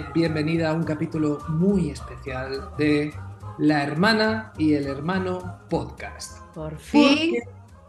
Bienvenida 0.00 0.70
a 0.70 0.72
un 0.72 0.84
capítulo 0.84 1.38
muy 1.48 1.90
especial 1.90 2.70
de 2.78 3.12
La 3.58 3.82
Hermana 3.82 4.52
y 4.56 4.72
el 4.72 4.86
Hermano 4.86 5.58
Podcast. 5.68 6.38
Por 6.54 6.78
fin 6.78 7.34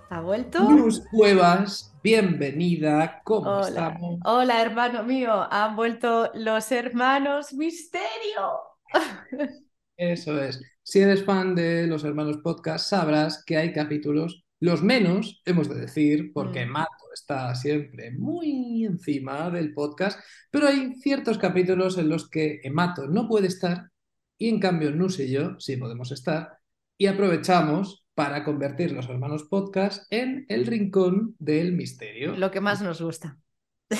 ha 0.09 0.19
vuelto. 0.19 0.69
Luz 0.69 1.01
Cuevas, 1.11 1.95
bienvenida, 2.03 3.21
¿cómo 3.23 3.49
Hola. 3.51 3.67
estamos? 3.69 4.19
Hola, 4.25 4.61
hermano 4.61 5.03
mío, 5.03 5.47
han 5.49 5.77
vuelto 5.77 6.29
los 6.33 6.69
hermanos 6.73 7.53
Misterio. 7.53 8.51
Eso 9.97 10.41
es. 10.41 10.61
Si 10.81 10.99
eres 10.99 11.23
fan 11.23 11.55
de 11.55 11.87
los 11.87 12.03
Hermanos 12.03 12.37
Podcast, 12.43 12.89
sabrás 12.89 13.43
que 13.45 13.55
hay 13.55 13.71
capítulos, 13.71 14.43
los 14.59 14.83
menos, 14.83 15.41
hemos 15.45 15.69
de 15.69 15.75
decir, 15.75 16.31
porque 16.33 16.65
Mm. 16.65 16.71
Está 17.13 17.53
siempre 17.55 18.11
muy 18.11 18.85
encima 18.85 19.49
del 19.49 19.73
podcast, 19.73 20.19
pero 20.51 20.67
hay 20.67 20.95
ciertos 20.95 21.37
capítulos 21.37 21.97
en 21.97 22.09
los 22.09 22.29
que 22.29 22.61
Emato 22.63 23.07
no 23.07 23.27
puede 23.27 23.47
estar 23.47 23.89
y 24.37 24.49
en 24.49 24.59
cambio 24.59 24.91
Nus 24.91 25.19
y 25.19 25.31
yo 25.31 25.59
sí 25.59 25.77
podemos 25.77 26.11
estar 26.11 26.57
y 26.97 27.07
aprovechamos 27.07 28.05
para 28.13 28.43
convertir 28.43 28.91
los 28.91 29.09
Hermanos 29.09 29.45
Podcast 29.45 30.05
en 30.11 30.45
el 30.49 30.65
rincón 30.65 31.35
del 31.39 31.73
misterio. 31.73 32.35
Lo 32.35 32.51
que 32.51 32.61
más 32.61 32.81
nos 32.81 33.01
gusta. 33.01 33.37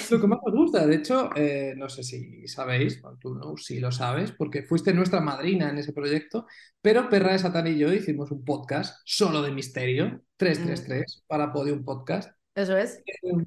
Lo 0.10 0.20
que 0.20 0.28
más 0.28 0.40
nos 0.46 0.56
gusta, 0.56 0.88
de 0.88 0.96
hecho, 0.96 1.30
eh, 1.36 1.74
no 1.76 1.90
sé 1.90 2.04
si 2.04 2.48
sabéis, 2.48 3.02
bueno, 3.02 3.18
tú 3.20 3.36
no, 3.36 3.58
sí 3.58 3.80
lo 3.80 3.92
sabes, 3.92 4.32
porque 4.32 4.64
fuiste 4.64 4.94
nuestra 4.94 5.20
madrina 5.20 5.70
en 5.70 5.78
ese 5.78 5.94
proyecto, 5.94 6.48
pero 6.82 7.10
Perra 7.10 7.34
de 7.34 7.40
Satán 7.40 7.68
y 7.68 7.78
yo 7.78 7.92
hicimos 7.94 8.32
un 8.32 8.44
podcast 8.44 9.02
solo 9.06 9.42
de 9.42 9.52
misterio, 9.52 10.22
333, 10.38 11.24
para 11.28 11.52
Podium 11.52 11.84
Podcast. 11.84 12.32
Eso 12.56 12.78
es. 12.78 13.04
Eh, 13.06 13.46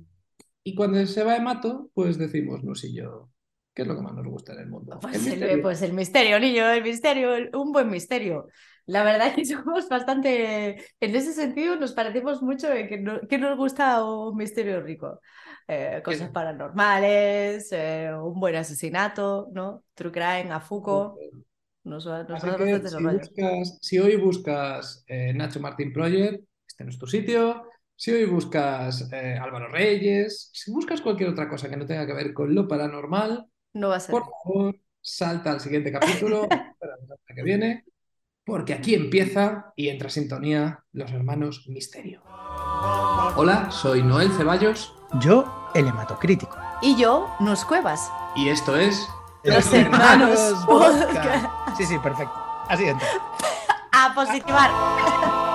Y 0.65 0.75
cuando 0.75 1.05
se 1.07 1.25
va 1.25 1.35
de 1.35 1.41
mato, 1.41 1.91
pues 1.95 2.19
decimos, 2.19 2.63
no 2.65 2.73
y 2.83 2.95
yo, 2.95 3.31
¿qué 3.75 3.83
es 3.83 3.89
lo 3.89 3.97
que 3.97 4.03
más 4.03 4.15
nos 4.15 4.27
gusta 4.27 4.53
en 4.55 4.61
el 4.61 4.69
mundo? 4.69 4.99
Pues 5.01 5.15
El 5.15 5.23
el, 5.27 5.31
misterio. 5.31 5.63
pues 5.63 5.83
el 5.83 5.93
misterio, 5.93 6.41
niño, 6.41 6.69
el 6.71 6.83
misterio, 6.83 7.35
el- 7.35 7.55
un 7.55 7.73
buen 7.73 7.89
misterio. 7.91 8.49
La 8.87 9.05
verdad 9.05 9.29
es 9.29 9.35
que 9.37 9.45
somos 9.45 9.89
bastante, 9.89 10.77
en 11.01 11.17
ese 11.17 11.33
sentido 11.33 11.77
nos 11.77 11.93
parecemos 11.93 12.43
mucho 12.43 12.73
en 12.73 12.89
que, 12.89 12.99
no- 12.99 13.21
que 13.29 13.39
nos 13.39 13.57
gusta 13.57 14.03
un 14.05 14.37
misterio 14.37 14.81
rico. 14.81 15.21
Eh, 15.69 16.01
cosas 16.05 16.29
Sí. 16.29 16.33
paranormales, 16.33 17.69
eh, 17.73 18.11
un 18.15 18.39
buen 18.41 18.55
asesinato, 18.57 19.49
¿no? 19.53 19.85
True 19.95 20.13
crime, 20.13 20.51
a 20.53 20.61
Foucault. 20.61 21.21
Nos, 21.85 22.07
nos 22.07 22.43
que 22.45 22.89
si, 22.89 23.05
buscas, 23.05 23.79
si 23.81 23.99
hoy 23.99 24.17
buscas 24.17 25.05
eh, 25.07 25.33
Nacho 25.35 25.61
Martín 25.61 25.93
Project, 25.93 26.43
este 26.67 26.85
no 26.85 26.91
es 26.91 26.99
tu 26.99 27.07
sitio. 27.07 27.65
Si 27.99 28.13
hoy 28.13 28.27
buscas 28.27 29.09
eh, 29.13 29.39
Álvaro 29.43 29.69
Reyes, 29.69 30.51
si 30.53 30.71
buscas 30.71 31.01
cualquier 31.01 31.31
otra 31.31 31.49
cosa 31.49 31.69
que 31.71 31.77
no 31.77 31.87
tenga 31.87 32.07
que 32.07 32.13
ver 32.13 32.35
con 32.35 32.55
lo 32.55 32.69
paranormal, 32.69 33.47
No 33.73 33.89
va 33.89 33.97
a 33.97 34.01
ser. 34.01 34.11
por 34.13 34.25
favor, 34.45 34.77
salta 35.01 35.51
al 35.53 35.61
siguiente 35.61 35.91
capítulo, 35.91 36.43
espera 36.51 36.93
la 36.93 36.97
semana 36.99 37.21
que 37.35 37.43
viene, 37.43 37.85
porque 38.45 38.75
aquí 38.75 38.95
empieza 38.95 39.73
y 39.77 39.89
entra 39.89 40.11
sintonía 40.11 40.85
los 40.93 41.11
hermanos 41.11 41.65
Misterio. 41.69 42.23
Hola, 43.37 43.71
soy 43.71 44.03
Noel 44.03 44.31
Ceballos 44.33 44.95
Yo, 45.21 45.71
el 45.75 45.89
hematocrítico. 45.89 46.57
Y 46.83 46.97
yo, 46.97 47.35
Nos 47.41 47.65
Cuevas. 47.65 48.11
y 48.37 48.49
esto 48.51 48.77
es 48.77 49.09
Los 49.43 49.73
hermanos 49.73 50.39
Podcast. 50.67 51.47
Sí, 51.79 51.87
sí, 51.87 51.99
perfecto. 51.99 52.35
Así 52.69 52.85
entra. 52.85 53.07
A 53.93 54.13
positivar. 54.15 55.46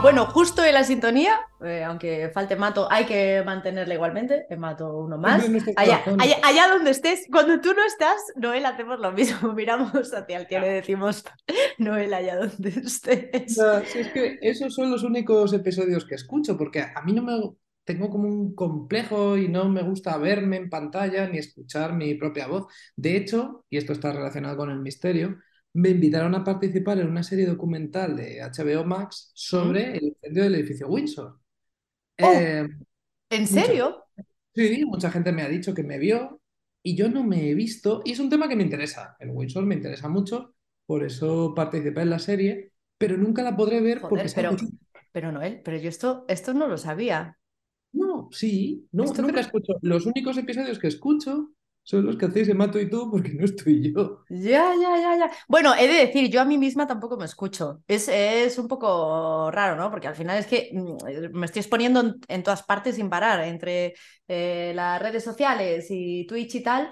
Bueno, 0.00 0.26
justo 0.26 0.64
en 0.64 0.74
la 0.74 0.84
sintonía, 0.84 1.40
eh, 1.64 1.82
aunque 1.82 2.30
falte 2.32 2.54
Mato, 2.54 2.86
hay 2.90 3.04
que 3.04 3.42
mantenerla 3.44 3.94
igualmente. 3.94 4.46
eh, 4.48 4.56
Mato 4.56 4.96
uno 4.96 5.18
más. 5.18 5.44
Allá, 5.76 6.02
allá, 6.18 6.36
allá 6.44 6.68
donde 6.68 6.92
estés, 6.92 7.26
cuando 7.30 7.60
tú 7.60 7.74
no 7.74 7.84
estás, 7.84 8.16
Noel, 8.36 8.64
hacemos 8.64 9.00
lo 9.00 9.10
mismo. 9.12 9.52
Miramos 9.54 9.92
hacia 10.14 10.38
el 10.38 10.46
cielo 10.46 10.66
y 10.66 10.70
decimos, 10.70 11.24
Noel, 11.78 12.14
allá 12.14 12.36
donde 12.36 12.68
estés. 12.68 13.54
sea, 13.54 13.84
si 13.84 13.98
es 13.98 14.08
que 14.12 14.38
esos 14.40 14.74
son 14.74 14.90
los 14.90 15.02
únicos 15.02 15.52
episodios 15.52 16.04
que 16.04 16.14
escucho, 16.14 16.56
porque 16.56 16.80
a 16.82 17.02
mí 17.04 17.12
no 17.12 17.22
me 17.22 17.40
tengo 17.84 18.10
como 18.10 18.28
un 18.28 18.54
complejo 18.54 19.36
y 19.36 19.48
no 19.48 19.68
me 19.68 19.82
gusta 19.82 20.16
verme 20.18 20.56
en 20.58 20.68
pantalla 20.70 21.26
ni 21.26 21.38
escuchar 21.38 21.94
mi 21.94 22.14
propia 22.14 22.46
voz. 22.46 22.66
De 22.94 23.16
hecho, 23.16 23.64
y 23.70 23.78
esto 23.78 23.94
está 23.94 24.12
relacionado 24.12 24.56
con 24.58 24.70
el 24.70 24.78
misterio, 24.80 25.38
me 25.78 25.90
invitaron 25.90 26.34
a 26.34 26.42
participar 26.42 26.98
en 26.98 27.08
una 27.08 27.22
serie 27.22 27.46
documental 27.46 28.16
de 28.16 28.40
HBO 28.42 28.84
Max 28.84 29.30
sobre 29.34 29.96
el 29.96 30.04
incendio 30.04 30.42
del 30.42 30.54
edificio 30.56 30.88
Windsor. 30.88 31.38
Eh, 32.16 32.66
¿En 33.30 33.40
mucha- 33.42 33.46
serio? 33.64 34.04
Sí, 34.54 34.84
mucha 34.86 35.10
gente 35.10 35.30
me 35.30 35.42
ha 35.42 35.48
dicho 35.48 35.72
que 35.74 35.84
me 35.84 35.98
vio 35.98 36.40
y 36.82 36.96
yo 36.96 37.08
no 37.08 37.22
me 37.22 37.48
he 37.48 37.54
visto. 37.54 38.02
Y 38.04 38.12
es 38.12 38.18
un 38.18 38.28
tema 38.28 38.48
que 38.48 38.56
me 38.56 38.64
interesa. 38.64 39.16
El 39.20 39.30
Windsor 39.30 39.64
me 39.66 39.76
interesa 39.76 40.08
mucho, 40.08 40.54
por 40.86 41.04
eso 41.04 41.54
participé 41.54 42.00
en 42.02 42.10
la 42.10 42.18
serie, 42.18 42.72
pero 42.98 43.16
nunca 43.16 43.42
la 43.42 43.54
podré 43.56 43.80
ver 43.80 44.00
Joder, 44.00 44.08
porque 44.24 44.32
pero- 44.34 44.56
Pero 45.12 45.32
Noel, 45.32 45.62
pero 45.64 45.76
yo 45.78 45.88
esto, 45.88 46.24
esto 46.28 46.54
no 46.54 46.66
lo 46.68 46.76
sabía. 46.76 47.38
No, 47.92 48.28
sí, 48.32 48.86
no, 48.92 49.04
Esto 49.04 49.22
nunca 49.22 49.34
creo- 49.34 49.44
escucho. 49.46 49.72
Los 49.82 50.06
únicos 50.06 50.36
episodios 50.38 50.78
que 50.78 50.88
escucho 50.88 51.52
son 51.88 52.04
los 52.06 52.16
que 52.16 52.26
hacéis 52.26 52.54
Mato 52.54 52.78
y 52.80 52.88
tú 52.90 53.10
porque 53.10 53.30
no 53.34 53.44
estoy 53.44 53.92
yo. 53.92 54.24
Ya, 54.30 54.74
ya, 54.78 54.90
ya, 55.00 55.16
ya. 55.16 55.30
Bueno, 55.48 55.74
he 55.74 55.88
de 55.88 56.06
decir, 56.06 56.30
yo 56.30 56.42
a 56.42 56.44
mí 56.44 56.58
misma 56.58 56.86
tampoco 56.86 57.16
me 57.16 57.24
escucho. 57.24 57.82
Es, 57.88 58.08
es 58.08 58.58
un 58.58 58.68
poco 58.68 59.50
raro, 59.50 59.74
¿no? 59.74 59.90
Porque 59.90 60.06
al 60.06 60.14
final 60.14 60.36
es 60.36 60.46
que 60.46 60.70
mm, 60.74 61.32
me 61.38 61.46
estoy 61.46 61.60
exponiendo 61.60 62.00
en, 62.00 62.16
en 62.28 62.42
todas 62.42 62.62
partes 62.62 62.96
sin 62.96 63.08
parar, 63.08 63.40
entre 63.44 63.94
eh, 64.28 64.72
las 64.74 65.00
redes 65.00 65.24
sociales 65.24 65.86
y 65.88 66.26
Twitch 66.26 66.56
y 66.56 66.62
tal. 66.62 66.90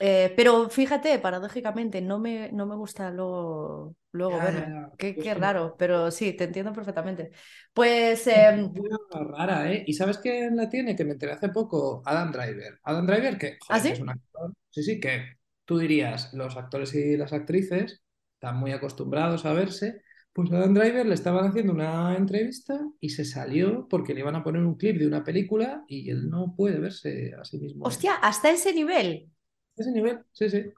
Eh, 0.00 0.32
pero 0.36 0.68
fíjate, 0.68 1.18
paradójicamente, 1.18 2.00
no 2.02 2.18
me, 2.18 2.50
no 2.52 2.66
me 2.66 2.74
gusta 2.74 3.10
luego, 3.10 3.94
luego 4.12 4.38
verme. 4.38 4.88
Qué, 4.98 5.14
Yo 5.16 5.22
qué 5.22 5.34
raro, 5.34 5.76
pero 5.78 6.10
sí, 6.10 6.32
te 6.32 6.44
entiendo 6.44 6.72
perfectamente. 6.72 7.30
Pues 7.72 8.26
Una 8.26 8.98
rara, 9.36 9.72
¿eh? 9.72 9.84
¿Y 9.86 9.94
sabes 9.94 10.18
quién 10.18 10.56
la 10.56 10.68
tiene? 10.68 10.96
Que 10.96 11.04
me 11.04 11.12
enteré 11.12 11.32
hace 11.32 11.48
poco, 11.48 12.02
Adam 12.04 12.32
Driver. 12.32 12.78
Adam 12.82 13.06
Driver, 13.06 13.38
que, 13.38 13.56
joder, 13.60 13.60
¿Ah, 13.68 13.80
sí? 13.80 13.88
es 13.90 14.00
un 14.00 14.10
actor. 14.10 14.52
Sí, 14.70 14.82
sí, 14.82 15.00
que 15.00 15.36
tú 15.64 15.78
dirías, 15.78 16.32
los 16.34 16.56
actores 16.56 16.94
y 16.94 17.16
las 17.16 17.32
actrices 17.32 18.02
están 18.34 18.58
muy 18.58 18.72
acostumbrados 18.72 19.44
a 19.44 19.52
verse. 19.52 20.02
Pues 20.32 20.50
a 20.50 20.56
Adam 20.56 20.74
Driver 20.74 21.06
le 21.06 21.14
estaban 21.14 21.46
haciendo 21.46 21.72
una 21.72 22.16
entrevista 22.16 22.80
y 22.98 23.10
se 23.10 23.24
salió 23.24 23.86
porque 23.88 24.14
le 24.14 24.20
iban 24.20 24.34
a 24.34 24.42
poner 24.42 24.64
un 24.64 24.74
clip 24.74 24.98
de 24.98 25.06
una 25.06 25.22
película 25.22 25.84
y 25.86 26.10
él 26.10 26.28
no 26.28 26.54
puede 26.56 26.80
verse 26.80 27.32
a 27.40 27.44
sí 27.44 27.58
mismo. 27.58 27.84
hostia, 27.86 28.14
hasta 28.14 28.50
ese 28.50 28.74
nivel. 28.74 29.30
Ese 29.76 29.90
nivel, 29.90 30.24
sí, 30.32 30.48
sí. 30.50 30.72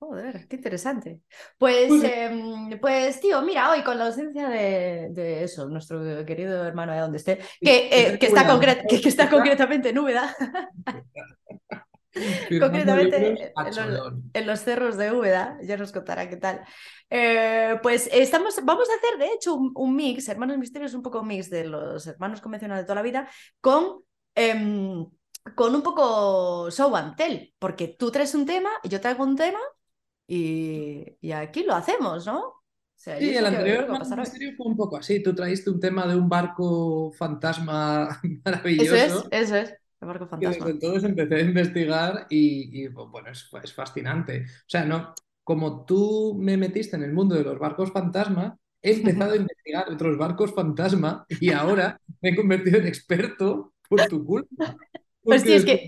Joder, 0.00 0.46
qué 0.46 0.54
interesante. 0.56 1.20
Pues, 1.58 1.88
Pues 1.88 2.04
em, 2.04 2.78
pues 2.80 3.20
tío, 3.20 3.42
mira, 3.42 3.70
hoy 3.72 3.82
con 3.82 3.98
la 3.98 4.06
ausencia 4.06 4.48
de, 4.48 5.08
de 5.10 5.42
eso, 5.42 5.68
nuestro 5.68 6.24
querido 6.24 6.64
hermano 6.64 6.92
de 6.92 7.00
donde 7.00 7.18
esté, 7.18 7.38
que, 7.60 7.88
eh, 7.90 8.18
que 8.18 8.26
está, 8.26 8.42
Cuidado. 8.42 8.60
concre- 8.60 8.86
que, 8.88 9.00
que 9.00 9.08
está 9.08 9.28
concretamente 9.28 9.88
en 9.88 9.98
Úbeda, 9.98 10.36
concretamente 12.60 13.52
los- 13.74 14.12
en 14.34 14.46
los 14.46 14.60
cerros 14.60 14.96
de 14.96 15.12
Úbeda, 15.12 15.58
ya 15.62 15.76
nos 15.76 15.92
contará 15.92 16.28
qué 16.28 16.36
tal. 16.36 16.60
Eh, 17.10 17.76
pues 17.82 18.08
estamos, 18.12 18.60
vamos 18.64 18.88
a 18.88 18.94
hacer 18.94 19.18
de 19.18 19.32
hecho 19.34 19.54
un, 19.54 19.72
un 19.74 19.96
mix, 19.96 20.28
Hermanos 20.28 20.58
Misterios, 20.58 20.94
un 20.94 21.02
poco 21.02 21.22
mix 21.24 21.50
de 21.50 21.64
los 21.64 22.06
hermanos 22.06 22.40
convencionales 22.40 22.84
de 22.84 22.86
toda 22.86 22.96
la 22.96 23.02
vida, 23.02 23.28
con, 23.60 24.02
em, 24.34 25.06
con 25.54 25.74
un 25.74 25.82
poco 25.82 26.70
show 26.70 26.94
and 26.96 27.16
tell, 27.16 27.54
porque 27.58 27.88
tú 27.88 28.10
traes 28.10 28.34
un 28.34 28.46
tema 28.46 28.70
y 28.82 28.88
yo 28.88 29.00
traigo 29.00 29.24
un 29.24 29.36
tema 29.36 29.58
y, 30.26 31.16
y 31.20 31.32
aquí 31.32 31.64
lo 31.64 31.74
hacemos, 31.74 32.26
¿no? 32.26 32.40
O 32.40 32.62
sea, 32.94 33.18
Sí, 33.18 33.34
el 33.34 33.46
anterior 33.46 33.86
fue 34.56 34.66
un 34.66 34.76
poco 34.76 34.96
así. 34.96 35.22
Tú 35.22 35.34
traíste 35.34 35.70
un 35.70 35.78
tema 35.80 36.06
de 36.06 36.16
un 36.16 36.28
barco 36.28 37.12
fantasma 37.12 38.20
Eso 38.22 38.40
maravilloso. 38.44 39.28
es, 39.30 39.42
eso 39.42 39.56
es, 39.56 39.70
el 40.00 40.08
barco 40.08 40.26
fantasma. 40.26 40.68
entonces 40.68 41.04
empecé 41.04 41.36
a 41.36 41.40
investigar 41.40 42.26
y, 42.28 42.84
y, 42.84 42.88
bueno, 42.88 43.30
es, 43.30 43.48
es 43.62 43.72
fascinante. 43.72 44.44
O 44.46 44.68
sea, 44.68 44.84
no, 44.84 45.14
como 45.44 45.84
tú 45.84 46.36
me 46.38 46.56
metiste 46.56 46.96
en 46.96 47.04
el 47.04 47.12
mundo 47.12 47.34
de 47.36 47.44
los 47.44 47.58
barcos 47.58 47.92
fantasma, 47.92 48.58
he 48.82 48.92
empezado 48.92 49.32
a 49.32 49.36
investigar 49.44 49.88
otros 49.90 50.18
barcos 50.18 50.54
fantasma 50.54 51.24
y 51.28 51.52
ahora 51.52 52.00
me 52.20 52.30
he 52.30 52.36
convertido 52.36 52.78
en 52.78 52.86
experto 52.86 53.74
por 53.88 54.06
tu 54.06 54.24
culpa. 54.24 54.76
Pues 55.28 55.42
sí, 55.42 55.52
es 55.52 55.64
que- 55.64 55.86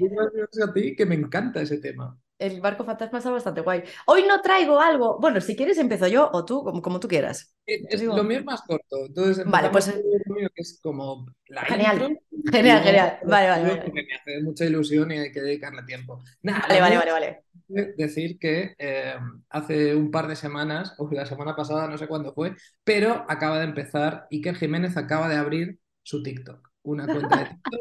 a 0.62 0.72
ti 0.72 0.94
que 0.94 1.06
me 1.06 1.14
encanta 1.14 1.60
ese 1.62 1.78
tema. 1.78 2.16
El 2.38 2.60
barco 2.62 2.84
fantasma 2.84 3.19
está 3.19 3.31
bastante 3.31 3.60
guay. 3.60 3.82
Hoy 4.06 4.25
no 4.26 4.40
traigo 4.40 4.81
algo, 4.81 5.19
bueno, 5.20 5.40
si 5.42 5.54
quieres 5.54 5.76
empiezo 5.78 6.06
yo 6.08 6.31
o 6.32 6.44
tú, 6.46 6.64
como, 6.64 6.81
como 6.81 6.98
tú 6.98 7.06
quieras. 7.06 7.54
Eh, 7.66 7.82
es- 7.88 8.00
digo- 8.00 8.16
lo 8.16 8.25
mío 8.25 8.38
es 8.38 8.44
más 8.46 8.62
corto. 8.62 9.04
Entonces 9.06 9.44
Vale, 9.46 9.69
pues- 9.70 9.90
con 9.90 10.02
lo 10.26 10.34
mío, 10.34 10.48
que 10.54 10.62
es 10.62 10.81
como 10.82 11.26
la 11.48 11.62
Genial. 11.66 12.00
intro, 12.00 12.19
y 12.31 12.50
Genial, 12.50 12.82
genial. 12.82 13.19
Vale, 13.25 13.48
vale, 13.48 13.62
vale. 13.76 13.92
Me 13.92 14.02
hace 14.14 14.42
mucha 14.42 14.64
ilusión 14.64 15.10
y 15.12 15.19
hay 15.19 15.32
que 15.32 15.42
dedicarle 15.42 15.82
tiempo. 15.82 16.22
Nada, 16.42 16.64
Vale, 16.66 16.81
vale, 16.81 16.96
vale, 16.96 17.12
vale. 17.12 17.44
decir 17.96 18.38
que 18.38 18.75
eh, 18.78 19.14
hace 19.50 19.94
un 19.94 20.10
par 20.10 20.26
de 20.26 20.34
semanas, 20.37 20.94
o 20.98 21.08
la 21.12 21.26
semana 21.26 21.54
pasada, 21.54 21.88
no 21.88 21.98
sé 21.98 22.08
cuándo 22.08 22.32
fue, 22.32 22.54
pero 22.84 23.26
acaba 23.28 23.58
de 23.58 23.64
empezar, 23.64 24.26
Iker 24.31 24.56
Jiménez 24.56 24.96
acaba 24.96 25.28
de 25.28 25.37
abrir 25.37 25.78
su 26.02 26.22
TikTok, 26.22 26.69
una 26.82 27.06
cuenta 27.06 27.37
de 27.37 27.44
TikTok 27.50 27.81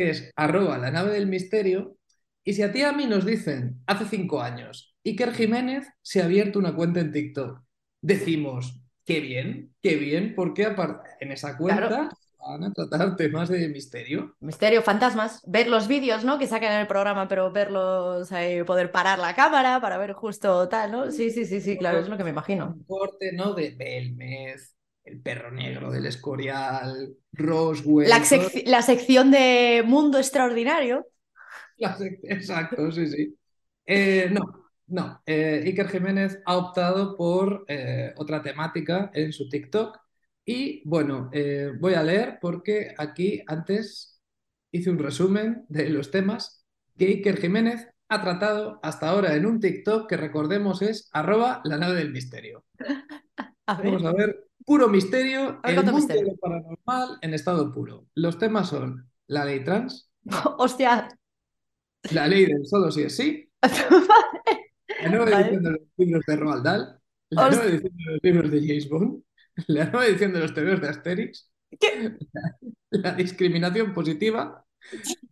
que 0.00 0.10
es 0.10 0.30
arroba 0.36 0.78
la 0.78 0.90
nave 0.90 1.12
del 1.12 1.26
misterio 1.26 1.96
Y 2.44 2.54
si 2.54 2.62
a 2.62 2.72
ti 2.72 2.80
y 2.80 2.82
a 2.82 2.92
mí 2.92 3.06
nos 3.06 3.26
dicen, 3.26 3.82
hace 3.86 4.06
cinco 4.06 4.40
años, 4.40 4.96
Iker 5.04 5.32
Jiménez 5.34 5.86
se 6.02 6.22
ha 6.22 6.24
abierto 6.24 6.58
una 6.58 6.74
cuenta 6.74 7.00
en 7.00 7.12
TikTok, 7.12 7.60
decimos, 8.00 8.80
qué 9.04 9.20
bien, 9.20 9.74
qué 9.82 9.96
bien, 9.96 10.34
porque 10.34 10.64
en 11.20 11.32
esa 11.32 11.56
cuenta 11.58 11.86
Claro. 11.88 12.08
van 12.38 12.64
a 12.64 12.72
tratar 12.72 13.14
temas 13.16 13.50
de 13.50 13.68
misterio. 13.68 14.36
Misterio, 14.40 14.80
fantasmas, 14.82 15.42
ver 15.46 15.68
los 15.68 15.86
vídeos, 15.86 16.24
¿no? 16.24 16.38
Que 16.38 16.46
sacan 16.46 16.72
en 16.72 16.80
el 16.80 16.86
programa, 16.86 17.28
pero 17.28 17.52
verlos, 17.52 18.32
ahí, 18.32 18.62
poder 18.64 18.90
parar 18.90 19.18
la 19.18 19.34
cámara 19.34 19.80
para 19.82 19.98
ver 19.98 20.14
justo 20.14 20.66
tal, 20.68 20.90
¿no? 20.92 21.10
Sí, 21.10 21.30
sí, 21.30 21.44
sí, 21.44 21.60
sí, 21.60 21.76
claro, 21.76 21.98
es 22.00 22.08
lo 22.08 22.16
que 22.16 22.24
me 22.24 22.30
imagino. 22.30 22.74
Un 22.74 22.84
corte, 22.84 23.32
¿no? 23.32 23.54
De 23.54 23.70
Belmez, 23.70 24.74
el 25.04 25.20
perro 25.22 25.50
negro 25.50 25.90
del 25.90 26.06
Escorial, 26.06 27.16
Roswell. 27.32 28.08
La, 28.08 28.18
todo- 28.18 28.48
sec- 28.50 28.62
la 28.66 28.82
sección 28.82 29.30
de 29.30 29.82
Mundo 29.86 30.18
Extraordinario. 30.18 31.06
La 31.78 31.96
sec- 31.96 32.20
Exacto, 32.24 32.90
sí, 32.92 33.06
sí. 33.08 33.38
Eh, 33.86 34.28
no, 34.30 34.40
no. 34.88 35.22
eh, 35.26 35.62
Iker 35.66 35.88
Jiménez 35.88 36.38
ha 36.46 36.56
optado 36.56 37.16
por 37.16 37.64
eh, 37.68 38.12
otra 38.16 38.42
temática 38.42 39.10
en 39.14 39.32
su 39.32 39.48
TikTok. 39.48 39.98
Y 40.44 40.82
bueno, 40.88 41.30
voy 41.78 41.94
a 41.94 42.02
leer 42.02 42.38
porque 42.40 42.94
aquí 42.98 43.42
antes 43.46 44.20
hice 44.72 44.90
un 44.90 44.98
resumen 44.98 45.64
de 45.68 45.88
los 45.90 46.10
temas 46.10 46.64
que 46.98 47.06
Iker 47.06 47.36
Jiménez 47.40 47.88
ha 48.08 48.20
tratado 48.20 48.80
hasta 48.82 49.10
ahora 49.10 49.34
en 49.36 49.46
un 49.46 49.60
TikTok 49.60 50.08
que 50.08 50.16
recordemos 50.16 50.82
es 50.82 51.08
arroba 51.12 51.60
la 51.64 51.76
nave 51.78 51.94
del 51.96 52.10
misterio. 52.10 52.64
A. 53.66 53.74
Vamos 53.82 54.04
a 54.04 54.12
ver, 54.12 54.48
puro 54.66 54.88
misterio, 54.88 55.60
el 55.64 55.76
mundo 55.76 55.92
misterio. 55.94 56.22
de 56.24 56.30
lo 56.32 56.36
paranormal 56.36 57.18
en 57.22 57.34
estado 57.34 57.72
puro. 57.72 58.06
Los 58.14 58.38
temas 58.38 58.68
son 58.68 59.10
la 59.26 59.44
ley 59.44 59.64
trans, 59.64 60.10
Hostia. 60.58 61.08
la 62.12 62.26
ley 62.28 62.46
del 62.46 62.66
solo 62.66 62.90
sí 62.90 63.02
es 63.02 63.16
sí, 63.16 63.50
La 65.02 65.08
nueva 65.08 65.24
Vale. 65.26 65.36
edición 65.46 65.62
de 65.62 65.70
los 65.70 65.80
libros 65.96 66.22
de 66.26 66.36
Roald 66.36 66.64
Dahl, 66.64 67.00
la 67.30 67.46
Host- 67.46 67.56
nueva 67.56 67.70
edición 67.70 67.96
de 67.96 68.04
los 68.12 68.20
libros 68.22 68.50
de 68.50 68.60
James 68.66 68.88
Bond, 68.88 69.22
la 69.68 69.84
nueva 69.84 70.06
edición 70.06 70.32
de 70.32 70.40
los 70.40 70.54
tebeos 70.54 70.80
de 70.80 70.88
Asterix, 70.88 71.50
¿Qué? 71.78 72.16
la 72.90 73.14
discriminación 73.14 73.94
positiva, 73.94 74.64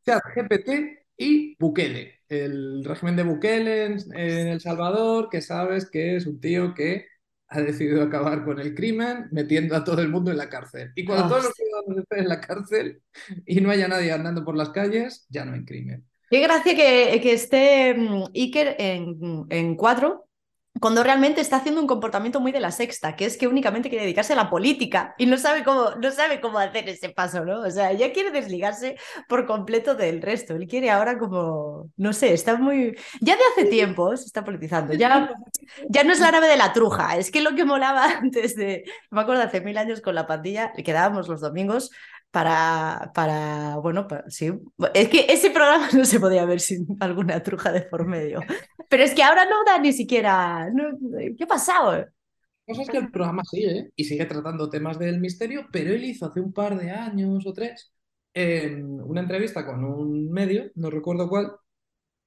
ChatGPT 0.06 0.70
y 1.16 1.56
Bukele, 1.58 2.20
el 2.28 2.84
régimen 2.84 3.16
de 3.16 3.24
Bukele 3.24 3.84
en, 3.86 3.98
en 4.14 4.48
El 4.48 4.60
Salvador, 4.60 5.28
que 5.30 5.40
sabes 5.42 5.90
que 5.90 6.16
es 6.16 6.26
un 6.26 6.40
tío 6.40 6.72
que 6.74 7.06
ha 7.48 7.60
decidido 7.60 8.02
acabar 8.02 8.44
con 8.44 8.60
el 8.60 8.74
crimen 8.74 9.26
metiendo 9.30 9.74
a 9.74 9.84
todo 9.84 10.02
el 10.02 10.08
mundo 10.08 10.30
en 10.30 10.36
la 10.36 10.48
cárcel. 10.48 10.92
Y 10.94 11.04
cuando 11.04 11.28
todos 11.28 11.44
los 11.44 11.54
ciudadanos 11.54 11.98
estén 11.98 12.18
en 12.20 12.28
la 12.28 12.40
cárcel 12.40 13.02
y 13.46 13.60
no 13.60 13.70
haya 13.70 13.88
nadie 13.88 14.12
andando 14.12 14.44
por 14.44 14.56
las 14.56 14.70
calles, 14.70 15.26
ya 15.30 15.44
no 15.44 15.54
hay 15.54 15.64
crimen. 15.64 16.04
Qué 16.30 16.40
gracia 16.40 16.76
que, 16.76 17.20
que 17.22 17.32
esté 17.32 17.94
mm, 17.94 18.24
Iker 18.34 18.76
en, 18.78 19.46
en 19.48 19.76
cuatro, 19.76 20.27
cuando 20.80 21.02
realmente 21.02 21.40
está 21.40 21.56
haciendo 21.56 21.80
un 21.80 21.86
comportamiento 21.86 22.40
muy 22.40 22.52
de 22.52 22.60
la 22.60 22.70
sexta, 22.70 23.16
que 23.16 23.24
es 23.24 23.36
que 23.36 23.48
únicamente 23.48 23.88
quiere 23.88 24.04
dedicarse 24.04 24.32
a 24.32 24.36
la 24.36 24.50
política 24.50 25.14
y 25.18 25.26
no 25.26 25.36
sabe 25.36 25.64
cómo, 25.64 25.90
no 26.00 26.10
sabe 26.10 26.40
cómo 26.40 26.58
hacer 26.58 26.88
ese 26.88 27.10
paso, 27.10 27.44
¿no? 27.44 27.60
O 27.60 27.70
sea, 27.70 27.92
ya 27.92 28.12
quiere 28.12 28.30
desligarse 28.30 28.96
por 29.28 29.46
completo 29.46 29.94
del 29.94 30.22
resto. 30.22 30.54
Él 30.54 30.66
quiere 30.66 30.90
ahora 30.90 31.18
como, 31.18 31.90
no 31.96 32.12
sé, 32.12 32.32
está 32.32 32.56
muy... 32.56 32.96
Ya 33.20 33.36
de 33.36 33.42
hace 33.52 33.64
tiempo 33.66 34.16
se 34.16 34.26
está 34.26 34.44
politizando, 34.44 34.94
ya, 34.94 35.30
ya 35.88 36.04
no 36.04 36.12
es 36.12 36.20
la 36.20 36.30
nave 36.30 36.48
de 36.48 36.56
la 36.56 36.72
truja, 36.72 37.16
es 37.16 37.30
que 37.30 37.40
lo 37.40 37.54
que 37.54 37.64
molaba 37.64 38.04
antes 38.20 38.54
de, 38.56 38.84
me 39.10 39.20
acuerdo 39.20 39.42
hace 39.42 39.60
mil 39.60 39.78
años 39.78 40.00
con 40.00 40.14
la 40.14 40.26
pandilla, 40.26 40.72
quedábamos 40.72 41.28
los 41.28 41.40
domingos 41.40 41.90
para, 42.30 43.10
para, 43.14 43.76
bueno, 43.78 44.06
para- 44.08 44.28
sí, 44.30 44.50
es 44.94 45.08
que 45.08 45.26
ese 45.28 45.50
programa 45.50 45.88
no 45.94 46.04
se 46.04 46.20
podía 46.20 46.44
ver 46.44 46.60
sin 46.60 46.86
alguna 47.00 47.42
truja 47.42 47.72
de 47.72 47.82
por 47.82 48.06
medio, 48.06 48.40
pero 48.88 49.02
es 49.04 49.14
que 49.14 49.22
ahora 49.22 49.44
no 49.46 49.64
da 49.64 49.78
ni 49.78 49.92
siquiera, 49.92 50.70
no- 50.72 50.98
¿qué 51.36 51.44
ha 51.44 51.46
pasado? 51.46 52.06
cosa 52.66 52.82
es 52.82 52.90
que 52.90 52.98
el 52.98 53.10
programa 53.10 53.44
sigue 53.44 53.90
y 53.96 54.04
sigue 54.04 54.26
tratando 54.26 54.68
temas 54.70 54.98
del 54.98 55.20
misterio, 55.20 55.66
pero 55.72 55.92
él 55.94 56.04
hizo 56.04 56.26
hace 56.26 56.40
un 56.40 56.52
par 56.52 56.78
de 56.78 56.90
años 56.90 57.46
o 57.46 57.52
tres 57.52 57.92
eh, 58.34 58.76
una 58.82 59.20
entrevista 59.22 59.64
con 59.66 59.84
un 59.84 60.30
medio, 60.30 60.70
no 60.74 60.90
recuerdo 60.90 61.28
cuál, 61.28 61.52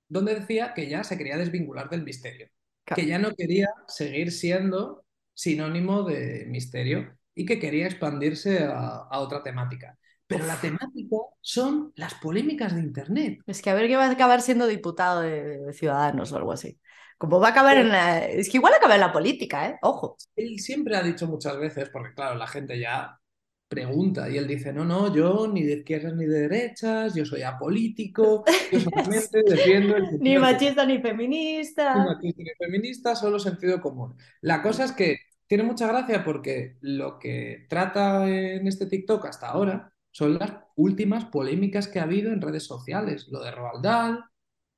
donde 0.10 0.36
decía 0.36 0.74
que 0.76 0.90
ya 0.90 1.04
se 1.04 1.18
quería 1.18 1.38
desvincular 1.38 1.90
del 1.90 2.04
misterio, 2.04 2.50
Claro. 2.86 3.04
que 3.04 3.08
ya 3.08 3.20
no 3.20 3.34
quería 3.36 3.68
seguir 3.88 4.32
siendo 4.32 5.06
sinónimo 5.34 6.04
de 6.04 6.46
misterio 6.48 7.18
y 7.42 7.46
que 7.46 7.60
quería 7.60 7.88
expandirse 7.88 8.64
a, 8.64 8.98
a 9.10 9.20
otra 9.20 9.44
temática. 9.44 9.98
Pero 10.28 10.46
la 10.46 10.60
temática 10.62 11.18
son 11.42 11.92
las 11.96 12.14
polémicas 12.16 12.74
de 12.76 12.82
Internet. 12.82 13.40
Es 13.46 13.62
que 13.62 13.70
a 13.70 13.74
ver 13.74 13.88
qué 13.88 13.96
va 13.98 14.06
a 14.08 14.12
acabar 14.12 14.42
siendo 14.42 14.68
diputado 14.68 15.22
de, 15.22 15.58
de 15.60 15.74
Ciudadanos 15.74 16.32
o 16.32 16.38
algo 16.38 16.52
así. 16.54 16.80
Como 17.18 17.40
va 17.40 17.50
a 17.50 17.52
acabar 17.52 17.78
en 17.78 17.90
la... 17.90 18.20
Es 18.26 18.50
que 18.50 18.58
igual 18.58 18.74
acaba 18.74 18.96
en 18.96 19.02
la 19.02 19.12
política, 19.14 19.68
¿eh? 19.70 19.78
Ojo. 19.82 20.20
Él 20.36 20.60
siempre 20.60 20.96
ha 20.96 21.04
dicho 21.04 21.28
muchas 21.28 21.58
veces, 21.58 21.90
porque 21.90 22.14
claro, 22.14 22.36
la 22.38 22.48
gente 22.48 22.80
ya 22.80 23.20
pregunta 23.68 24.30
y 24.30 24.38
él 24.38 24.48
dice, 24.48 24.74
no, 24.74 24.84
no, 24.86 25.14
yo 25.16 25.48
ni 25.48 25.64
de 25.64 25.76
izquierdas 25.80 26.16
ni 26.16 26.26
de 26.26 26.42
derechas, 26.50 27.16
yo 27.16 27.26
soy 27.26 27.42
apolítico, 27.44 28.46
yo 28.70 28.80
solamente 28.80 29.44
defiendo 29.48 29.96
el 29.98 30.10
Ni 30.20 30.38
sentido 30.38 30.48
común". 30.48 30.70
machista 30.70 30.86
ni 30.86 31.00
Ni 31.94 32.02
feminista. 32.02 32.02
machista 32.04 32.44
ni 32.44 32.52
feminista, 32.58 33.16
solo 33.16 33.40
sentido 33.40 33.82
común. 33.82 34.16
La 34.42 34.62
cosa 34.64 34.86
es 34.86 34.92
que 34.94 35.18
tiene 35.52 35.66
mucha 35.66 35.86
gracia 35.86 36.24
porque 36.24 36.78
lo 36.80 37.20
que 37.20 37.66
trata 37.68 38.26
en 38.26 38.66
este 38.68 38.86
TikTok 38.86 39.26
hasta 39.26 39.50
ahora 39.50 39.94
son 40.10 40.40
las 40.40 40.54
últimas 40.78 41.26
polémicas 41.26 41.90
que 41.90 42.00
ha 42.00 42.04
habido 42.04 42.32
en 42.32 42.40
redes 42.40 42.64
sociales, 42.64 43.28
lo 43.30 43.44
de 43.44 43.52
Roald 43.52 43.84
Dahl, 43.84 44.24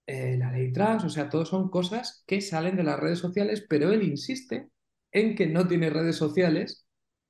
eh, 0.07 0.35
la 0.35 0.51
ley 0.51 0.73
trans, 0.73 1.03
o 1.03 1.11
sea, 1.11 1.29
todo 1.29 1.45
son 1.45 1.69
cosas 1.69 2.23
que 2.25 2.41
salen 2.41 2.75
de 2.75 2.81
las 2.81 2.99
redes 2.99 3.19
sociales, 3.19 3.63
pero 3.69 3.91
él 3.91 4.01
insiste 4.01 4.71
en 5.11 5.35
que 5.35 5.45
no 5.45 5.67
tiene 5.67 5.91
redes 5.91 6.15
sociales 6.15 6.87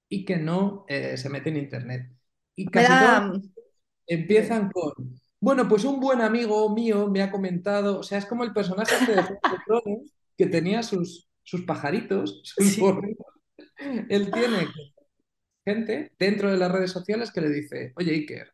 y 0.07 0.24
que 0.24 0.38
no 0.38 0.86
eh, 0.88 1.18
se 1.18 1.30
mete 1.30 1.50
en 1.50 1.57
internet. 1.57 2.13
Y 2.56 2.68
casi 2.68 2.94
da... 2.94 3.28
todas 3.28 3.42
empiezan 4.07 4.72
con, 4.72 5.19
bueno, 5.41 5.68
pues 5.68 5.84
un 5.84 6.00
buen 6.00 6.22
amigo 6.22 6.74
mío 6.74 7.10
me 7.10 7.22
ha 7.22 7.29
comentado, 7.29 8.00
o 8.00 8.03
sea, 8.03 8.20
es 8.20 8.25
como 8.25 8.46
el 8.46 8.53
personaje 8.53 8.96
este 8.96 9.15
de 9.18 9.22
Tronos 9.65 10.13
que 10.38 10.46
tenía 10.46 10.82
sus, 10.82 11.27
sus 11.44 11.63
pajaritos, 11.63 12.39
sus 12.46 12.68
Sí. 12.68 12.82
Él 14.10 14.32
tiene 14.32 14.68
gente 15.65 16.12
dentro 16.20 16.51
de 16.51 16.58
las 16.58 16.72
redes 16.72 16.92
sociales 16.92 17.32
que 17.32 17.42
le 17.42 17.50
dice, 17.50 17.94
oye, 17.96 18.12
Iker, 18.12 18.51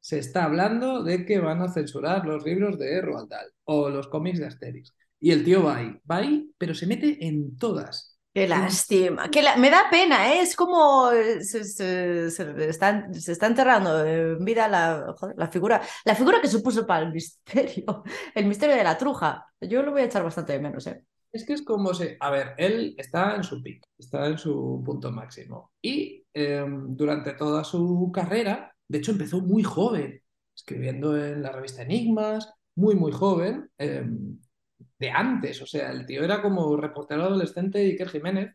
se 0.00 0.18
está 0.18 0.44
hablando 0.44 1.02
de 1.02 1.24
que 1.24 1.38
van 1.38 1.62
a 1.62 1.72
censurar 1.72 2.26
los 2.26 2.44
libros 2.44 2.78
de 2.78 3.00
Roald 3.00 3.28
Dahl 3.30 3.50
o 3.64 3.88
los 3.88 4.08
cómics 4.08 4.38
de 4.40 4.46
Asterix. 4.46 4.92
Y 5.20 5.30
el 5.30 5.44
tío 5.44 5.62
va 5.64 5.76
ahí, 5.76 5.96
va 6.10 6.16
ahí, 6.18 6.50
pero 6.58 6.74
se 6.74 6.86
mete 6.86 7.24
en 7.26 7.56
todas. 7.56 8.18
Qué 8.34 8.48
lástima. 8.48 9.30
Que 9.30 9.42
la- 9.42 9.56
Me 9.56 9.70
da 9.70 9.84
pena, 9.90 10.32
¿eh? 10.34 10.40
Es 10.40 10.56
como 10.56 11.12
eh, 11.12 11.44
se, 11.44 11.64
se- 11.64 12.30
se 12.30 12.68
está, 12.68 13.06
se 13.12 13.32
está 13.32 13.46
enterrando 13.46 14.04
en 14.04 14.44
vida 14.44 14.68
la, 14.68 15.14
joder, 15.18 15.36
la 15.38 15.48
figura, 15.48 15.82
la 16.04 16.14
figura 16.14 16.40
que 16.40 16.48
supuso 16.48 16.86
para 16.86 17.04
el 17.06 17.12
misterio, 17.12 18.02
el 18.34 18.46
misterio 18.46 18.74
de 18.74 18.84
la 18.84 18.98
truja. 18.98 19.46
Yo 19.60 19.82
lo 19.82 19.92
voy 19.92 20.00
a 20.02 20.04
echar 20.06 20.24
bastante 20.24 20.54
de 20.54 20.60
menos, 20.60 20.86
¿eh? 20.86 21.04
Es 21.32 21.46
que 21.46 21.54
es 21.54 21.62
como 21.62 21.94
si, 21.94 22.08
a 22.20 22.30
ver, 22.30 22.54
él 22.58 22.94
está 22.98 23.36
en 23.36 23.42
su 23.42 23.62
pico, 23.62 23.88
está 23.98 24.26
en 24.26 24.36
su 24.38 24.82
punto 24.84 25.10
máximo. 25.10 25.72
Y 25.80 26.26
eh, 26.34 26.64
durante 26.88 27.32
toda 27.32 27.64
su 27.64 28.10
carrera, 28.12 28.74
de 28.86 28.98
hecho 28.98 29.12
empezó 29.12 29.40
muy 29.40 29.62
joven, 29.62 30.22
escribiendo 30.54 31.16
en 31.16 31.42
la 31.42 31.52
revista 31.52 31.82
Enigmas, 31.82 32.52
muy, 32.74 32.94
muy 32.96 33.12
joven, 33.12 33.70
eh, 33.78 34.04
de 34.98 35.10
antes. 35.10 35.62
O 35.62 35.66
sea, 35.66 35.90
el 35.90 36.06
tío 36.06 36.22
era 36.22 36.42
como 36.42 36.76
reportero 36.76 37.22
adolescente 37.24 37.78
de 37.78 37.86
Iker 37.86 38.08
Jiménez, 38.10 38.54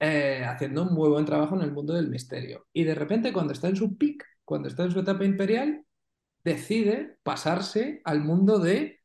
eh, 0.00 0.44
haciendo 0.44 0.82
un 0.82 0.94
muy 0.94 1.08
buen 1.08 1.24
trabajo 1.24 1.54
en 1.56 1.62
el 1.62 1.72
mundo 1.72 1.94
del 1.94 2.08
misterio. 2.10 2.66
Y 2.72 2.84
de 2.84 2.94
repente, 2.94 3.32
cuando 3.32 3.52
está 3.54 3.68
en 3.68 3.76
su 3.76 3.96
pic, 3.96 4.24
cuando 4.44 4.68
está 4.68 4.84
en 4.84 4.90
su 4.90 5.00
etapa 5.00 5.24
imperial, 5.24 5.84
decide 6.44 7.18
pasarse 7.22 8.02
al 8.04 8.20
mundo 8.20 8.58
de 8.58 9.01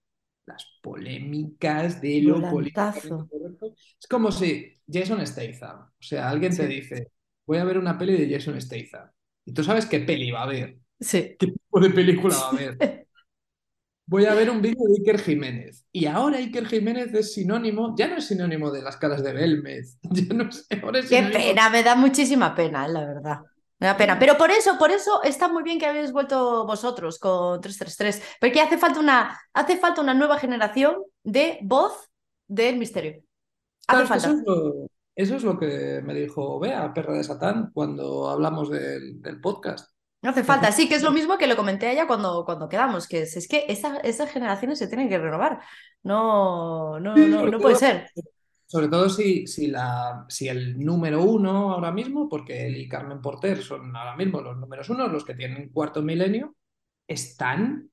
las 0.48 0.66
polémicas 0.82 2.02
de 2.02 2.22
lo 2.22 2.42
correcto. 2.42 3.28
Es 4.00 4.08
como 4.10 4.32
si 4.32 4.74
Jason 4.92 5.26
Statham, 5.26 5.82
o 5.82 5.92
sea, 6.04 6.30
alguien 6.30 6.56
te 6.56 6.68
dice, 6.68 7.12
voy 7.46 7.58
a 7.60 7.66
ver 7.66 7.78
una 7.78 7.98
peli 7.98 8.14
de 8.18 8.34
Jason 8.34 8.60
Statham. 8.62 9.10
Y 9.46 9.54
tú 9.54 9.64
sabes 9.64 9.86
qué 9.86 10.00
peli 10.00 10.32
va 10.32 10.44
a 10.44 10.48
ver, 10.48 10.78
Sí. 11.00 11.36
qué 11.38 11.48
tipo 11.48 11.80
de 11.80 11.90
película 11.92 12.36
va 12.36 12.50
a 12.50 12.54
ver. 12.56 12.78
Voy 14.10 14.24
a 14.24 14.34
ver 14.34 14.50
un 14.50 14.62
vídeo 14.62 14.86
de 14.88 15.02
Iker 15.02 15.20
Jiménez. 15.20 15.86
Y 15.92 16.06
ahora 16.06 16.38
Iker 16.38 16.66
Jiménez 16.66 17.14
es 17.14 17.34
sinónimo, 17.34 17.94
ya 17.98 18.08
no 18.08 18.16
es 18.16 18.28
sinónimo 18.28 18.72
de 18.72 18.82
las 18.82 18.96
caras 18.96 19.22
de 19.22 19.34
Belmez, 19.34 20.00
ya 20.04 20.34
no 20.34 20.48
es, 20.48 20.66
ahora 20.82 21.00
es 21.00 21.10
Qué 21.10 21.18
sinónimo 21.18 21.38
pena, 21.40 21.70
me 21.70 21.84
da 21.84 21.96
muchísima 21.96 22.56
pena, 22.56 22.88
la 22.88 23.06
verdad. 23.06 23.40
Me 23.80 23.88
da 23.88 23.96
pena. 23.98 24.18
Pero 24.18 24.38
por 24.38 24.50
eso, 24.52 24.78
por 24.80 24.92
eso 24.92 25.22
está 25.24 25.48
muy 25.48 25.62
bien 25.64 25.80
que 25.80 25.86
habéis 25.86 26.12
vuelto 26.12 26.66
vosotros 26.66 27.20
con 27.20 27.62
333. 27.62 28.38
Porque 28.42 28.62
hace 28.62 28.78
falta 28.78 29.00
una, 29.00 29.40
hace 29.54 29.78
falta 29.78 30.02
una 30.02 30.14
nueva 30.16 30.40
generación 30.40 30.96
de 31.24 31.60
voz 31.62 32.10
del 32.48 32.78
misterio. 32.78 33.22
Hace 33.88 34.06
Claro, 34.06 34.08
falta. 34.08 34.28
Eso 34.30 34.38
es, 34.40 34.44
lo, 34.46 34.88
eso 35.16 35.36
es 35.36 35.44
lo 35.44 35.60
que 35.60 36.02
me 36.04 36.14
dijo 36.16 36.60
Bea, 36.60 36.94
perra 36.94 37.14
de 37.14 37.24
Satán, 37.24 37.70
cuando 37.74 38.30
hablamos 38.30 38.70
del, 38.70 39.22
del 39.22 39.40
podcast. 39.40 39.92
No 40.24 40.32
hace 40.32 40.44
falta, 40.44 40.72
sí, 40.72 40.90
que 40.90 40.96
es 40.96 41.04
lo 41.04 41.12
mismo 41.12 41.38
que 41.38 41.46
lo 41.46 41.56
comenté 41.56 41.86
a 41.88 41.92
ella 41.92 42.08
cuando, 42.08 42.44
cuando 42.44 42.68
quedamos, 42.68 43.08
que 43.08 43.22
es, 43.22 43.38
es 43.38 43.48
que 43.48 43.66
esa- 43.68 43.98
esas 43.98 44.32
generaciones 44.32 44.80
se 44.80 44.88
tienen 44.88 45.08
que 45.10 45.20
renovar. 45.20 45.62
No, 46.02 47.00
no, 47.00 47.16
no, 47.16 47.46
no 47.46 47.60
puede 47.60 47.76
ser. 47.76 48.10
Sobre 48.68 48.90
todo 48.90 49.10
si, 49.10 49.48
si, 49.48 49.68
la, 49.68 50.26
si 50.28 50.48
el 50.50 50.78
número 50.78 51.24
uno 51.24 51.74
ahora 51.74 51.92
mismo, 51.92 52.28
porque 52.30 52.68
él 52.68 52.78
y 52.78 52.88
Carmen 52.88 53.22
Porter 53.22 53.64
son 53.64 53.96
ahora 53.96 54.16
mismo 54.16 54.42
los 54.42 54.58
números 54.58 54.90
uno, 54.90 55.08
los 55.08 55.24
que 55.24 55.36
tienen 55.36 55.70
cuarto 55.70 56.04
milenio, 56.04 56.56
están 57.08 57.90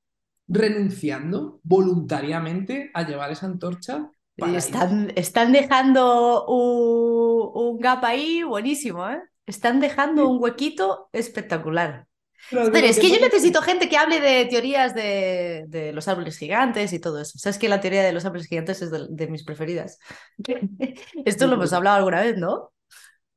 renunciando 0.48 1.60
voluntariamente 1.62 2.90
a 2.92 3.06
llevar 3.06 3.30
esa 3.30 3.46
antorcha 3.46 4.10
están, 4.36 5.12
están 5.14 5.52
dejando 5.52 6.46
un, 6.46 7.50
un 7.54 7.78
gap 7.78 8.04
ahí 8.04 8.42
buenísimo, 8.42 9.08
¿eh? 9.08 9.22
Están 9.46 9.80
dejando 9.80 10.28
un 10.28 10.42
huequito 10.42 11.08
espectacular. 11.12 12.06
Joder, 12.50 12.84
es 12.84 12.98
que 12.98 13.10
yo 13.10 13.20
necesito 13.20 13.62
gente 13.62 13.88
que 13.88 13.96
hable 13.96 14.20
de 14.20 14.44
teorías 14.46 14.94
de, 14.94 15.64
de 15.68 15.92
los 15.92 16.08
árboles 16.08 16.36
gigantes 16.38 16.92
y 16.92 16.98
todo 16.98 17.20
eso. 17.20 17.38
Sabes 17.38 17.58
que 17.58 17.68
la 17.68 17.80
teoría 17.80 18.02
de 18.02 18.12
los 18.12 18.24
árboles 18.24 18.46
gigantes 18.46 18.82
es 18.82 18.90
de, 18.90 19.06
de 19.08 19.26
mis 19.28 19.44
preferidas. 19.44 19.98
Esto 21.24 21.46
lo 21.46 21.54
hemos 21.54 21.72
hablado 21.72 21.96
alguna 21.98 22.20
vez, 22.20 22.36
¿no? 22.38 22.70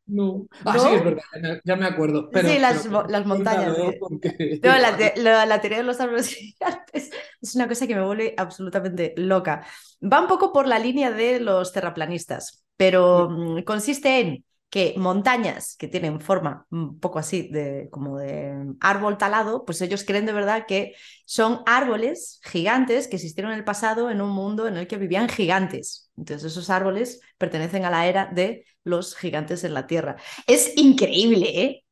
No. 0.09 0.47
Ah, 0.63 0.73
¿No? 0.75 0.79
sí, 0.79 0.95
es 0.95 1.03
verdad, 1.03 1.21
ya 1.65 1.75
me, 1.75 1.85
acuerdo. 1.85 2.29
Pero, 2.31 2.47
Sí, 2.47 2.59
las 2.59 2.77
pero- 2.83 2.91
mo- 2.91 3.03
las 3.09 3.25
montañas, 3.25 3.73
cuéntalo, 3.75 3.91
sí. 3.91 3.97
porque- 3.99 4.59
No, 4.63 4.77
la, 4.77 4.95
te- 4.95 5.13
la- 5.17 5.45
la 5.45 5.59
teoría 5.59 5.79
de 5.79 5.83
los 5.83 5.99
árboles 5.99 6.27
gigantes 6.33 7.09
es 7.41 7.55
una 7.55 7.67
cosa 7.67 7.87
que 7.87 7.95
me 7.95 8.03
vuelve 8.05 8.33
absolutamente 8.37 9.13
loca. 9.17 9.65
Va 10.01 10.21
un 10.21 10.27
poco 10.27 10.53
por 10.53 10.65
la 10.65 10.79
línea 10.79 11.11
de 11.11 11.41
los 11.41 11.73
terraplanistas, 11.73 12.63
pero 12.77 13.29
mm, 13.29 13.63
consiste 13.63 14.19
en 14.21 14.45
que 14.69 14.95
montañas 14.97 15.75
que 15.77 15.87
tienen 15.87 16.19
forma 16.19 16.65
un 16.71 16.99
poco 16.99 17.19
así 17.19 17.47
de 17.49 17.87
como 17.89 18.17
de 18.17 18.75
árbol 18.81 19.17
talado, 19.17 19.63
pues 19.65 19.81
ellos 19.81 20.03
creen 20.03 20.25
de 20.25 20.33
verdad 20.33 20.65
que 20.67 20.93
son 21.25 21.61
árboles 21.65 22.41
gigantes 22.43 23.07
que 23.07 23.15
existieron 23.15 23.53
en 23.53 23.59
el 23.59 23.63
pasado 23.63 24.09
en 24.09 24.21
un 24.21 24.29
mundo 24.31 24.67
en 24.67 24.75
el 24.77 24.87
que 24.87 24.97
vivían 24.97 25.29
gigantes. 25.29 26.11
Entonces 26.17 26.51
esos 26.51 26.69
árboles 26.69 27.21
pertenecen 27.37 27.85
a 27.85 27.89
la 27.89 28.07
era 28.07 28.25
de 28.27 28.65
los 28.83 29.15
gigantes 29.15 29.63
en 29.63 29.73
la 29.73 29.87
Tierra. 29.87 30.17
Es 30.47 30.73
increíble, 30.75 31.61
¿eh? 31.61 31.83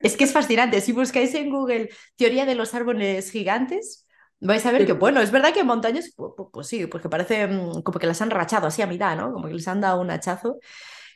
Es 0.00 0.16
que 0.16 0.24
es 0.24 0.32
fascinante. 0.32 0.80
Si 0.80 0.92
buscáis 0.92 1.34
en 1.34 1.50
Google 1.50 1.88
teoría 2.16 2.44
de 2.46 2.54
los 2.54 2.74
árboles 2.74 3.30
gigantes, 3.30 4.06
vais 4.40 4.64
a 4.66 4.72
ver 4.72 4.86
que, 4.86 4.92
bueno, 4.92 5.20
es 5.20 5.30
verdad 5.30 5.52
que 5.52 5.60
en 5.60 5.66
montañas, 5.66 6.12
pues, 6.16 6.32
pues 6.52 6.66
sí, 6.66 6.86
porque 6.86 7.08
parece 7.08 7.48
como 7.82 7.98
que 7.98 8.06
las 8.06 8.20
han 8.20 8.30
rachado 8.30 8.66
así 8.66 8.82
a 8.82 8.86
mitad, 8.86 9.16
¿no? 9.16 9.32
Como 9.32 9.48
que 9.48 9.54
les 9.54 9.68
han 9.68 9.80
dado 9.80 10.00
un 10.00 10.10
hachazo. 10.10 10.58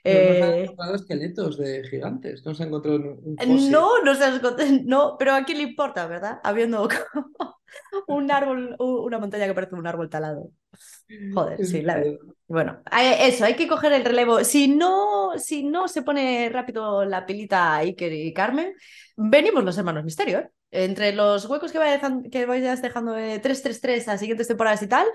Pero 0.07 0.25
no 0.25 0.35
se 0.35 0.45
han 0.45 0.50
Eh, 0.55 0.62
encontrado 0.62 0.95
esqueletos 0.95 1.59
de 1.59 1.85
gigantes, 1.88 2.45
no 2.45 2.55
se 2.55 2.62
ha 2.62 2.67
encontrado 2.67 2.99
un 3.23 3.38
fósil. 3.38 3.71
no, 3.71 4.02
no, 4.05 4.14
se 4.14 4.25
has 4.25 4.40
encont- 4.43 4.59
no, 4.85 5.17
pero 5.19 5.35
a 5.35 5.45
quién 5.45 5.59
le 5.59 5.64
importa, 5.64 6.07
¿verdad? 6.07 6.40
Habiendo 6.43 6.88
un 8.09 8.31
árbol, 8.31 8.76
una 8.78 9.19
montaña 9.19 9.47
que 9.47 9.55
parece 9.55 9.75
un 9.75 9.87
árbol 9.87 10.11
talado. 10.11 10.50
Joder, 11.28 11.64
sí, 11.64 11.83
la 11.83 11.97
verdad. 11.97 12.19
Bueno, 12.49 12.83
eh, 12.93 13.28
eso, 13.28 13.45
hay 13.45 13.57
que 13.57 13.69
coger 13.69 13.93
el 13.93 14.05
relevo. 14.05 14.45
Si 14.45 14.69
no, 14.69 15.33
si 15.38 15.64
no 15.64 15.88
se 15.88 16.02
pone 16.02 16.49
rápido 16.50 17.05
la 17.05 17.26
pilita 17.26 17.76
Iker 17.76 18.12
y 18.12 18.33
Carmen, 18.33 18.75
venimos 19.17 19.64
los 19.64 19.76
hermanos 19.78 20.05
Misterio. 20.05 20.40
¿eh? 20.40 20.50
Entre 20.71 21.12
los 21.12 21.47
huecos 21.47 21.73
que, 21.73 21.78
vaya 21.78 21.93
dejan- 22.00 22.31
que 22.31 22.47
vayas 22.47 22.83
dejando 22.83 23.12
de 23.12 23.38
333 23.38 24.09
a 24.09 24.19
siguientes 24.19 24.49
temporadas 24.49 24.83
y 24.83 24.88
tal, 24.88 25.07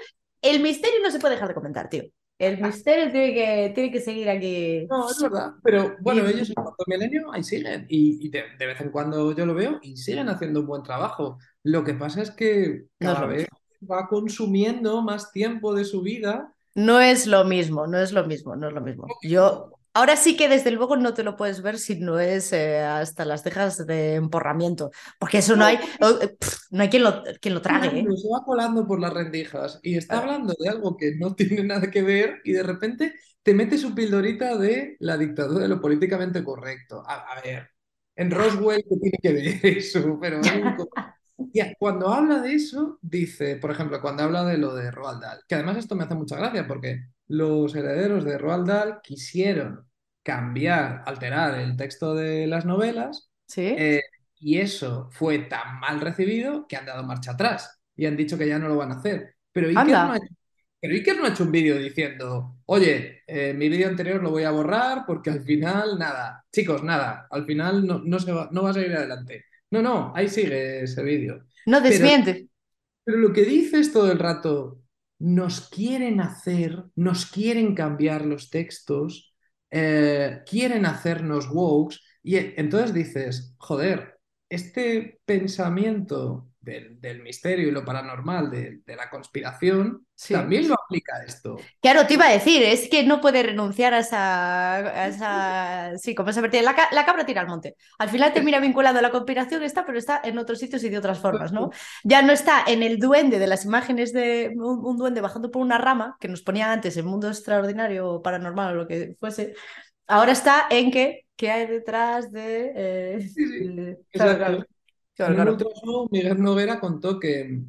el 0.42 0.62
misterio 0.62 1.00
no 1.02 1.12
se 1.12 1.20
puede 1.20 1.36
dejar 1.36 1.50
de 1.50 1.56
comentar, 1.56 1.90
tío. 1.90 2.04
El 2.48 2.62
misterio 2.62 3.12
tiene 3.12 3.34
que, 3.34 3.72
tiene 3.74 3.92
que 3.92 4.00
seguir 4.00 4.30
aquí. 4.30 4.86
No, 4.90 5.10
es 5.10 5.22
verdad. 5.22 5.54
Pero 5.64 5.96
bueno, 6.02 6.28
ellos 6.28 6.50
en 6.50 6.56
cuarto 6.56 6.84
milenio 6.88 7.32
ahí 7.32 7.44
siguen. 7.44 7.86
Y, 7.90 8.26
y 8.26 8.30
de, 8.30 8.44
de 8.58 8.66
vez 8.66 8.82
en 8.82 8.90
cuando 8.90 9.34
yo 9.34 9.46
lo 9.46 9.54
veo 9.54 9.80
y 9.82 9.98
siguen 9.98 10.30
haciendo 10.30 10.62
un 10.62 10.68
buen 10.68 10.84
trabajo. 10.84 11.38
Lo 11.64 11.84
que 11.84 11.94
pasa 11.94 12.22
es 12.22 12.32
que 12.32 12.86
cada 13.00 13.26
vez 13.26 13.48
va 13.90 14.08
consumiendo 14.08 15.02
más 15.02 15.32
tiempo 15.32 15.74
de 15.74 15.86
su 15.86 16.02
vida. 16.02 16.54
No 16.76 17.00
es 17.00 17.28
lo 17.28 17.44
mismo, 17.46 17.88
no 17.88 18.00
es 18.00 18.12
lo 18.12 18.26
mismo, 18.26 18.56
no 18.56 18.68
es 18.68 18.74
lo 18.74 18.82
mismo. 18.82 19.08
Yo, 19.22 19.72
ahora 19.94 20.16
sí 20.16 20.36
que 20.36 20.50
desde 20.50 20.72
luego 20.72 20.98
no 20.98 21.14
te 21.14 21.24
lo 21.24 21.36
puedes 21.36 21.62
ver 21.62 21.78
si 21.78 21.96
no 22.00 22.20
es 22.20 22.54
eh, 22.54 22.80
hasta 22.80 23.26
las 23.26 23.44
cejas 23.44 23.86
de 23.86 24.16
emporramiento, 24.16 24.92
porque 25.20 25.40
eso 25.40 25.56
no 25.56 25.66
hay, 25.66 25.76
eh, 25.76 26.36
no 26.72 26.84
hay 26.84 26.90
quien 26.90 27.04
lo, 27.04 27.24
quien 27.42 27.54
lo 27.54 27.62
trague, 27.62 28.00
¿eh? 28.00 28.06
Se 28.16 28.28
va 28.30 28.44
colando 28.46 28.88
por 28.88 29.00
las 29.00 29.14
rendijas 29.14 29.80
y 29.84 29.98
está 29.98 30.20
hablando 30.20 30.54
de 30.60 30.70
algo 30.70 30.98
que 30.98 31.16
no 31.16 31.36
tiene 31.36 31.64
nada 31.64 31.90
que 31.92 32.02
ver 32.02 32.42
y 32.44 32.54
de 32.54 32.64
repente 32.64 33.14
te 33.44 33.54
mete 33.54 33.78
su 33.78 33.94
pildorita 33.94 34.58
de 34.58 34.96
la 35.00 35.18
dictadura 35.18 35.64
de 35.64 35.68
lo 35.70 35.82
políticamente 35.82 36.44
correcto. 36.44 37.04
A, 37.06 37.34
a 37.38 37.42
ver, 37.42 37.70
en 38.16 38.32
Roswell, 38.32 38.84
¿qué 38.90 38.96
tiene 39.02 39.18
que 39.22 39.34
ver 39.34 39.66
eso? 39.78 40.18
Pero 40.22 40.40
es 40.42 40.52
un 40.52 40.76
Tía, 41.52 41.74
cuando 41.80 42.10
habla 42.14 42.40
de 42.42 42.54
eso, 42.54 43.00
dice, 43.02 43.58
por 43.58 43.72
ejemplo, 43.72 44.02
cuando 44.02 44.24
habla 44.24 44.44
de 44.46 44.58
lo 44.58 44.74
de 44.76 44.92
Roald 44.92 45.22
Dahl, 45.22 45.40
que 45.48 45.56
además 45.56 45.78
esto 45.78 45.96
me 45.96 46.04
hace 46.04 46.16
mucha 46.16 46.38
gracia 46.38 46.68
porque 46.68 47.06
los 47.28 47.76
herederos 47.76 48.24
de 48.24 48.38
Roald 48.38 48.68
Dahl 48.68 49.00
quisieron 49.04 49.88
cambiar, 50.24 51.04
alterar 51.06 51.60
el 51.60 51.76
texto 51.76 52.16
de 52.16 52.48
las 52.48 52.66
novelas 52.66 53.30
Sí. 53.48 53.62
eh, 53.76 54.02
y 54.40 54.60
eso 54.60 55.10
fue 55.12 55.40
tan 55.40 55.80
mal 55.80 56.02
recibido 56.02 56.68
que 56.68 56.78
han 56.78 56.86
dado 56.86 57.04
marcha 57.04 57.32
atrás 57.32 57.80
y 57.96 58.06
han 58.06 58.18
dicho 58.18 58.38
que 58.38 58.48
ya 58.48 58.60
no 58.60 58.68
lo 58.68 58.78
van 58.78 58.92
a 58.92 58.96
hacer. 59.00 59.36
Pero 59.52 59.68
Iker 59.70 59.82
Anda. 59.82 60.02
no 60.02 60.12
ha 60.14 60.18
hecho, 60.18 60.34
pero 60.80 60.94
Iker 60.96 61.18
no 61.18 61.26
ha 61.26 61.30
hecho 61.30 61.44
un 61.44 61.52
vídeo 61.52 61.78
diciendo, 61.78 62.58
oye, 62.66 63.22
eh, 63.28 63.54
mi 63.54 63.70
vídeo 63.70 63.88
anterior 63.88 64.22
lo 64.22 64.32
voy 64.32 64.44
a 64.44 64.52
borrar 64.52 65.04
porque 65.08 65.30
al 65.30 65.44
final 65.44 65.98
nada. 66.00 66.46
Chicos, 66.52 66.84
nada, 66.84 67.28
al 67.32 67.46
final 67.46 67.86
no, 67.88 68.00
no, 68.04 68.20
se 68.20 68.32
va, 68.32 68.50
no 68.52 68.64
va 68.64 68.72
a 68.72 68.74
salir 68.74 68.94
adelante. 68.96 69.46
No, 69.74 69.82
no, 69.82 70.14
ahí 70.16 70.30
sigue 70.30 70.84
ese 70.84 71.02
vídeo. 71.02 71.46
No 71.66 71.82
desmiente. 71.82 72.48
pero 73.04 73.18
lo 73.18 73.34
que 73.34 73.44
dices 73.44 73.92
todo 73.92 74.12
el 74.12 74.20
rato, 74.20 74.84
nos 75.18 75.68
quieren 75.70 76.22
hacer, 76.22 76.84
nos 76.96 77.26
quieren 77.26 77.74
cambiar 77.74 78.24
los 78.24 78.52
textos, 78.52 79.34
eh, 79.72 80.42
quieren 80.48 80.86
hacernos 80.86 81.50
wokes, 81.50 82.00
y 82.22 82.38
entonces 82.38 82.94
dices, 82.94 83.56
joder, 83.58 84.20
este 84.48 85.20
pensamiento 85.26 86.53
del, 86.64 87.00
del 87.02 87.22
misterio 87.22 87.68
y 87.68 87.72
lo 87.72 87.86
paranormal, 87.86 88.50
de, 88.50 88.80
de 88.86 88.96
la 88.96 89.10
conspiración, 89.10 90.06
Sí. 90.16 90.34
también 90.34 90.70
lo 90.70 90.76
aplica 90.76 91.22
esto. 91.28 91.58
Claro, 91.82 92.08
te 92.08 92.14
iba 92.14 92.26
a 92.28 92.32
decir, 92.32 92.64
es 92.64 92.88
que 92.90 93.04
no 93.04 93.20
puede 93.20 93.44
renunciar 93.44 93.94
a 93.94 94.00
esa, 94.00 94.76
a 94.76 95.08
esa, 95.08 95.98
sí, 95.98 96.16
como 96.16 96.30
esa 96.30 96.40
vertiente. 96.40 96.66
La, 96.66 96.76
ca- 96.76 96.90
la 96.94 97.06
cabra 97.06 97.26
tira 97.26 97.42
al 97.42 97.48
monte. 97.48 97.76
Al 98.00 98.10
final 98.10 98.32
termina 98.32 98.60
vinculado 98.60 99.00
a 99.00 99.02
la 99.02 99.12
conspiración, 99.12 99.64
está, 99.64 99.86
pero 99.86 99.98
está 99.98 100.22
en 100.24 100.38
otros 100.38 100.60
sitios 100.60 100.84
y 100.84 100.90
de 100.90 100.98
otras 100.98 101.20
formas, 101.20 101.52
¿no? 101.52 101.72
Ya 102.04 102.22
no 102.22 102.32
está 102.32 102.64
en 102.66 102.84
el 102.84 103.00
duende 103.00 103.40
de 103.40 103.48
las 103.48 103.66
imágenes 103.66 104.14
de 104.14 104.52
un, 104.56 104.86
un 104.86 104.98
duende 104.98 105.20
bajando 105.22 105.52
por 105.52 105.62
una 105.62 105.78
rama 105.78 106.16
que 106.20 106.28
nos 106.30 106.42
ponía 106.42 106.72
antes 106.72 106.96
en 106.96 107.06
mundo 107.06 107.28
extraordinario 107.28 108.08
o 108.10 108.22
paranormal 108.22 108.74
o 108.74 108.76
lo 108.84 108.88
que 108.88 109.16
fuese. 109.20 109.56
Ahora 110.08 110.32
está 110.34 110.68
en 110.70 110.92
que 110.92 111.26
qué 111.36 111.52
hay 111.52 111.68
detrás 111.68 112.32
de. 112.32 112.72
eh, 112.76 113.20
Sí, 113.22 113.30
sí, 113.34 113.44
el- 113.66 113.98
claro, 114.12 114.32
exacto. 114.32 114.38
claro. 114.38 114.66
Claro, 115.16 115.34
En 115.34 115.40
un 115.40 115.46
claro. 115.46 115.52
ultrasonido, 115.54 116.08
Miguel 116.12 116.42
Noguera 116.42 116.80
contó 116.80 117.20
que 117.20 117.62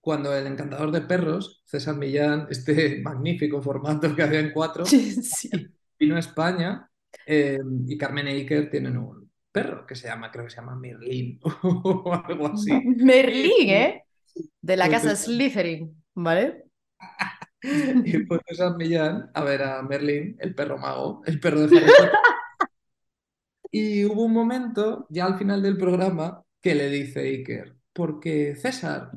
cuando 0.00 0.34
el 0.36 0.46
encantador 0.46 0.90
de 0.92 1.02
perros, 1.02 1.62
César 1.66 1.96
Millán, 1.96 2.46
este 2.50 3.00
magnífico 3.02 3.62
formato 3.62 4.14
que 4.14 4.22
había 4.22 4.40
en 4.40 4.52
cuatro, 4.52 4.84
Sí, 4.86 5.10
sí. 5.22 5.50
vino 5.98 6.16
a 6.16 6.20
España 6.20 6.90
eh, 7.26 7.58
y 7.86 7.98
Carmen 7.98 8.28
e 8.28 8.32
Iker 8.32 8.70
tienen 8.70 8.96
un 8.98 9.30
perro 9.52 9.84
que 9.86 9.94
se 9.96 10.08
llama, 10.08 10.30
creo 10.30 10.44
que 10.44 10.50
se 10.50 10.56
llama 10.56 10.76
Merlín 10.76 11.40
o 11.62 12.12
algo 12.14 12.46
así. 12.48 12.72
Merlín, 12.72 13.70
¿eh? 13.70 14.04
De 14.62 14.76
la 14.76 14.88
casa. 14.88 15.16
Slytherin, 15.16 16.02
¿vale? 16.14 16.64
Y 18.04 18.12
fue 18.26 18.38
César 18.46 18.76
Millán 18.76 19.30
a 19.34 19.44
ver 19.44 19.62
a 19.62 19.82
Merlín, 19.82 20.36
el 20.40 20.54
perro 20.54 20.78
mago, 20.78 21.22
el 21.26 21.40
perro 21.40 21.60
de 21.66 21.76
Harry 21.78 21.86
Potter. 21.86 22.10
Y 23.72 24.04
hubo 24.04 24.24
un 24.24 24.32
momento, 24.32 25.06
ya 25.10 25.26
al 25.26 25.38
final 25.38 25.62
del 25.62 25.76
programa, 25.76 26.42
que 26.60 26.74
le 26.74 26.88
dice 26.90 27.20
Iker, 27.20 27.76
porque 27.92 28.54
César, 28.56 29.10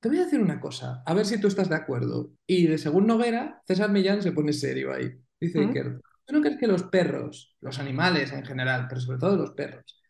te 0.00 0.08
voy 0.08 0.18
a 0.18 0.24
decir 0.24 0.40
una 0.40 0.60
cosa, 0.60 1.02
a 1.06 1.14
ver 1.14 1.24
si 1.26 1.40
tú 1.40 1.48
estás 1.48 1.68
de 1.68 1.76
acuerdo. 1.76 2.32
Y 2.46 2.66
de 2.66 2.78
según 2.78 3.06
Noguera, 3.06 3.62
César 3.66 3.90
Millán 3.90 4.22
se 4.22 4.32
pone 4.32 4.52
serio 4.52 4.92
ahí. 4.92 5.10
Dice 5.40 5.60
¿Mm? 5.60 5.68
Iker, 5.68 6.00
¿tú 6.26 6.34
no 6.34 6.40
crees 6.42 6.58
que 6.58 6.66
los 6.66 6.84
perros, 6.84 7.56
los 7.60 7.78
animales 7.78 8.32
en 8.32 8.44
general, 8.44 8.86
pero 8.88 9.00
sobre 9.00 9.18
todo 9.18 9.36
los 9.36 9.52
perros, 9.52 10.00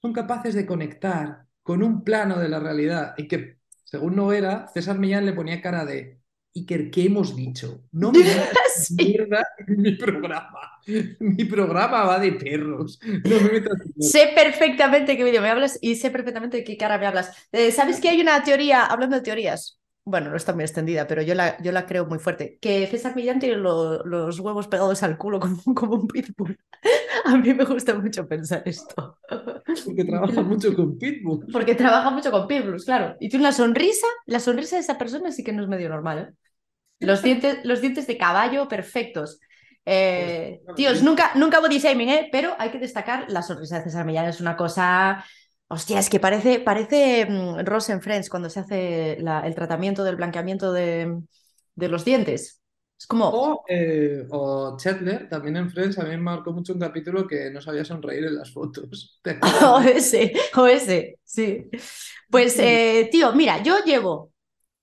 son 0.00 0.12
capaces 0.12 0.54
de 0.54 0.66
conectar 0.66 1.46
con 1.62 1.82
un 1.82 2.02
plano 2.04 2.38
de 2.38 2.48
la 2.48 2.60
realidad? 2.60 3.14
Y 3.18 3.28
que, 3.28 3.58
según 3.84 4.16
Noguera, 4.16 4.68
César 4.72 4.98
Millán 4.98 5.26
le 5.26 5.32
ponía 5.34 5.60
cara 5.60 5.84
de, 5.84 6.22
Iker, 6.54 6.90
¿qué 6.90 7.06
hemos 7.06 7.34
dicho? 7.34 7.84
No 7.92 8.12
me 8.12 8.20
Sí. 8.74 8.94
mierda 8.96 9.46
en 9.66 9.80
mi 9.82 9.92
programa. 9.96 10.71
Mi 11.20 11.44
programa 11.44 12.04
va 12.04 12.18
de 12.18 12.32
perros. 12.32 12.98
No 13.24 13.40
me 13.40 13.52
metas 13.52 13.78
mierda. 13.96 14.00
Sé 14.00 14.32
perfectamente 14.34 15.16
qué 15.16 15.24
vídeo 15.24 15.40
me 15.42 15.48
hablas 15.50 15.78
y 15.80 15.96
sé 15.96 16.10
perfectamente 16.10 16.58
de 16.58 16.64
qué 16.64 16.76
cara 16.76 16.98
me 16.98 17.06
hablas. 17.06 17.30
Eh, 17.52 17.70
¿Sabes 17.72 18.00
que 18.00 18.08
hay 18.08 18.20
una 18.20 18.42
teoría, 18.42 18.84
hablando 18.86 19.16
de 19.16 19.22
teorías? 19.22 19.78
Bueno, 20.04 20.30
no 20.30 20.36
está 20.36 20.52
muy 20.52 20.64
extendida, 20.64 21.06
pero 21.06 21.22
yo 21.22 21.34
la, 21.36 21.56
yo 21.62 21.70
la 21.70 21.86
creo 21.86 22.06
muy 22.06 22.18
fuerte. 22.18 22.58
Que 22.60 22.88
César 22.88 23.14
Millán 23.14 23.38
tiene 23.38 23.56
lo- 23.56 24.04
los 24.04 24.40
huevos 24.40 24.66
pegados 24.66 25.02
al 25.04 25.16
culo 25.16 25.38
como, 25.38 25.62
como 25.74 25.94
un 25.94 26.08
pitbull. 26.08 26.58
A 27.24 27.36
mí 27.36 27.54
me 27.54 27.64
gusta 27.64 27.94
mucho 27.94 28.26
pensar 28.26 28.62
esto. 28.66 29.18
Porque 29.84 30.04
trabaja 30.04 30.42
mucho 30.42 30.74
con 30.74 30.98
Pitbull. 30.98 31.46
Porque 31.52 31.74
trabaja 31.74 32.10
mucho 32.10 32.30
con 32.30 32.46
Pitbulls, 32.48 32.84
claro. 32.84 33.16
Y 33.20 33.28
tiene 33.28 33.44
una 33.44 33.52
sonrisa, 33.52 34.06
la 34.26 34.40
sonrisa 34.40 34.76
de 34.76 34.82
esa 34.82 34.98
persona 34.98 35.30
sí 35.32 35.44
que 35.44 35.52
no 35.52 35.62
es 35.62 35.68
medio 35.68 35.88
normal, 35.88 36.18
¿eh? 36.18 36.34
Los 37.00 37.22
dientes, 37.22 37.58
los 37.64 37.80
dientes 37.80 38.06
de 38.06 38.16
caballo 38.18 38.68
perfectos. 38.68 39.40
Eh, 39.84 40.60
Pues, 40.64 40.76
tíos, 40.76 41.02
nunca, 41.02 41.32
nunca 41.34 41.60
body 41.60 41.78
shaming, 41.78 42.08
¿eh? 42.08 42.28
Pero 42.32 42.54
hay 42.58 42.70
que 42.70 42.78
destacar 42.78 43.26
la 43.30 43.42
sonrisa 43.42 43.78
de 43.78 43.84
César 43.84 44.04
Millán. 44.06 44.26
Es 44.26 44.40
una 44.40 44.56
cosa. 44.56 45.24
Hostia, 45.68 45.98
es 45.98 46.10
que 46.10 46.20
parece, 46.20 46.60
parece 46.60 47.26
mm, 47.28 47.64
Ross 47.64 47.88
en 47.90 48.02
Friends 48.02 48.28
cuando 48.30 48.50
se 48.50 48.60
hace 48.60 49.16
la- 49.20 49.40
el 49.46 49.54
tratamiento 49.54 50.04
del 50.04 50.16
blanqueamiento 50.16 50.72
de, 50.72 51.20
de 51.74 51.88
los 51.88 52.04
dientes. 52.04 52.60
Es 52.98 53.06
como. 53.06 53.28
O, 53.30 53.64
eh, 53.68 54.26
o 54.30 54.76
Chandler, 54.78 55.28
también 55.28 55.56
en 55.56 55.70
Friends, 55.70 55.98
a 55.98 56.04
mí 56.04 56.10
me 56.10 56.18
marcó 56.18 56.52
mucho 56.52 56.74
un 56.74 56.80
capítulo 56.80 57.26
que 57.26 57.50
no 57.50 57.60
sabía 57.62 57.84
sonreír 57.84 58.24
en 58.24 58.36
las 58.36 58.52
fotos. 58.52 59.20
O 59.64 59.80
ese, 59.80 60.32
o 60.56 60.66
ese, 60.66 61.18
sí. 61.24 61.64
Pues, 62.30 62.58
eh, 62.58 63.08
tío, 63.12 63.32
mira, 63.34 63.62
yo 63.62 63.76
llevo. 63.84 64.31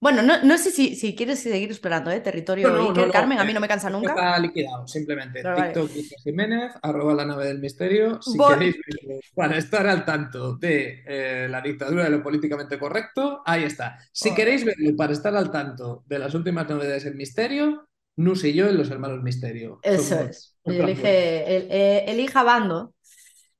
Bueno, 0.01 0.21
no, 0.21 0.41
no 0.43 0.57
sé 0.57 0.71
si, 0.71 0.95
si 0.95 1.13
quieres 1.13 1.41
seguir 1.41 1.69
explorando, 1.69 2.09
¿eh? 2.09 2.21
Territorio 2.21 2.69
No, 2.69 2.89
Iker, 2.89 3.11
Carmen, 3.11 3.37
a 3.37 3.43
mí 3.43 3.51
no 3.53 3.59
me 3.59 3.67
cansa 3.67 3.89
nunca. 3.89 4.11
Está 4.11 4.39
liquidado, 4.39 4.87
simplemente. 4.87 5.41
Pero 5.43 5.55
vale. 5.55 5.73
TikTok 5.73 5.91
Iker 5.91 6.19
Jiménez, 6.23 6.71
arroba 6.81 7.13
la 7.13 7.25
nave 7.25 7.47
del 7.47 7.59
misterio. 7.59 8.21
Si 8.21 8.37
Voy- 8.37 8.53
queréis 8.53 8.75
verlo 8.87 9.19
para 9.35 9.57
estar 9.57 9.85
al 9.87 10.05
tanto 10.05 10.55
de 10.55 11.03
eh, 11.05 11.47
la 11.49 11.59
dictadura 11.61 12.05
de 12.05 12.11
lo 12.11 12.23
políticamente 12.23 12.79
correcto, 12.79 13.41
ahí 13.45 13.63
está. 13.65 13.97
Si 14.13 14.29
Oh. 14.29 14.35
queréis 14.35 14.63
verlo 14.63 14.95
para 14.95 15.11
estar 15.11 15.35
al 15.35 15.51
tanto 15.51 16.03
de 16.07 16.19
las 16.19 16.33
últimas 16.33 16.69
novedades 16.69 17.05
en 17.05 17.17
misterio, 17.17 17.85
Nus 18.15 18.43
y 18.43 18.53
yo 18.53 18.67
en 18.69 18.77
los 18.77 18.89
hermanos 18.91 19.21
misterio. 19.23 19.79
Eso 19.81 20.03
Somos 20.03 20.29
es. 20.29 20.55
fuerza. 20.63 20.83
Elige, 20.83 21.55
el- 21.57 21.67
eh, 21.71 22.03
elija 22.07 22.43
bando. 22.43 22.93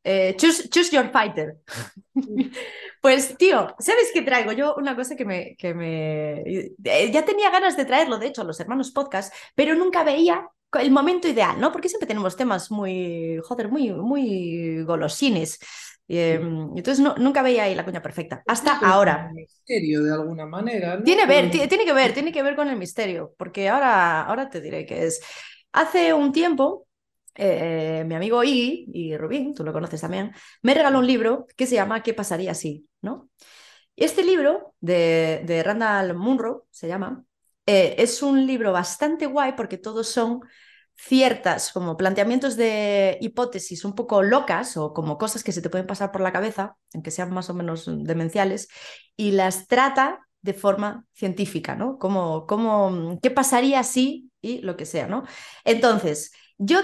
Eh, 0.04 0.36
choose, 0.38 0.70
choose 0.70 0.92
your 0.92 1.10
fighter. 1.12 1.58
Pues, 3.02 3.38
tío, 3.38 3.76
¿sabes 3.80 4.10
qué 4.14 4.22
traigo? 4.24 4.52
Yo 4.52 4.76
una 4.76 4.94
cosa 4.94 5.16
que 5.16 5.24
me, 5.24 5.56
que 5.58 5.74
me... 5.74 6.42
eh, 6.42 7.12
Ya 7.14 7.24
tenía 7.24 7.50
ganas 7.50 7.78
de 7.78 7.86
traerlo, 7.86 8.18
de 8.20 8.28
hecho, 8.28 8.42
a 8.42 8.46
los 8.46 8.60
hermanos 8.60 8.92
podcast, 8.92 9.34
pero 9.56 9.74
nunca 9.76 10.04
veía 10.04 10.50
el 10.80 10.92
momento 10.92 11.28
ideal, 11.30 11.60
¿no? 11.62 11.72
Porque 11.72 11.88
siempre 11.88 12.08
tenemos 12.08 12.36
temas 12.36 12.72
muy, 12.72 13.40
joder, 13.44 13.70
muy, 13.70 13.92
muy 13.94 14.84
golosines. 14.84 15.60
Eh, 16.10 16.40
entonces 16.42 17.00
no, 17.00 17.16
nunca 17.18 17.42
veía 17.42 17.64
ahí 17.64 17.76
la 17.76 17.86
cuña 17.86 18.02
perfecta. 18.02 18.44
Hasta 18.48 18.78
ahora. 18.80 19.32
Misterio 19.34 20.04
de 20.04 20.14
alguna 20.14 20.46
manera, 20.46 20.98
¿no? 20.98 21.04
Tiene, 21.04 21.26
ver, 21.26 21.50
tiene 21.52 21.86
que 21.86 21.94
ver, 21.94 22.14
tiene 22.14 22.32
que 22.32 22.44
ver 22.44 22.56
con 22.56 22.68
el 22.68 22.76
misterio, 22.78 23.34
porque 23.38 23.70
ahora, 23.70 24.24
ahora 24.24 24.50
te 24.50 24.60
diré 24.62 24.86
que 24.86 25.06
es. 25.06 25.22
Hace 25.72 26.14
un 26.14 26.32
tiempo, 26.34 26.88
eh, 27.36 28.04
mi 28.06 28.16
amigo 28.16 28.44
Iggy, 28.44 28.90
y 28.94 29.18
Rubín, 29.18 29.54
tú 29.54 29.64
lo 29.64 29.74
conoces 29.74 30.02
también, 30.02 30.32
me 30.62 30.74
regaló 30.74 31.00
un 31.00 31.08
libro 31.08 31.48
que 31.56 31.66
se 31.66 31.76
llama 31.76 32.04
¿Qué 32.04 32.14
pasaría 32.14 32.54
si? 32.54 32.88
¿no? 33.02 33.30
Este 33.96 34.24
libro 34.24 34.74
de, 34.80 35.44
de 35.46 35.64
Randall 35.64 36.16
Munro, 36.16 36.68
se 36.72 36.88
llama, 36.88 37.24
eh, 37.66 37.96
es 37.98 38.24
un 38.24 38.48
libro 38.48 38.72
bastante 38.72 39.26
guay 39.26 39.54
porque 39.54 39.78
todos 39.78 40.08
son 40.08 40.42
ciertas 40.96 41.72
como 41.72 41.96
planteamientos 41.96 42.58
de 42.58 43.18
hipótesis 43.22 43.86
un 43.86 43.96
poco 43.96 44.22
locas 44.22 44.76
o 44.76 44.94
como 44.94 45.18
cosas 45.18 45.44
que 45.44 45.52
se 45.52 45.62
te 45.62 45.70
pueden 45.70 45.88
pasar 45.88 46.12
por 46.12 46.22
la 46.22 46.34
cabeza, 46.34 46.78
aunque 46.94 47.12
sean 47.12 47.32
más 47.32 47.50
o 47.50 47.54
menos 47.54 47.86
demenciales, 47.88 48.68
y 49.16 49.32
las 49.32 49.68
trata 49.68 50.28
de 50.42 50.54
forma 50.54 51.06
científica, 51.14 51.76
¿no? 51.76 51.98
Como, 51.98 52.46
como, 52.48 53.20
¿Qué 53.22 53.32
pasaría 53.32 53.84
si? 53.84 54.32
Y 54.42 54.62
lo 54.62 54.78
que 54.78 54.86
sea, 54.86 55.08
¿no? 55.08 55.24
Entonces, 55.64 56.32
yo 56.58 56.80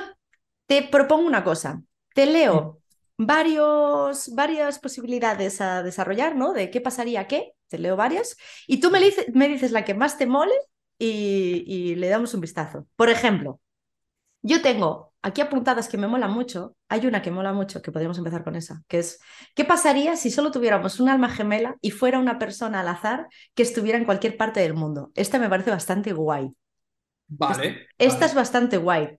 te 0.68 0.84
propongo 0.84 1.28
una 1.28 1.44
cosa, 1.44 1.84
te 2.14 2.26
leo 2.26 2.80
varios, 3.18 4.34
varias 4.36 4.80
posibilidades 4.80 5.62
a 5.62 5.84
desarrollar, 5.84 6.36
¿no? 6.36 6.54
De 6.54 6.70
qué 6.72 6.82
pasaría 6.82 7.28
qué, 7.28 7.54
te 7.68 7.78
leo 7.80 7.96
varias, 7.96 8.38
y 8.68 8.80
tú 8.80 8.92
me, 8.92 9.00
dice- 9.00 9.28
me 9.34 9.48
dices 9.48 9.72
la 9.72 9.86
que 9.86 9.94
más 9.94 10.18
te 10.18 10.26
mole 10.28 10.54
y, 10.98 11.64
y 11.68 11.96
le 11.96 12.10
damos 12.10 12.34
un 12.34 12.42
vistazo. 12.42 12.88
Por 12.96 13.10
ejemplo, 13.10 13.60
yo 14.42 14.62
tengo 14.62 15.14
aquí 15.22 15.42
apuntadas 15.42 15.90
que 15.90 15.98
me 15.98 16.08
molan 16.08 16.32
mucho. 16.32 16.76
Hay 16.90 17.06
una 17.08 17.22
que 17.22 17.32
mola 17.32 17.54
mucho, 17.54 17.82
que 17.82 17.92
podríamos 17.92 18.18
empezar 18.20 18.44
con 18.44 18.56
esa, 18.56 18.84
que 18.88 19.00
es, 19.00 19.20
¿qué 19.56 19.66
pasaría 19.66 20.16
si 20.18 20.32
solo 20.32 20.52
tuviéramos 20.52 21.00
un 21.00 21.10
alma 21.10 21.30
gemela 21.30 21.78
y 21.82 21.92
fuera 21.92 22.20
una 22.20 22.38
persona 22.40 22.82
al 22.82 22.88
azar 22.90 23.28
que 23.56 23.64
estuviera 23.64 23.98
en 23.98 24.06
cualquier 24.06 24.38
parte 24.38 24.60
del 24.62 24.74
mundo? 24.76 25.12
Esta 25.16 25.40
me 25.40 25.50
parece 25.50 25.72
bastante 25.72 26.14
guay. 26.14 26.52
Vale. 27.28 27.88
Esta 27.98 28.26
vale. 28.26 28.26
es 28.26 28.36
bastante 28.36 28.78
guay. 28.78 29.18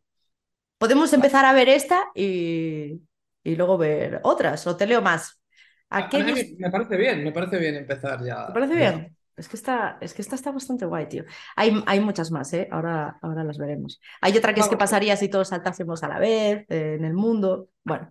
Podemos 0.78 1.12
empezar 1.12 1.44
a 1.44 1.52
ver 1.52 1.68
esta 1.68 2.04
y, 2.14 3.00
y 3.42 3.56
luego 3.56 3.78
ver 3.78 4.20
otras, 4.24 4.66
o 4.66 4.76
te 4.76 4.86
leo 4.86 5.02
más. 5.02 5.40
Aquellos... 5.88 6.38
me, 6.58 6.70
parece 6.70 6.96
bien, 6.96 7.24
me 7.24 7.32
parece 7.32 7.58
bien 7.58 7.76
empezar 7.76 8.24
ya. 8.24 8.46
¿Te 8.46 8.52
parece 8.52 8.74
ya. 8.74 8.92
bien? 8.92 9.16
Es 9.36 9.48
que 9.48 9.56
esta, 9.56 9.98
es 10.00 10.14
que 10.14 10.22
esta 10.22 10.34
está 10.34 10.50
bastante 10.50 10.86
guay, 10.86 11.08
tío. 11.08 11.24
Hay, 11.56 11.82
hay 11.86 12.00
muchas 12.00 12.30
más, 12.30 12.52
¿eh? 12.54 12.68
Ahora, 12.70 13.18
ahora 13.20 13.44
las 13.44 13.58
veremos. 13.58 14.00
Hay 14.20 14.36
otra 14.36 14.54
que 14.54 14.60
es 14.60 14.66
Vamos. 14.66 14.78
pasaría 14.78 15.16
si 15.16 15.28
todos 15.28 15.48
saltásemos 15.48 16.02
a 16.02 16.08
la 16.08 16.18
vez 16.18 16.64
eh, 16.68 16.96
en 16.98 17.04
el 17.04 17.12
mundo. 17.12 17.68
Bueno, 17.84 18.10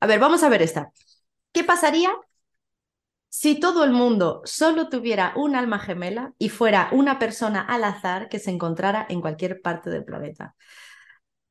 a 0.00 0.06
ver, 0.06 0.18
vamos 0.18 0.42
a 0.42 0.48
ver 0.48 0.62
esta. 0.62 0.90
¿Qué 1.52 1.64
pasaría 1.64 2.10
si 3.28 3.60
todo 3.60 3.84
el 3.84 3.90
mundo 3.92 4.40
solo 4.44 4.88
tuviera 4.88 5.32
un 5.36 5.54
alma 5.54 5.78
gemela 5.78 6.32
y 6.38 6.48
fuera 6.48 6.88
una 6.92 7.18
persona 7.18 7.60
al 7.60 7.84
azar 7.84 8.28
que 8.28 8.38
se 8.38 8.50
encontrara 8.50 9.06
en 9.08 9.20
cualquier 9.20 9.60
parte 9.60 9.90
del 9.90 10.04
planeta? 10.04 10.54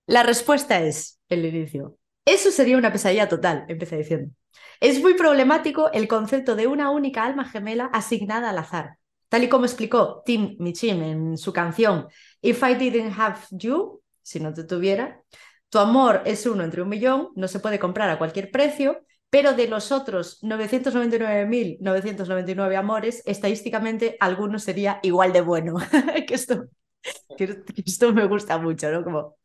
La 0.05 0.23
respuesta 0.23 0.81
es, 0.81 1.19
el 1.29 1.45
inicio. 1.45 1.97
Eso 2.25 2.51
sería 2.51 2.77
una 2.77 2.91
pesadilla 2.91 3.29
total, 3.29 3.65
empecé 3.67 3.97
diciendo. 3.97 4.33
Es 4.79 5.01
muy 5.01 5.13
problemático 5.13 5.91
el 5.91 6.07
concepto 6.07 6.55
de 6.55 6.67
una 6.67 6.89
única 6.89 7.23
alma 7.23 7.45
gemela 7.45 7.85
asignada 7.93 8.49
al 8.49 8.57
azar, 8.57 8.97
tal 9.29 9.43
y 9.43 9.49
como 9.49 9.65
explicó 9.65 10.23
Tim 10.25 10.55
Michim 10.59 11.01
en 11.01 11.37
su 11.37 11.53
canción 11.53 12.07
If 12.41 12.61
I 12.63 12.75
Didn't 12.75 13.17
Have 13.17 13.39
You, 13.51 14.01
si 14.21 14.39
no 14.39 14.53
te 14.53 14.63
tuviera, 14.65 15.21
tu 15.69 15.79
amor 15.79 16.21
es 16.25 16.45
uno 16.45 16.63
entre 16.63 16.81
un 16.81 16.89
millón, 16.89 17.29
no 17.35 17.47
se 17.47 17.59
puede 17.59 17.79
comprar 17.79 18.09
a 18.09 18.17
cualquier 18.17 18.51
precio, 18.51 19.01
pero 19.29 19.53
de 19.53 19.67
los 19.67 19.91
otros 19.91 20.39
999.999 20.43 22.75
amores, 22.75 23.23
estadísticamente 23.25 24.17
alguno 24.19 24.59
sería 24.59 24.99
igual 25.01 25.33
de 25.33 25.41
bueno. 25.41 25.77
esto, 26.29 26.65
esto 27.85 28.13
me 28.13 28.27
gusta 28.27 28.57
mucho, 28.59 28.91
¿no? 28.91 29.03
Como, 29.03 29.37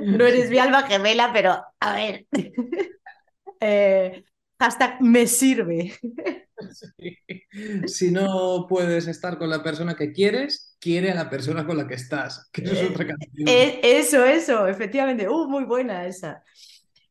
no 0.00 0.26
eres 0.26 0.50
mi 0.50 0.58
alma 0.58 0.82
gemela, 0.82 1.32
pero 1.32 1.62
a 1.80 1.94
ver. 1.94 2.26
eh, 3.60 4.24
hashtag 4.58 5.00
me 5.00 5.26
sirve. 5.26 5.94
Sí. 6.70 7.18
Si 7.86 8.10
no 8.10 8.66
puedes 8.68 9.06
estar 9.06 9.38
con 9.38 9.50
la 9.50 9.62
persona 9.62 9.94
que 9.94 10.12
quieres, 10.12 10.76
quiere 10.80 11.10
a 11.10 11.14
la 11.14 11.28
persona 11.28 11.66
con 11.66 11.76
la 11.76 11.86
que 11.86 11.94
estás. 11.94 12.48
Que 12.52 12.62
eso 12.62 12.72
es 12.72 12.90
otra 12.90 13.06
canción. 13.06 13.48
Eh, 13.48 13.80
eso, 13.82 14.24
eso, 14.24 14.66
efectivamente. 14.66 15.28
Uh, 15.28 15.48
muy 15.48 15.64
buena 15.64 16.06
esa. 16.06 16.42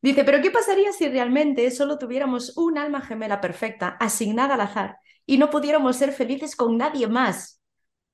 Dice, 0.02 0.24
pero 0.24 0.42
¿qué 0.42 0.52
pasaría 0.52 0.92
si 0.92 1.08
realmente 1.08 1.70
solo 1.72 1.98
tuviéramos 1.98 2.56
un 2.58 2.78
alma 2.78 3.02
gemela 3.02 3.42
perfecta, 3.42 3.90
asignada 4.00 4.56
al 4.56 4.62
azar, 4.62 4.98
y 5.26 5.38
no 5.38 5.50
pudiéramos 5.50 5.96
ser 5.96 6.12
felices 6.12 6.56
con 6.56 6.78
nadie 6.78 7.08
más? 7.08 7.62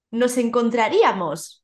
Nos 0.10 0.38
encontraríamos. 0.38 1.61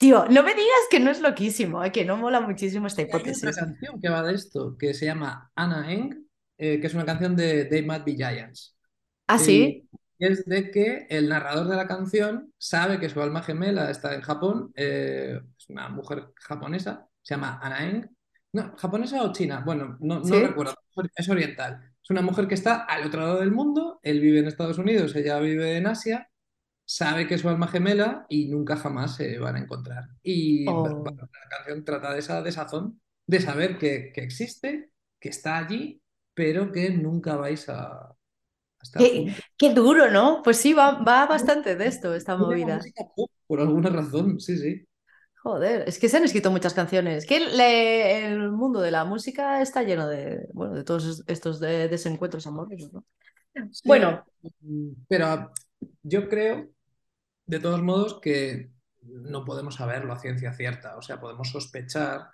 Tío, 0.00 0.24
no 0.30 0.42
me 0.42 0.54
digas 0.54 0.88
que 0.90 0.98
no 0.98 1.10
es 1.10 1.20
loquísimo, 1.20 1.84
eh, 1.84 1.92
que 1.92 2.06
no 2.06 2.16
mola 2.16 2.40
muchísimo 2.40 2.86
esta 2.86 3.02
Hay 3.02 3.08
otra 3.08 3.18
hipótesis. 3.18 3.54
canción 3.54 4.00
que 4.00 4.08
va 4.08 4.22
de 4.22 4.34
esto, 4.34 4.74
que 4.78 4.94
se 4.94 5.04
llama 5.04 5.52
Anna 5.54 5.92
Eng, 5.92 6.24
eh, 6.56 6.80
que 6.80 6.86
es 6.86 6.94
una 6.94 7.04
canción 7.04 7.36
de 7.36 7.66
They 7.66 7.82
Might 7.82 8.04
Be 8.04 8.14
Giants. 8.14 8.78
¿Ah, 9.26 9.38
sí? 9.38 9.86
Y 10.18 10.26
es 10.26 10.46
de 10.46 10.70
que 10.70 11.06
el 11.10 11.28
narrador 11.28 11.68
de 11.68 11.76
la 11.76 11.86
canción 11.86 12.50
sabe 12.56 12.98
que 12.98 13.10
su 13.10 13.20
alma 13.20 13.42
gemela 13.42 13.90
está 13.90 14.14
en 14.14 14.22
Japón, 14.22 14.72
eh, 14.74 15.38
es 15.58 15.68
una 15.68 15.90
mujer 15.90 16.32
japonesa, 16.36 17.06
se 17.20 17.34
llama 17.34 17.60
Anna 17.62 17.86
Eng. 17.86 18.08
No, 18.54 18.74
japonesa 18.78 19.22
o 19.22 19.32
china, 19.32 19.62
bueno, 19.66 19.98
no, 20.00 20.20
no 20.20 20.24
¿Sí? 20.24 20.32
recuerdo, 20.32 20.74
es 21.14 21.28
oriental. 21.28 21.92
Es 22.02 22.08
una 22.08 22.22
mujer 22.22 22.48
que 22.48 22.54
está 22.54 22.84
al 22.84 23.06
otro 23.06 23.20
lado 23.20 23.40
del 23.40 23.52
mundo, 23.52 24.00
él 24.02 24.18
vive 24.20 24.38
en 24.38 24.46
Estados 24.48 24.78
Unidos, 24.78 25.14
ella 25.14 25.38
vive 25.40 25.76
en 25.76 25.86
Asia, 25.86 26.29
sabe 26.94 27.26
que 27.26 27.34
es 27.34 27.40
su 27.42 27.48
alma 27.48 27.68
gemela 27.68 28.26
y 28.28 28.48
nunca 28.48 28.76
jamás 28.76 29.16
se 29.16 29.38
van 29.38 29.56
a 29.56 29.60
encontrar. 29.60 30.04
Y 30.22 30.66
Oh. 30.72 30.88
bueno, 31.04 31.28
la 31.32 31.48
canción 31.56 31.84
trata 31.84 32.12
de 32.12 32.18
esa 32.20 32.42
desazón, 32.42 33.00
de 33.26 33.40
saber 33.40 33.78
que, 33.78 34.12
que 34.12 34.22
existe, 34.22 34.90
que 35.20 35.28
está 35.28 35.58
allí, 35.58 36.02
pero 36.34 36.72
que 36.72 36.90
nunca 36.90 37.36
vais 37.36 37.68
a, 37.68 38.14
estar 38.82 39.02
Qué, 39.02 39.34
qué 39.56 39.72
duro, 39.74 40.10
¿no? 40.10 40.42
Pues 40.42 40.56
sí, 40.58 40.72
va, 40.72 41.02
va 41.02 41.26
bastante 41.26 41.76
de 41.76 41.86
esto, 41.86 42.14
esta 42.14 42.36
movida. 42.36 42.80
pop, 43.14 43.30
por 43.46 43.60
alguna 43.60 43.90
razón, 43.90 44.40
sí, 44.40 44.56
sí. 44.56 44.86
Joder, 45.42 45.88
es 45.88 45.98
que 45.98 46.08
se 46.10 46.18
han 46.18 46.24
escrito 46.24 46.50
muchas 46.50 46.74
canciones. 46.74 47.24
Que 47.26 47.40
le- 47.40 48.26
el 48.26 48.50
mundo 48.52 48.80
de 48.80 48.90
la 48.90 49.04
música 49.04 49.62
está 49.62 49.82
lleno 49.82 50.06
de, 50.08 50.46
bueno, 50.52 50.74
de 50.74 50.84
todos 50.84 51.24
estos 51.26 51.60
de- 51.60 51.88
desencuentros 51.88 52.46
amorosos, 52.46 52.92
¿no? 52.92 53.04
Sí, 53.72 53.88
Bueno, 53.88 54.24
pero 55.08 55.52
yo 56.02 56.28
creo, 56.28 56.68
de 57.50 57.60
todos 57.60 57.82
modos, 57.82 58.20
que 58.20 58.72
no 59.02 59.44
podemos 59.44 59.74
saberlo 59.76 60.12
a 60.12 60.18
ciencia 60.18 60.52
cierta. 60.54 60.96
O 60.96 61.02
sea, 61.02 61.20
podemos 61.20 61.50
sospechar 61.50 62.30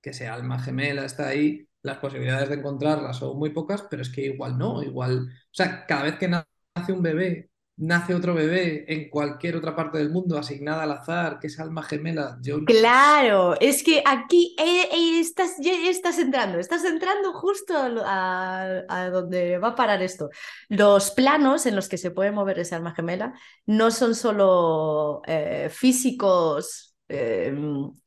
que 0.00 0.10
ese 0.10 0.28
alma 0.28 0.58
gemela 0.60 1.04
está 1.04 1.28
ahí, 1.28 1.68
las 1.82 1.98
posibilidades 1.98 2.48
de 2.48 2.56
encontrarlas 2.56 3.18
son 3.18 3.38
muy 3.38 3.50
pocas, 3.50 3.82
pero 3.90 4.02
es 4.02 4.10
que 4.10 4.22
igual 4.26 4.58
no, 4.58 4.82
igual, 4.82 5.28
o 5.28 5.54
sea, 5.54 5.86
cada 5.86 6.04
vez 6.04 6.16
que 6.18 6.28
nace 6.28 6.92
un 6.92 7.02
bebé, 7.02 7.50
nace 7.76 8.14
otro 8.14 8.32
bebé 8.34 8.84
en 8.92 9.10
cualquier 9.10 9.56
otra 9.56 9.74
parte 9.76 9.98
del 9.98 10.10
mundo 10.10 10.38
asignada 10.38 10.84
al 10.84 10.92
azar, 10.92 11.38
que 11.40 11.48
es 11.48 11.58
alma 11.60 11.82
gemela. 11.82 12.38
Yo 12.42 12.58
no- 12.58 12.64
Claro, 12.64 13.58
es 13.60 13.82
que 13.82 14.02
aquí 14.06 14.54
eh, 14.58 14.88
eh, 14.92 15.18
estás, 15.20 15.56
ya 15.58 15.72
estás 15.90 16.18
entrando, 16.20 16.58
estás 16.60 16.84
entrando 16.84 17.32
justo 17.32 17.74
a, 17.76 18.82
a- 18.88 19.10
donde 19.10 19.58
va 19.58 19.68
a 19.68 19.74
parar 19.74 20.00
esto. 20.00 20.30
Los 20.68 21.10
planos 21.10 21.66
en 21.66 21.74
los 21.74 21.88
que 21.88 21.98
se 21.98 22.12
puede 22.12 22.30
mover 22.30 22.60
esa 22.60 22.76
alma 22.76 22.94
gemela 22.94 23.34
no 23.66 23.90
son 23.90 24.14
solo 24.14 25.22
eh, 25.26 25.68
físicos, 25.72 26.94
eh, 27.08 27.52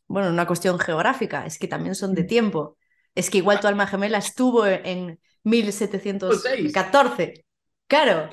bueno, 0.08 0.30
una 0.30 0.47
cuestión 0.47 0.80
geográfica, 0.80 1.45
es 1.45 1.60
que 1.60 1.67
también 1.67 1.95
son 1.95 2.13
de 2.15 2.23
tiempo. 2.23 2.78
Es 3.13 3.30
que 3.30 3.39
igual 3.39 3.60
tu 3.60 3.67
alma 3.67 3.88
gemela 3.88 4.19
estuvo 4.19 4.65
en 4.65 5.19
1714. 5.43 7.45
Claro. 7.88 8.30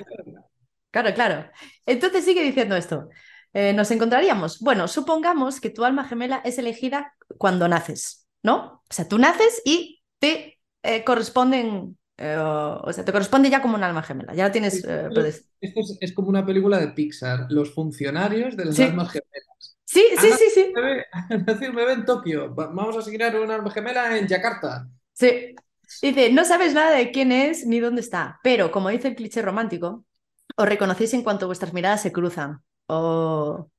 Claro, 0.93 1.13
claro. 1.15 1.49
Entonces 1.87 2.23
sigue 2.23 2.43
diciendo 2.43 2.75
esto. 2.75 3.09
Eh, 3.51 3.73
¿nos 3.73 3.89
encontraríamos? 3.91 4.59
Bueno, 4.59 4.87
supongamos 4.87 5.59
que 5.59 5.71
tu 5.71 5.83
alma 5.83 6.05
gemela 6.07 6.41
es 6.45 6.57
elegida 6.59 7.15
cuando 7.39 7.67
naces, 7.67 8.27
¿no? 8.43 8.83
O 8.89 8.93
sea, 8.93 9.07
tú 9.07 9.17
naces 9.17 9.61
y 9.65 10.03
te 10.19 10.59
eh, 10.83 11.03
corresponden, 11.03 11.97
eh, 12.17 12.37
o 12.37 12.93
sea, 12.93 13.03
te 13.03 13.11
corresponde 13.11 13.49
ya 13.49 13.61
como 13.61 13.75
un 13.75 13.83
alma 13.83 14.03
gemela. 14.03 14.35
Ya 14.35 14.45
lo 14.45 14.51
tienes. 14.51 14.75
Esto 14.75 15.25
es, 15.25 15.97
es 15.99 16.13
como 16.13 16.29
una 16.29 16.45
película 16.45 16.77
de 16.79 16.89
Pixar, 16.89 17.47
los 17.49 17.73
funcionarios 17.73 18.55
de 18.55 18.65
las 18.65 18.75
Sí. 18.75 18.83
almas 18.83 19.09
gemelas. 19.11 19.77
Sí, 19.85 20.03
sí, 20.19 20.27
sí, 20.37 20.45
sí. 20.53 20.73
Un 20.75 20.81
bebé- 20.83 21.05
nació 21.45 21.69
un 21.71 21.75
bebé 21.75 21.93
en 21.93 22.05
Tokio, 22.05 22.53
va- 22.55 22.67
vamos 22.67 22.95
a 22.95 22.99
asignar 22.99 23.39
una 23.39 23.55
alma 23.55 23.71
gemela 23.71 24.15
en 24.17 24.27
Yakarta. 24.27 24.87
Sí. 25.13 25.55
Dice, 26.01 26.31
no 26.31 26.45
sabes 26.45 26.73
nada 26.73 26.91
de 26.91 27.11
quién 27.11 27.31
es 27.31 27.65
ni 27.67 27.79
dónde 27.79 28.01
está, 28.01 28.39
pero 28.43 28.71
como 28.71 28.89
dice 28.89 29.09
el 29.09 29.15
cliché 29.15 29.41
romántico, 29.43 30.05
os 30.55 30.67
reconocéis 30.67 31.13
en 31.13 31.23
cuanto 31.23 31.47
vuestras 31.47 31.73
miradas 31.73 32.01
se 32.01 32.11
cruzan. 32.11 32.63
O 32.87 33.69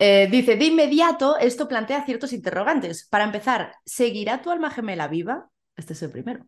Eh, 0.00 0.28
dice, 0.30 0.56
de 0.56 0.66
inmediato, 0.66 1.36
esto 1.38 1.66
plantea 1.66 2.04
ciertos 2.04 2.32
interrogantes. 2.32 3.06
Para 3.08 3.24
empezar, 3.24 3.74
¿seguirá 3.84 4.42
tu 4.42 4.50
alma 4.50 4.70
gemela 4.70 5.08
viva? 5.08 5.48
Este 5.76 5.92
es 5.92 6.02
el 6.02 6.10
primero. 6.10 6.46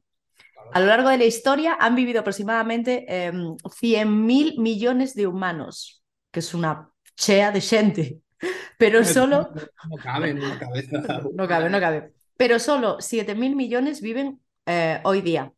A 0.73 0.81
lo 0.81 0.87
largo 0.87 1.09
de 1.09 1.19
la 1.19 1.25
historia 1.25 1.77
han 1.81 1.97
vivido 1.97 2.21
aproximadamente 2.21 3.05
eh, 3.09 3.33
100.000 3.65 4.59
millones 4.59 5.15
de 5.15 5.27
humanos, 5.27 6.05
que 6.31 6.41
es 6.41 6.55
una 6.55 6.91
chea 7.17 7.51
de 7.51 7.61
gente, 7.61 8.21
pero 8.79 9.05
solo... 9.05 9.51
No, 9.55 9.97
no 9.97 9.97
cabe 9.97 10.31
en 10.31 10.39
una 10.39 10.59
cabeza. 10.59 11.23
No 11.35 11.49
cabe, 11.49 11.71
no 11.71 11.81
cabe. 11.81 12.13
Pero 12.37 12.59
solo 12.59 13.01
7.000 13.01 13.57
millones 13.57 14.01
viven 14.01 14.41
eh, 14.67 15.01
hoy 15.05 15.23
día, 15.23 15.53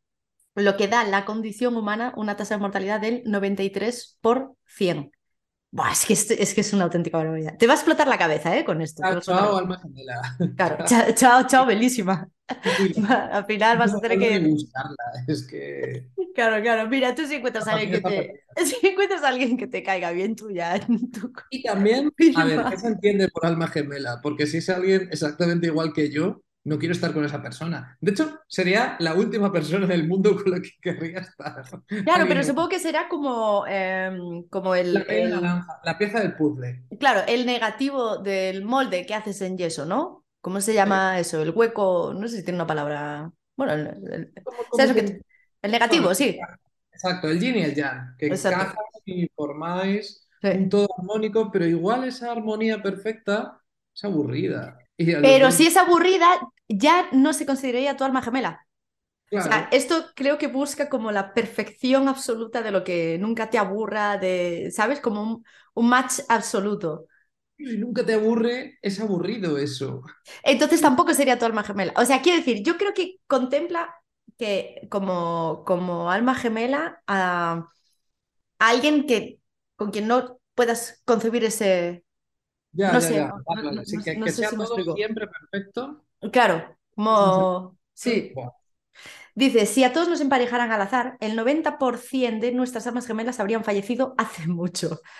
lo 0.54 0.76
que 0.76 0.88
da 0.88 1.04
la 1.04 1.24
condición 1.24 1.76
humana 1.76 2.12
una 2.16 2.36
tasa 2.36 2.54
de 2.56 2.60
mortalidad 2.60 3.00
del 3.00 3.22
93 3.26 4.18
por 4.20 4.54
100. 4.66 5.12
Buah, 5.70 5.92
es, 5.92 6.04
que 6.06 6.12
es, 6.12 6.30
es 6.30 6.54
que 6.54 6.60
es 6.60 6.72
una 6.74 6.84
auténtica 6.84 7.16
barbaridad. 7.18 7.56
Te 7.56 7.66
va 7.66 7.72
a 7.74 7.76
explotar 7.76 8.06
la 8.06 8.18
cabeza 8.18 8.56
¿eh? 8.56 8.64
con 8.64 8.82
esto. 8.82 9.02
Chao, 9.02 9.20
chao, 9.20 9.56
alma 9.58 9.78
gemela. 9.78 10.20
Claro, 10.56 10.84
chao, 10.86 11.12
chao, 11.14 11.46
chao, 11.46 11.66
belísima. 11.66 12.28
Al 13.08 13.46
final 13.46 13.78
vas 13.78 13.94
a 13.94 14.00
tener 14.00 14.18
No 14.18 14.24
que... 14.24 14.38
buscarla, 14.40 14.96
es 15.26 15.46
que... 15.46 16.08
Claro, 16.34 16.62
claro, 16.62 16.88
mira, 16.88 17.14
tú 17.14 17.26
si 17.26 17.34
encuentras 17.36 17.66
a 17.68 17.72
alguien 17.72 17.90
que 17.90 18.00
te... 18.00 18.42
Si 18.66 18.86
encuentras 18.86 19.22
a 19.22 19.28
alguien 19.28 19.56
que 19.56 19.66
te 19.66 19.82
caiga 19.82 20.10
bien, 20.12 20.36
tú 20.36 20.50
ya... 20.50 20.78
tú- 20.80 21.32
Y 21.50 21.62
también, 21.62 22.10
a 22.34 22.44
ver, 22.44 22.64
¿qué 22.68 22.78
se 22.78 22.88
entiende 22.88 23.28
por 23.28 23.44
alma 23.46 23.68
gemela? 23.68 24.20
Porque 24.22 24.46
si 24.46 24.58
es 24.58 24.68
alguien 24.70 25.08
exactamente 25.12 25.66
igual 25.66 25.92
que 25.92 26.10
yo, 26.10 26.42
no 26.64 26.78
quiero 26.78 26.92
estar 26.94 27.12
con 27.12 27.24
esa 27.24 27.42
persona. 27.42 27.96
De 28.00 28.12
hecho, 28.12 28.40
sería 28.46 28.96
la 29.00 29.14
última 29.14 29.52
persona 29.52 29.84
en 29.86 29.92
el 29.92 30.06
mundo 30.08 30.34
con 30.36 30.50
la 30.52 30.60
que 30.60 30.70
querría 30.80 31.20
estar. 31.20 31.64
Claro, 32.04 32.24
pero 32.28 32.42
supongo 32.44 32.68
que 32.68 32.78
será 32.78 33.08
como, 33.08 33.66
em, 33.66 34.44
como 34.48 34.74
el, 34.74 34.94
La 34.94 35.00
el- 35.02 35.30
la 35.84 35.98
pieza 35.98 36.20
del 36.20 36.34
puzzle. 36.36 36.82
Claro, 36.98 37.22
el 37.26 37.46
negativo 37.46 38.18
del 38.18 38.64
molde 38.64 39.06
que 39.06 39.14
haces 39.14 39.40
en 39.42 39.58
yeso, 39.58 39.86
¿no? 39.86 40.24
¿Cómo 40.40 40.60
se 40.60 40.74
llama 40.74 41.18
eso? 41.18 41.40
El 41.42 41.50
hueco, 41.50 42.14
no 42.14 42.28
sé 42.28 42.38
si 42.38 42.44
tiene 42.44 42.56
una 42.58 42.66
palabra. 42.66 43.32
Bueno, 43.56 43.72
el, 43.74 43.86
el- 44.12 44.32
Como- 44.42 44.58
¿sabes 44.76 44.92
como 44.92 45.02
lo 45.02 45.06
que 45.08 45.22
el 45.62 45.70
negativo, 45.70 46.14
sí. 46.14 46.38
Exacto, 46.92 47.28
el 47.28 47.40
yin 47.40 47.56
y 47.56 47.62
el 47.62 47.74
yang, 47.74 48.16
que 48.16 48.26
encajan 48.26 48.74
y 49.04 49.28
formáis 49.34 50.28
Sí. 50.42 50.48
un 50.48 50.68
todo 50.68 50.88
armónico, 50.98 51.50
pero 51.52 51.66
igual 51.66 52.04
esa 52.04 52.32
armonía 52.32 52.82
perfecta 52.82 53.60
es 53.94 54.04
aburrida. 54.04 54.78
Pero 55.20 55.50
si 55.52 55.66
es 55.66 55.76
aburrida, 55.76 56.26
ya 56.68 57.08
no 57.12 57.32
se 57.32 57.46
consideraría 57.46 57.96
tu 57.96 58.04
alma 58.04 58.22
gemela. 58.22 58.66
O 59.38 59.42
sea, 59.42 59.68
esto 59.72 60.06
creo 60.16 60.38
que 60.38 60.48
busca 60.48 60.88
como 60.90 61.12
la 61.12 61.34
perfección 61.34 62.08
absoluta 62.08 62.62
de 62.62 62.70
lo 62.72 62.84
que 62.84 63.18
nunca 63.18 63.50
te 63.50 63.58
aburra, 63.58 64.18
de, 64.18 64.70
¿sabes? 64.74 65.00
Como 65.00 65.22
un, 65.22 65.44
un 65.74 65.88
match 65.90 66.20
absoluto. 66.28 67.06
si 67.58 67.78
nunca 67.78 68.04
te 68.04 68.14
aburre, 68.14 68.78
es 68.82 69.00
aburrido 69.00 69.56
eso. 69.58 70.02
Entonces 70.42 70.80
tampoco 70.80 71.14
sería 71.14 71.38
tu 71.38 71.44
alma 71.44 71.62
gemela. 71.64 71.92
O 71.96 72.04
sea, 72.04 72.22
quiero 72.22 72.38
decir, 72.38 72.62
yo 72.64 72.76
creo 72.78 72.94
que 72.94 73.16
contempla 73.26 73.94
que 74.38 74.86
como, 74.90 75.64
como 75.66 76.10
alma 76.10 76.34
gemela 76.34 77.02
a, 77.06 77.66
a 78.58 78.68
alguien 78.70 79.06
que, 79.06 79.40
con 79.76 79.90
quien 79.90 80.08
no 80.08 80.40
puedas 80.54 81.02
concebir 81.04 81.44
ese... 81.44 82.04
Ya, 82.72 82.92
No 82.92 83.00
ya, 83.00 83.00
sé, 83.00 83.14
ya. 83.14 83.32
Vale, 83.46 83.62
no- 83.72 83.82
que, 84.04 84.16
no 84.16 84.24
que 84.26 84.30
sé 84.32 84.36
sea 84.38 84.50
si 84.50 84.56
todo 84.56 84.94
siempre 84.94 85.26
perfecto. 85.28 86.04
Claro, 86.32 86.76
como... 86.94 87.76
Sí. 87.94 88.32
Dice, 89.34 89.66
si 89.66 89.82
a 89.84 89.92
todos 89.92 90.08
nos 90.08 90.20
emparejaran 90.20 90.72
al 90.72 90.82
azar, 90.82 91.16
el 91.20 91.36
90% 91.36 92.46
de 92.46 92.52
nuestras 92.52 92.86
almas 92.86 93.06
gemelas 93.06 93.40
habrían 93.40 93.64
fallecido 93.64 94.14
hace 94.18 94.46
mucho. 94.46 95.00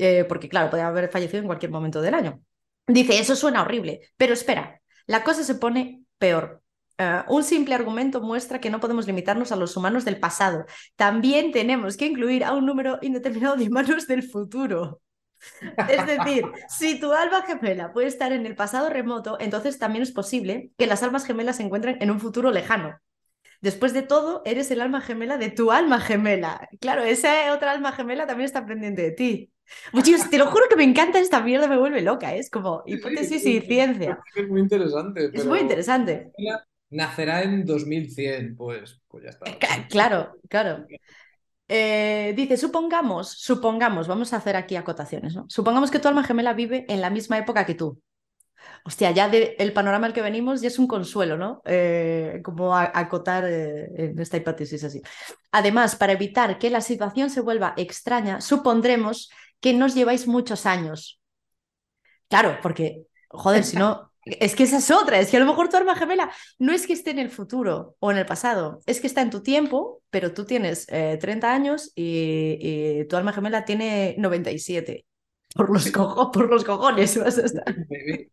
Eh, 0.00 0.24
porque 0.28 0.48
claro, 0.48 0.70
podrían 0.70 0.88
haber 0.88 1.10
fallecido 1.10 1.40
en 1.40 1.46
cualquier 1.46 1.72
momento 1.72 2.00
del 2.00 2.14
año. 2.14 2.40
Dice, 2.86 3.18
eso 3.18 3.36
suena 3.36 3.62
horrible, 3.62 4.00
pero 4.16 4.32
espera, 4.32 4.80
la 5.06 5.24
cosa 5.24 5.44
se 5.44 5.56
pone 5.56 6.04
peor. 6.18 6.62
Eh, 6.98 7.22
un 7.28 7.44
simple 7.44 7.74
argumento 7.74 8.20
muestra 8.20 8.60
que 8.60 8.70
no 8.70 8.80
podemos 8.80 9.06
limitarnos 9.08 9.52
a 9.52 9.56
los 9.56 9.76
humanos 9.76 10.04
del 10.04 10.20
pasado. 10.20 10.66
También 10.96 11.52
tenemos 11.52 11.96
que 11.96 12.06
incluir 12.06 12.44
a 12.44 12.52
un 12.54 12.66
número 12.66 12.98
indeterminado 13.02 13.56
de 13.56 13.68
humanos 13.68 14.06
del 14.06 14.22
futuro. 14.22 15.00
Es 15.86 16.06
decir, 16.06 16.44
si 16.68 17.00
tu 17.00 17.12
alma 17.12 17.42
gemela 17.42 17.92
puede 17.92 18.08
estar 18.08 18.32
en 18.32 18.46
el 18.46 18.54
pasado 18.54 18.90
remoto, 18.90 19.38
entonces 19.40 19.78
también 19.78 20.02
es 20.02 20.12
posible 20.12 20.70
que 20.78 20.86
las 20.86 21.02
almas 21.02 21.24
gemelas 21.24 21.56
se 21.56 21.62
encuentren 21.64 21.96
en 22.00 22.10
un 22.10 22.20
futuro 22.20 22.50
lejano. 22.50 22.98
Después 23.60 23.92
de 23.94 24.02
todo, 24.02 24.42
eres 24.44 24.70
el 24.70 24.80
alma 24.80 25.00
gemela 25.00 25.38
de 25.38 25.50
tu 25.50 25.72
alma 25.72 26.00
gemela. 26.00 26.68
Claro, 26.80 27.02
esa 27.04 27.54
otra 27.54 27.72
alma 27.72 27.92
gemela 27.92 28.26
también 28.26 28.46
está 28.46 28.66
pendiente 28.66 29.02
de 29.02 29.12
ti. 29.12 29.52
Muchachos, 29.92 30.30
te 30.30 30.38
lo 30.38 30.46
juro 30.46 30.66
que 30.68 30.76
me 30.76 30.84
encanta 30.84 31.18
esta 31.18 31.40
mierda, 31.42 31.68
me 31.68 31.78
vuelve 31.78 32.02
loca. 32.02 32.34
¿eh? 32.34 32.38
Es 32.38 32.50
como 32.50 32.82
sí, 32.86 32.92
hipótesis 32.94 33.42
sí, 33.42 33.56
y 33.56 33.60
ciencia. 33.62 34.20
Es 34.34 34.48
muy 34.48 34.60
interesante. 34.60 35.30
Es 35.34 35.44
muy 35.46 35.60
interesante. 35.60 36.32
Nacerá 36.90 37.42
en 37.42 37.64
2100, 37.66 38.56
pues, 38.56 39.00
pues 39.08 39.24
ya 39.24 39.30
está. 39.30 39.46
Ca- 39.58 39.86
Claro, 39.88 40.36
claro. 40.48 40.86
Eh, 41.68 42.32
dice, 42.36 42.56
supongamos, 42.56 43.30
supongamos, 43.30 44.08
vamos 44.08 44.32
a 44.32 44.36
hacer 44.38 44.56
aquí 44.56 44.76
acotaciones, 44.76 45.34
¿no? 45.34 45.44
Supongamos 45.48 45.90
que 45.90 45.98
tu 45.98 46.08
alma 46.08 46.24
gemela 46.24 46.54
vive 46.54 46.86
en 46.88 47.00
la 47.00 47.10
misma 47.10 47.38
época 47.38 47.66
que 47.66 47.74
tú. 47.74 48.00
Hostia, 48.84 49.10
ya 49.12 49.28
de, 49.28 49.56
el 49.58 49.72
panorama 49.72 50.06
al 50.06 50.12
que 50.12 50.22
venimos 50.22 50.60
ya 50.62 50.68
es 50.68 50.78
un 50.78 50.86
consuelo, 50.88 51.36
¿no? 51.36 51.62
Eh, 51.64 52.40
como 52.44 52.74
a- 52.76 52.90
acotar 52.94 53.44
eh, 53.46 53.88
en 53.96 54.18
esta 54.18 54.36
hipótesis 54.38 54.82
así. 54.84 55.02
Además, 55.52 55.96
para 55.96 56.12
evitar 56.14 56.58
que 56.58 56.70
la 56.70 56.80
situación 56.80 57.30
se 57.30 57.40
vuelva 57.40 57.74
extraña, 57.76 58.40
supondremos 58.40 59.30
que 59.60 59.74
nos 59.74 59.94
lleváis 59.94 60.26
muchos 60.26 60.66
años. 60.66 61.20
Claro, 62.28 62.58
porque, 62.62 63.02
joder, 63.30 63.64
si 63.64 63.76
no, 63.76 64.07
es 64.40 64.54
que 64.56 64.64
esa 64.64 64.78
es 64.78 64.90
otra, 64.90 65.18
es 65.20 65.30
que 65.30 65.36
a 65.36 65.40
lo 65.40 65.46
mejor 65.46 65.68
tu 65.68 65.76
alma 65.76 65.94
gemela 65.96 66.30
no 66.58 66.72
es 66.72 66.86
que 66.86 66.92
esté 66.92 67.10
en 67.10 67.18
el 67.18 67.30
futuro 67.30 67.96
o 68.00 68.10
en 68.10 68.18
el 68.18 68.26
pasado, 68.26 68.80
es 68.86 69.00
que 69.00 69.06
está 69.06 69.22
en 69.22 69.30
tu 69.30 69.42
tiempo, 69.42 70.02
pero 70.10 70.32
tú 70.32 70.44
tienes 70.44 70.86
eh, 70.90 71.18
30 71.20 71.52
años 71.52 71.92
y, 71.94 72.58
y 72.60 73.04
tu 73.06 73.16
alma 73.16 73.32
gemela 73.32 73.64
tiene 73.64 74.14
97. 74.18 75.04
Por 75.54 75.70
los, 75.72 75.90
cojo- 75.90 76.30
por 76.30 76.48
los 76.50 76.64
cojones 76.64 77.16
vas 77.18 77.38
a 77.38 77.46
estar. 77.46 77.64
Bebé. 77.88 78.30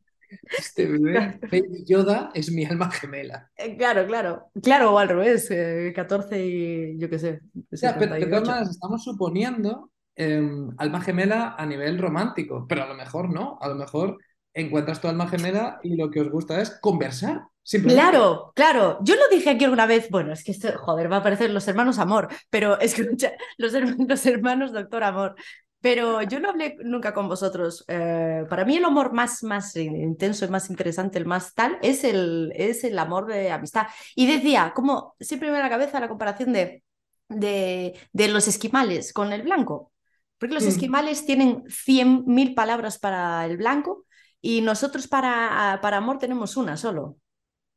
Este 0.57 0.85
bebé, 0.87 1.39
Baby 1.51 1.85
Yoda, 1.85 2.31
es 2.33 2.51
mi 2.51 2.65
alma 2.65 2.91
gemela. 2.91 3.49
Eh, 3.55 3.77
Claro, 3.77 4.05
claro. 4.05 4.51
Claro, 4.61 4.93
o 4.93 4.99
al 4.99 5.07
revés, 5.09 5.49
eh, 5.51 5.93
14 5.95 6.45
y 6.45 6.97
yo 6.97 7.09
qué 7.09 7.19
sé. 7.19 7.41
O 7.71 7.77
sea, 7.77 7.97
pero 7.97 8.15
de 8.15 8.25
todas 8.25 8.43
78. 8.43 8.51
maneras, 8.51 8.69
estamos 8.69 9.03
suponiendo 9.03 9.91
em, 10.15 10.69
alma 10.77 11.01
gemela 11.01 11.55
a 11.57 11.65
nivel 11.65 11.97
romántico, 11.99 12.65
pero 12.67 12.83
a 12.83 12.87
lo 12.87 12.95
mejor 12.95 13.29
no, 13.33 13.57
a 13.61 13.67
lo 13.69 13.75
mejor 13.75 14.17
encuentras 14.55 15.01
tu 15.01 15.07
alma 15.07 15.27
gemela 15.29 15.79
y 15.83 15.95
lo 15.97 16.09
que 16.11 16.21
os 16.21 16.31
gusta 16.31 16.61
es 16.61 16.71
conversar. 16.81 17.43
Claro, 17.85 18.51
claro. 18.55 18.97
Yo 19.03 19.15
lo 19.15 19.27
dije 19.29 19.51
aquí 19.51 19.63
alguna 19.65 19.85
vez. 19.85 20.09
Bueno, 20.09 20.33
es 20.33 20.43
que 20.43 20.51
esto, 20.51 20.75
joder, 20.77 21.11
va 21.11 21.17
a 21.17 21.19
aparecer 21.19 21.51
los 21.51 21.67
hermanos 21.67 21.99
Amor, 21.99 22.29
pero 22.49 22.79
escucha, 22.81 23.33
los, 23.57 23.73
her- 23.75 23.95
los 24.07 24.25
hermanos 24.25 24.71
Doctor 24.73 25.03
Amor. 25.03 25.35
pero 25.81 26.23
yo 26.23 26.39
no 26.39 26.49
hablé 26.49 26.77
nunca 26.83 27.13
con 27.13 27.27
vosotros. 27.29 27.85
Eh, 27.87 28.43
para 28.49 28.65
mí 28.65 28.77
el 28.77 28.85
amor 28.85 29.13
más, 29.13 29.43
más 29.43 29.75
intenso, 29.75 30.45
el 30.45 30.51
más 30.51 30.69
interesante, 30.71 31.19
el 31.19 31.27
más 31.27 31.53
tal, 31.53 31.77
es 31.83 32.03
el, 32.03 32.51
es 32.55 32.83
el 32.83 32.97
amor 32.97 33.27
de 33.27 33.51
amistad. 33.51 33.85
Y 34.15 34.25
decía, 34.25 34.73
como 34.75 35.15
siempre 35.19 35.47
me 35.49 35.53
viene 35.53 35.67
a 35.67 35.69
la 35.69 35.75
cabeza 35.77 35.99
la 35.99 36.07
comparación 36.09 36.53
de, 36.53 36.83
de, 37.29 37.99
de 38.13 38.27
los 38.29 38.47
esquimales 38.47 39.13
con 39.13 39.31
el 39.31 39.43
blanco. 39.43 39.91
Porque 40.39 40.55
los 40.55 40.65
Mm. 40.65 40.67
esquimales 40.67 41.25
tienen 41.25 41.63
100.000 41.69 42.55
palabras 42.55 42.97
para 42.97 43.45
el 43.45 43.57
blanco 43.57 44.05
y 44.45 44.61
nosotros 44.61 45.07
para, 45.07 45.79
para 45.81 45.97
amor 45.97 46.19
tenemos 46.19 46.55
una 46.55 46.77
solo. 46.77 47.17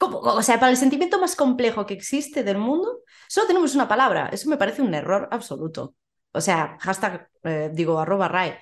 O 0.00 0.42
sea, 0.42 0.60
para 0.60 0.70
el 0.70 0.76
sentimiento 0.76 1.18
más 1.20 1.34
complejo 1.34 1.86
que 1.86 1.94
existe 1.94 2.44
del 2.44 2.58
mundo, 2.58 3.00
solo 3.28 3.46
tenemos 3.46 3.74
una 3.74 3.88
palabra. 3.88 4.28
Eso 4.32 4.50
me 4.50 4.58
parece 4.58 4.82
un 4.82 4.94
error 4.94 5.28
absoluto. 5.32 5.94
O 6.32 6.40
sea, 6.42 6.76
hashtag, 6.80 7.28
eh, 7.44 7.70
digo, 7.72 7.98
arroba 7.98 8.28
RAE. 8.28 8.58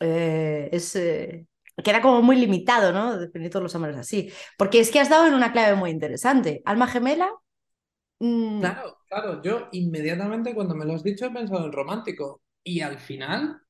Eh, 0.00 0.70
es, 0.72 0.96
eh, 0.96 1.46
queda 1.84 2.00
como 2.00 2.22
muy 2.22 2.36
limitado, 2.36 2.92
¿no? 2.92 3.18
Definir 3.18 3.50
todos 3.50 3.62
los 3.64 3.74
amores 3.74 3.96
así. 3.98 4.32
Porque 4.56 4.80
es 4.80 4.90
que 4.90 5.00
has 5.00 5.10
dado 5.10 5.26
en 5.26 5.34
una 5.34 5.52
clave 5.52 5.76
muy 5.76 5.90
interesante. 5.90 6.62
Alma 6.64 6.86
gemela. 6.86 7.28
mm, 8.20 8.60
Claro, 8.60 8.98
claro, 9.08 9.42
yo 9.42 9.68
inmediatamente 9.72 10.54
cuando 10.54 10.74
me 10.74 10.86
lo 10.86 10.94
has 10.94 11.02
dicho 11.04 11.26
he 11.26 11.30
pensado 11.30 11.66
en 11.66 11.72
romántico 11.72 12.42
y 12.64 12.80
al 12.80 12.98
final 12.98 13.60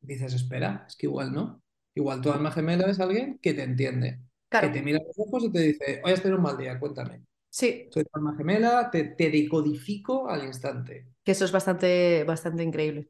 dices, 0.00 0.34
espera, 0.34 0.84
es 0.86 0.96
que 0.96 1.06
igual 1.06 1.32
no. 1.32 1.61
Igual 1.94 2.20
tu 2.22 2.32
alma 2.32 2.50
gemela 2.52 2.90
es 2.90 3.00
alguien 3.00 3.38
que 3.38 3.54
te 3.54 3.62
entiende, 3.62 4.20
claro, 4.48 4.68
que 4.68 4.68
te 4.70 4.82
mira 4.82 4.98
a 4.98 5.04
los 5.06 5.18
ojos 5.18 5.44
y 5.44 5.52
te 5.52 5.60
dice, 5.60 6.00
hoy 6.04 6.12
has 6.12 6.22
tenido 6.22 6.38
un 6.38 6.44
mal 6.44 6.56
día, 6.58 6.78
cuéntame. 6.80 7.24
sí, 7.50 7.90
Soy 7.90 8.04
tu 8.04 8.10
alma 8.14 8.36
gemela, 8.36 8.90
te, 8.90 9.04
te 9.04 9.30
decodifico 9.30 10.28
al 10.30 10.44
instante. 10.46 11.08
que 11.24 11.32
eso 11.32 11.44
es 11.44 11.52
bastante, 11.52 12.24
bastante 12.24 12.62
increíble. 12.62 13.08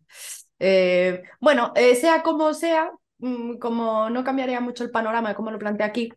Eh, 0.58 1.22
bueno, 1.40 1.72
eh, 1.76 1.94
sea 1.96 2.22
como 2.22 2.54
sea, 2.54 2.92
mm, 3.18 3.58
como 3.58 4.10
no 4.10 4.24
cambiaría 4.24 4.60
mucho 4.60 4.84
el 4.84 4.90
panorama 4.90 5.30
de 5.30 5.34
cómo 5.34 5.50
lo 5.50 5.58
plantea 5.58 5.86
aquí, 5.86 6.10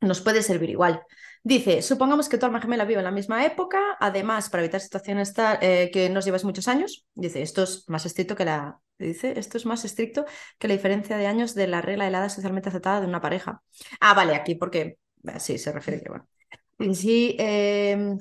nos 0.00 0.20
puede 0.22 0.42
servir 0.42 0.70
igual. 0.70 1.02
Dice, 1.42 1.80
supongamos 1.82 2.28
que 2.28 2.36
tu 2.38 2.44
alma 2.46 2.60
gemela 2.60 2.84
vive 2.84 3.00
en 3.00 3.04
la 3.04 3.10
misma 3.10 3.44
época, 3.46 3.78
además, 3.98 4.50
para 4.50 4.62
evitar 4.62 4.80
situaciones 4.80 5.32
tal- 5.32 5.58
eh, 5.62 5.90
que 5.92 6.10
nos 6.10 6.24
llevas 6.26 6.44
muchos 6.44 6.68
años, 6.68 7.06
dice, 7.14 7.40
esto 7.42 7.62
es 7.62 7.84
más 7.88 8.04
estricto 8.06 8.36
que 8.36 8.44
la... 8.44 8.78
Dice, 8.98 9.38
esto 9.38 9.56
es 9.56 9.64
más 9.64 9.86
estricto 9.86 10.26
que 10.58 10.68
la 10.68 10.74
diferencia 10.74 11.16
de 11.16 11.26
años 11.26 11.54
de 11.54 11.66
la 11.66 11.80
regla 11.80 12.04
de 12.04 12.10
la 12.10 12.18
edad 12.18 12.28
socialmente 12.28 12.68
aceptada 12.68 13.00
de 13.00 13.06
una 13.06 13.22
pareja. 13.22 13.62
Ah, 13.98 14.12
vale, 14.12 14.34
aquí 14.34 14.54
porque... 14.56 14.98
Sí, 15.38 15.56
se 15.56 15.72
refiere 15.72 16.02
que, 16.02 16.10
bueno. 16.10 16.28
Sí, 16.94 17.34
eh, 17.38 18.16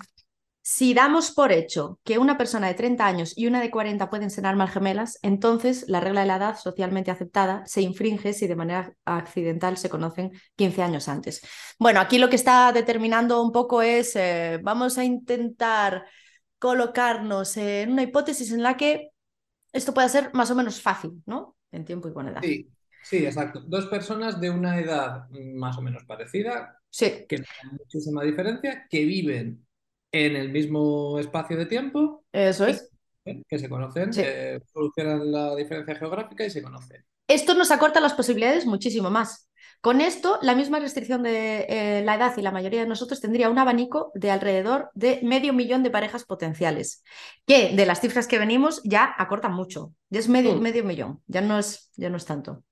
si 0.71 0.93
damos 0.93 1.31
por 1.31 1.51
hecho 1.51 1.99
que 2.03 2.19
una 2.19 2.37
persona 2.37 2.67
de 2.67 2.75
30 2.75 3.03
años 3.03 3.35
y 3.35 3.47
una 3.47 3.59
de 3.59 3.71
40 3.71 4.07
pueden 4.07 4.29
ser 4.29 4.45
almas 4.45 4.71
gemelas, 4.71 5.17
entonces 5.23 5.85
la 5.87 5.99
regla 5.99 6.21
de 6.21 6.27
la 6.27 6.35
edad 6.35 6.59
socialmente 6.59 7.09
aceptada 7.09 7.63
se 7.65 7.81
infringe 7.81 8.33
si 8.33 8.45
de 8.45 8.55
manera 8.55 8.93
accidental 9.03 9.77
se 9.77 9.89
conocen 9.89 10.31
15 10.57 10.83
años 10.83 11.07
antes. 11.09 11.41
Bueno, 11.79 11.99
aquí 11.99 12.19
lo 12.19 12.29
que 12.29 12.35
está 12.35 12.71
determinando 12.71 13.41
un 13.41 13.51
poco 13.51 13.81
es, 13.81 14.15
eh, 14.15 14.59
vamos 14.61 14.99
a 14.99 15.03
intentar 15.03 16.05
colocarnos 16.59 17.57
en 17.57 17.93
una 17.93 18.03
hipótesis 18.03 18.51
en 18.51 18.61
la 18.61 18.77
que 18.77 19.09
esto 19.73 19.91
pueda 19.91 20.07
ser 20.07 20.31
más 20.35 20.51
o 20.51 20.55
menos 20.55 20.79
fácil, 20.79 21.23
¿no? 21.25 21.57
En 21.71 21.83
tiempo 21.83 22.09
y 22.09 22.13
con 22.13 22.27
edad. 22.27 22.41
Sí, 22.43 22.69
sí, 23.01 23.25
exacto. 23.25 23.61
Dos 23.61 23.87
personas 23.87 24.39
de 24.39 24.51
una 24.51 24.79
edad 24.79 25.29
más 25.31 25.79
o 25.79 25.81
menos 25.81 26.03
parecida, 26.05 26.75
Sí, 26.91 27.25
que 27.27 27.39
no 27.39 27.45
hay 27.63 27.71
muchísima 27.71 28.23
diferencia, 28.23 28.85
que 28.87 29.05
viven 29.05 29.65
en 30.11 30.35
el 30.35 30.49
mismo 30.49 31.19
espacio 31.19 31.57
de 31.57 31.65
tiempo, 31.65 32.23
eso 32.31 32.65
es. 32.65 32.89
que 33.47 33.59
se 33.59 33.69
conocen, 33.69 34.11
Sí. 34.13 34.21
eh, 34.25 34.59
solucionan 34.73 35.31
la 35.31 35.55
diferencia 35.55 35.95
geográfica 35.95 36.45
y 36.45 36.49
se 36.49 36.63
conocen. 36.63 37.05
Esto 37.27 37.53
nos 37.53 37.69
acorta 37.69 37.99
las 37.99 38.13
posibilidades 38.13 38.65
muchísimo 38.65 39.11
más. 39.11 39.47
Con 39.81 40.01
esto, 40.01 40.39
la 40.41 40.55
misma 40.55 40.79
restricción 40.79 41.21
de 41.23 41.65
eh, 41.69 42.01
la 42.03 42.15
edad 42.15 42.35
y 42.37 42.41
la 42.41 42.51
mayoría 42.51 42.81
de 42.81 42.87
nosotros 42.87 43.21
tendría 43.21 43.49
un 43.49 43.59
abanico 43.59 44.11
de 44.15 44.31
alrededor 44.31 44.89
de 44.93 45.19
medio 45.23 45.53
millón 45.53 45.83
de 45.83 45.91
parejas 45.91 46.25
potenciales, 46.25 47.03
que 47.45 47.75
de 47.75 47.85
las 47.85 48.01
cifras 48.01 48.27
que 48.27 48.39
venimos 48.39 48.81
ya 48.83 49.13
acortan 49.17 49.53
mucho. 49.53 49.93
Ya 50.09 50.19
es 50.19 50.27
medio, 50.27 50.55
Mm. 50.55 50.61
medio 50.61 50.83
millón, 50.83 51.21
ya 51.27 51.41
no, 51.41 51.59
es, 51.59 51.91
ya 51.95 52.09
no 52.09 52.17
es 52.17 52.25
tanto. 52.25 52.63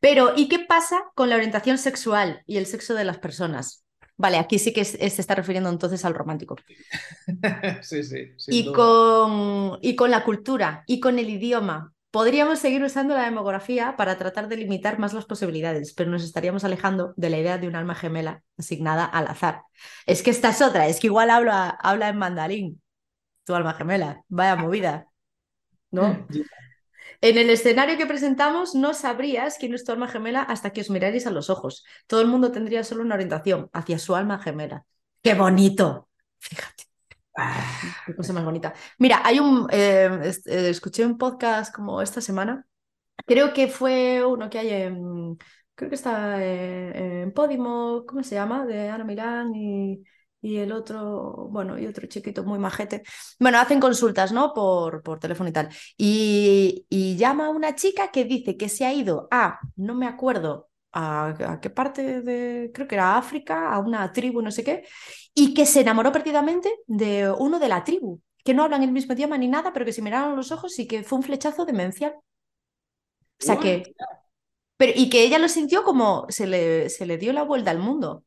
Pero, 0.00 0.34
¿y 0.36 0.48
qué 0.48 0.60
pasa 0.60 1.02
con 1.14 1.28
la 1.30 1.36
orientación 1.36 1.78
sexual 1.78 2.42
y 2.46 2.58
el 2.58 2.66
sexo 2.66 2.94
de 2.94 3.04
las 3.04 3.18
personas? 3.18 3.84
Vale, 4.18 4.38
aquí 4.38 4.58
sí 4.58 4.72
que 4.74 4.82
es- 4.82 4.90
se 4.90 5.20
está 5.22 5.34
refiriendo 5.34 5.70
entonces 5.70 6.04
al 6.04 6.14
romántico. 6.14 6.56
Sí, 7.80 8.02
sí, 8.36 8.36
Y 8.50 8.62
duda. 8.62 8.72
con, 8.72 9.78
y 9.82 9.94
con 9.96 10.10
la 10.10 10.24
cultura 10.24 10.84
y 10.86 11.00
con 11.00 11.18
el 11.18 11.28
idioma. 11.30 11.92
Podríamos 12.10 12.58
seguir 12.60 12.82
usando 12.82 13.14
la 13.14 13.24
demografía 13.24 13.94
para 13.96 14.16
tratar 14.16 14.48
de 14.48 14.56
limitar 14.56 14.98
más 14.98 15.12
las 15.12 15.26
posibilidades, 15.26 15.92
pero 15.92 16.10
nos 16.10 16.24
estaríamos 16.24 16.64
alejando 16.64 17.12
de 17.16 17.28
la 17.30 17.38
idea 17.38 17.58
de 17.58 17.68
un 17.68 17.76
alma 17.76 17.94
gemela 17.94 18.42
asignada 18.56 19.04
al 19.04 19.26
azar. 19.28 19.62
Es 20.06 20.22
que 20.22 20.30
esta 20.30 20.48
es 20.50 20.62
otra, 20.62 20.88
es 20.88 21.00
que 21.00 21.08
igual 21.08 21.28
habla, 21.30 21.68
habla 21.68 22.08
en 22.08 22.16
mandarín, 22.18 22.82
tu 23.44 23.54
alma 23.54 23.74
gemela, 23.74 24.24
vaya 24.28 24.56
movida, 24.56 25.08
¿no? 25.92 26.28
En 27.20 27.36
el 27.36 27.50
escenario 27.50 27.96
que 27.96 28.06
presentamos 28.06 28.74
no 28.74 28.94
sabrías 28.94 29.56
quién 29.58 29.74
es 29.74 29.84
tu 29.84 29.92
alma 29.92 30.08
gemela 30.08 30.42
hasta 30.42 30.70
que 30.70 30.80
os 30.82 30.90
mirarais 30.90 31.26
a 31.26 31.30
los 31.30 31.50
ojos. 31.50 31.84
Todo 32.06 32.20
el 32.20 32.28
mundo 32.28 32.52
tendría 32.52 32.84
solo 32.84 33.02
una 33.02 33.14
orientación 33.16 33.68
hacia 33.72 33.98
su 33.98 34.14
alma 34.14 34.38
gemela. 34.38 34.84
¡Qué 35.22 35.34
bonito! 35.34 36.08
Fíjate. 36.38 36.84
Ah, 37.36 37.64
Qué 38.06 38.14
cosa 38.14 38.32
más 38.32 38.44
bonita. 38.44 38.74
Mira, 38.98 39.20
hay 39.24 39.38
un. 39.38 39.66
eh, 39.70 40.08
eh, 40.46 40.68
escuché 40.70 41.04
un 41.06 41.18
podcast 41.18 41.74
como 41.74 42.02
esta 42.02 42.20
semana. 42.20 42.66
Creo 43.26 43.52
que 43.52 43.68
fue 43.68 44.24
uno 44.24 44.48
que 44.50 44.58
hay 44.58 44.70
en. 44.70 45.36
Creo 45.74 45.88
que 45.88 45.94
está 45.94 46.42
eh, 46.44 47.22
en 47.22 47.32
Podimo, 47.32 48.04
¿cómo 48.06 48.22
se 48.24 48.34
llama? 48.34 48.66
De 48.66 48.88
Ana 48.88 49.04
Milán 49.04 49.54
y, 49.54 50.02
y 50.40 50.58
el 50.58 50.72
otro, 50.72 51.48
bueno, 51.50 51.78
y 51.78 51.86
otro 51.86 52.06
chiquito 52.06 52.44
muy 52.44 52.58
majete. 52.58 53.02
Bueno, 53.40 53.58
hacen 53.58 53.80
consultas, 53.80 54.32
¿no? 54.32 54.54
Por, 54.54 55.02
por 55.02 55.18
teléfono 55.18 55.48
y 55.50 55.52
tal. 55.52 55.68
Y, 55.96 56.86
y 56.88 57.16
llama 57.16 57.46
a 57.46 57.50
una 57.50 57.74
chica 57.74 58.10
que 58.10 58.24
dice 58.24 58.56
que 58.56 58.68
se 58.68 58.84
ha 58.86 58.92
ido 58.92 59.28
a, 59.30 59.58
no 59.76 59.94
me 59.94 60.06
acuerdo, 60.06 60.68
a, 60.92 61.52
a 61.52 61.60
qué 61.60 61.70
parte 61.70 62.22
de, 62.22 62.70
creo 62.72 62.86
que 62.88 62.94
era 62.94 63.16
África, 63.18 63.72
a 63.72 63.78
una 63.78 64.12
tribu, 64.12 64.40
no 64.42 64.50
sé 64.50 64.64
qué, 64.64 64.84
y 65.34 65.54
que 65.54 65.66
se 65.66 65.80
enamoró 65.80 66.12
perdidamente 66.12 66.72
de 66.86 67.30
uno 67.30 67.58
de 67.58 67.68
la 67.68 67.84
tribu, 67.84 68.20
que 68.44 68.54
no 68.54 68.62
hablan 68.64 68.82
el 68.82 68.92
mismo 68.92 69.14
idioma 69.14 69.38
ni 69.38 69.48
nada, 69.48 69.72
pero 69.72 69.84
que 69.84 69.92
se 69.92 70.02
miraron 70.02 70.36
los 70.36 70.52
ojos 70.52 70.78
y 70.78 70.86
que 70.86 71.02
fue 71.02 71.18
un 71.18 71.24
flechazo 71.24 71.64
demencial. 71.64 72.14
O 73.40 73.44
sea 73.44 73.58
que, 73.58 73.82
pero, 74.76 74.92
y 74.96 75.10
que 75.10 75.24
ella 75.24 75.38
lo 75.38 75.48
sintió 75.48 75.84
como 75.84 76.26
se 76.28 76.46
le, 76.46 76.90
se 76.90 77.06
le 77.06 77.18
dio 77.18 77.32
la 77.32 77.42
vuelta 77.44 77.70
al 77.70 77.78
mundo. 77.78 78.24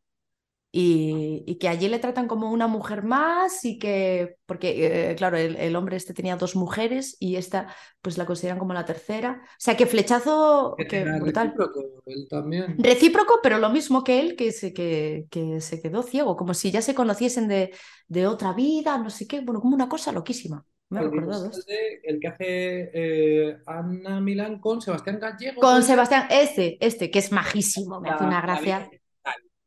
Y, 0.73 1.43
y 1.45 1.55
que 1.57 1.67
allí 1.67 1.89
le 1.89 1.99
tratan 1.99 2.29
como 2.29 2.49
una 2.49 2.67
mujer 2.67 3.03
más 3.03 3.65
y 3.65 3.77
que, 3.77 4.37
porque 4.45 5.11
eh, 5.11 5.15
claro, 5.15 5.35
el, 5.37 5.57
el 5.57 5.75
hombre 5.75 5.97
este 5.97 6.13
tenía 6.13 6.37
dos 6.37 6.55
mujeres 6.55 7.17
y 7.19 7.35
esta 7.35 7.75
pues 8.01 8.17
la 8.17 8.25
consideran 8.25 8.57
como 8.57 8.73
la 8.73 8.85
tercera. 8.85 9.41
O 9.43 9.47
sea 9.57 9.75
que 9.75 9.85
flechazo, 9.85 10.75
Que 10.77 10.87
que 10.87 10.99
tenga 11.03 11.19
brutal. 11.19 11.47
recíproco, 11.47 12.03
él 12.05 12.27
también. 12.29 12.75
Recíproco, 12.79 13.39
pero 13.43 13.57
lo 13.57 13.69
mismo 13.69 14.03
que 14.05 14.21
él, 14.21 14.35
que 14.37 14.53
se, 14.53 14.73
que, 14.73 15.25
que 15.29 15.59
se 15.59 15.81
quedó 15.81 16.03
ciego, 16.03 16.37
como 16.37 16.53
si 16.53 16.71
ya 16.71 16.81
se 16.81 16.95
conociesen 16.95 17.49
de, 17.49 17.73
de 18.07 18.27
otra 18.27 18.53
vida, 18.53 18.97
no 18.97 19.09
sé 19.09 19.27
qué, 19.27 19.41
bueno, 19.41 19.59
como 19.59 19.75
una 19.75 19.89
cosa 19.89 20.13
loquísima. 20.13 20.65
Me 20.89 20.99
El 21.01 21.11
de- 21.11 22.01
el 22.03 22.19
que 22.19 22.27
hace 22.27 22.91
eh, 22.93 23.57
Ana 23.65 24.19
Milán 24.19 24.59
con 24.59 24.81
Sebastián 24.81 25.19
Gallego. 25.19 25.61
Con. 25.61 25.83
Sebastián, 25.83 26.27
este, 26.29 26.77
este, 26.85 27.09
que 27.09 27.19
es 27.19 27.31
majísimo, 27.31 28.01
me 28.01 28.09
hace 28.09 28.25
una 28.25 28.41
gracia. 28.41 28.89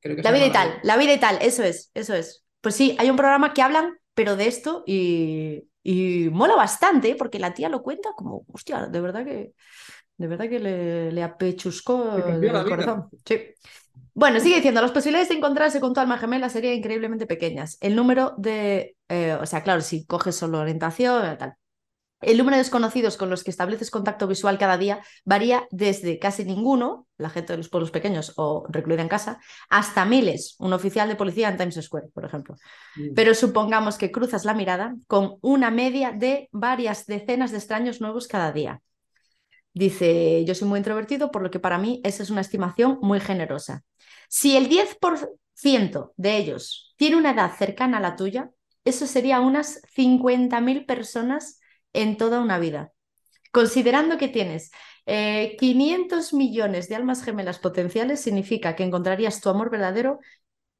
Creo 0.04 0.16
que 0.16 0.22
La 0.22 0.32
vida 0.32 0.46
y 0.46 0.52
tal, 0.52 0.78
la 0.82 0.96
vida 0.98 1.14
y 1.14 1.18
tal, 1.18 1.38
eso 1.40 1.62
es, 1.62 1.90
eso 1.94 2.14
es. 2.14 2.44
Pues 2.60 2.74
sí, 2.74 2.94
hay 2.98 3.08
un 3.08 3.16
programa 3.16 3.54
que 3.54 3.62
hablan, 3.62 3.98
pero 4.12 4.36
de 4.36 4.46
esto 4.46 4.84
y, 4.86 5.64
y 5.82 6.28
mola 6.30 6.56
bastante, 6.56 7.14
porque 7.16 7.38
la 7.38 7.54
tía 7.54 7.70
lo 7.70 7.82
cuenta 7.82 8.10
como, 8.14 8.44
hostia, 8.52 8.86
de 8.86 9.00
verdad 9.00 9.24
que, 9.24 9.54
de 10.18 10.26
verdad 10.26 10.48
que 10.50 10.60
le, 10.60 11.10
le 11.10 11.22
apechuscó 11.22 12.16
el 12.16 12.52
corazón. 12.68 13.08
Sí. 13.24 13.40
Bueno, 14.12 14.40
sigue 14.40 14.56
diciendo, 14.56 14.82
las 14.82 14.92
posibilidades 14.92 15.30
de 15.30 15.36
encontrarse 15.36 15.80
con 15.80 15.94
tu 15.94 16.00
alma 16.00 16.18
gemela 16.18 16.50
serían 16.50 16.74
increíblemente 16.74 17.26
pequeñas. 17.26 17.78
El 17.80 17.96
número 17.96 18.34
de, 18.36 18.96
eh, 19.08 19.36
o 19.40 19.46
sea, 19.46 19.62
claro, 19.62 19.80
si 19.80 20.04
coges 20.04 20.36
solo 20.36 20.60
orientación, 20.60 21.38
tal. 21.38 21.54
El 22.26 22.38
número 22.38 22.56
de 22.56 22.62
desconocidos 22.62 23.16
con 23.16 23.30
los 23.30 23.44
que 23.44 23.50
estableces 23.50 23.90
contacto 23.90 24.26
visual 24.26 24.58
cada 24.58 24.78
día 24.78 25.02
varía 25.24 25.66
desde 25.70 26.18
casi 26.18 26.44
ninguno, 26.44 27.06
la 27.18 27.30
gente 27.30 27.52
de 27.52 27.58
los 27.58 27.68
pueblos 27.68 27.90
pequeños 27.90 28.32
o 28.36 28.66
recluida 28.68 29.02
en 29.02 29.08
casa, 29.08 29.40
hasta 29.68 30.04
miles, 30.04 30.56
un 30.58 30.72
oficial 30.72 31.08
de 31.08 31.16
policía 31.16 31.48
en 31.48 31.56
Times 31.56 31.78
Square, 31.82 32.08
por 32.14 32.24
ejemplo. 32.24 32.56
Mm. 32.96 33.14
Pero 33.14 33.34
supongamos 33.34 33.98
que 33.98 34.10
cruzas 34.10 34.44
la 34.44 34.54
mirada 34.54 34.96
con 35.06 35.36
una 35.42 35.70
media 35.70 36.12
de 36.12 36.48
varias 36.52 37.06
decenas 37.06 37.50
de 37.50 37.58
extraños 37.58 38.00
nuevos 38.00 38.26
cada 38.26 38.52
día. 38.52 38.80
Dice, 39.74 40.44
yo 40.44 40.54
soy 40.54 40.68
muy 40.68 40.78
introvertido, 40.78 41.30
por 41.30 41.42
lo 41.42 41.50
que 41.50 41.58
para 41.58 41.78
mí 41.78 42.00
esa 42.04 42.22
es 42.22 42.30
una 42.30 42.40
estimación 42.40 42.98
muy 43.02 43.20
generosa. 43.20 43.82
Si 44.28 44.56
el 44.56 44.68
10% 44.68 46.12
de 46.16 46.36
ellos 46.36 46.94
tiene 46.96 47.16
una 47.16 47.32
edad 47.32 47.52
cercana 47.56 47.98
a 47.98 48.00
la 48.00 48.16
tuya, 48.16 48.50
eso 48.84 49.06
sería 49.06 49.40
unas 49.40 49.80
50.000 49.96 50.86
personas 50.86 51.60
en 51.94 52.16
toda 52.18 52.40
una 52.40 52.58
vida. 52.58 52.92
considerando 53.52 54.18
que 54.18 54.28
tienes 54.28 54.72
eh, 55.06 55.56
500 55.60 56.34
millones 56.34 56.88
de 56.88 56.96
almas 56.96 57.22
gemelas 57.24 57.58
potenciales, 57.60 58.20
significa 58.20 58.76
que 58.76 58.84
encontrarías 58.84 59.40
tu 59.40 59.48
amor 59.50 59.70
verdadero 59.70 60.20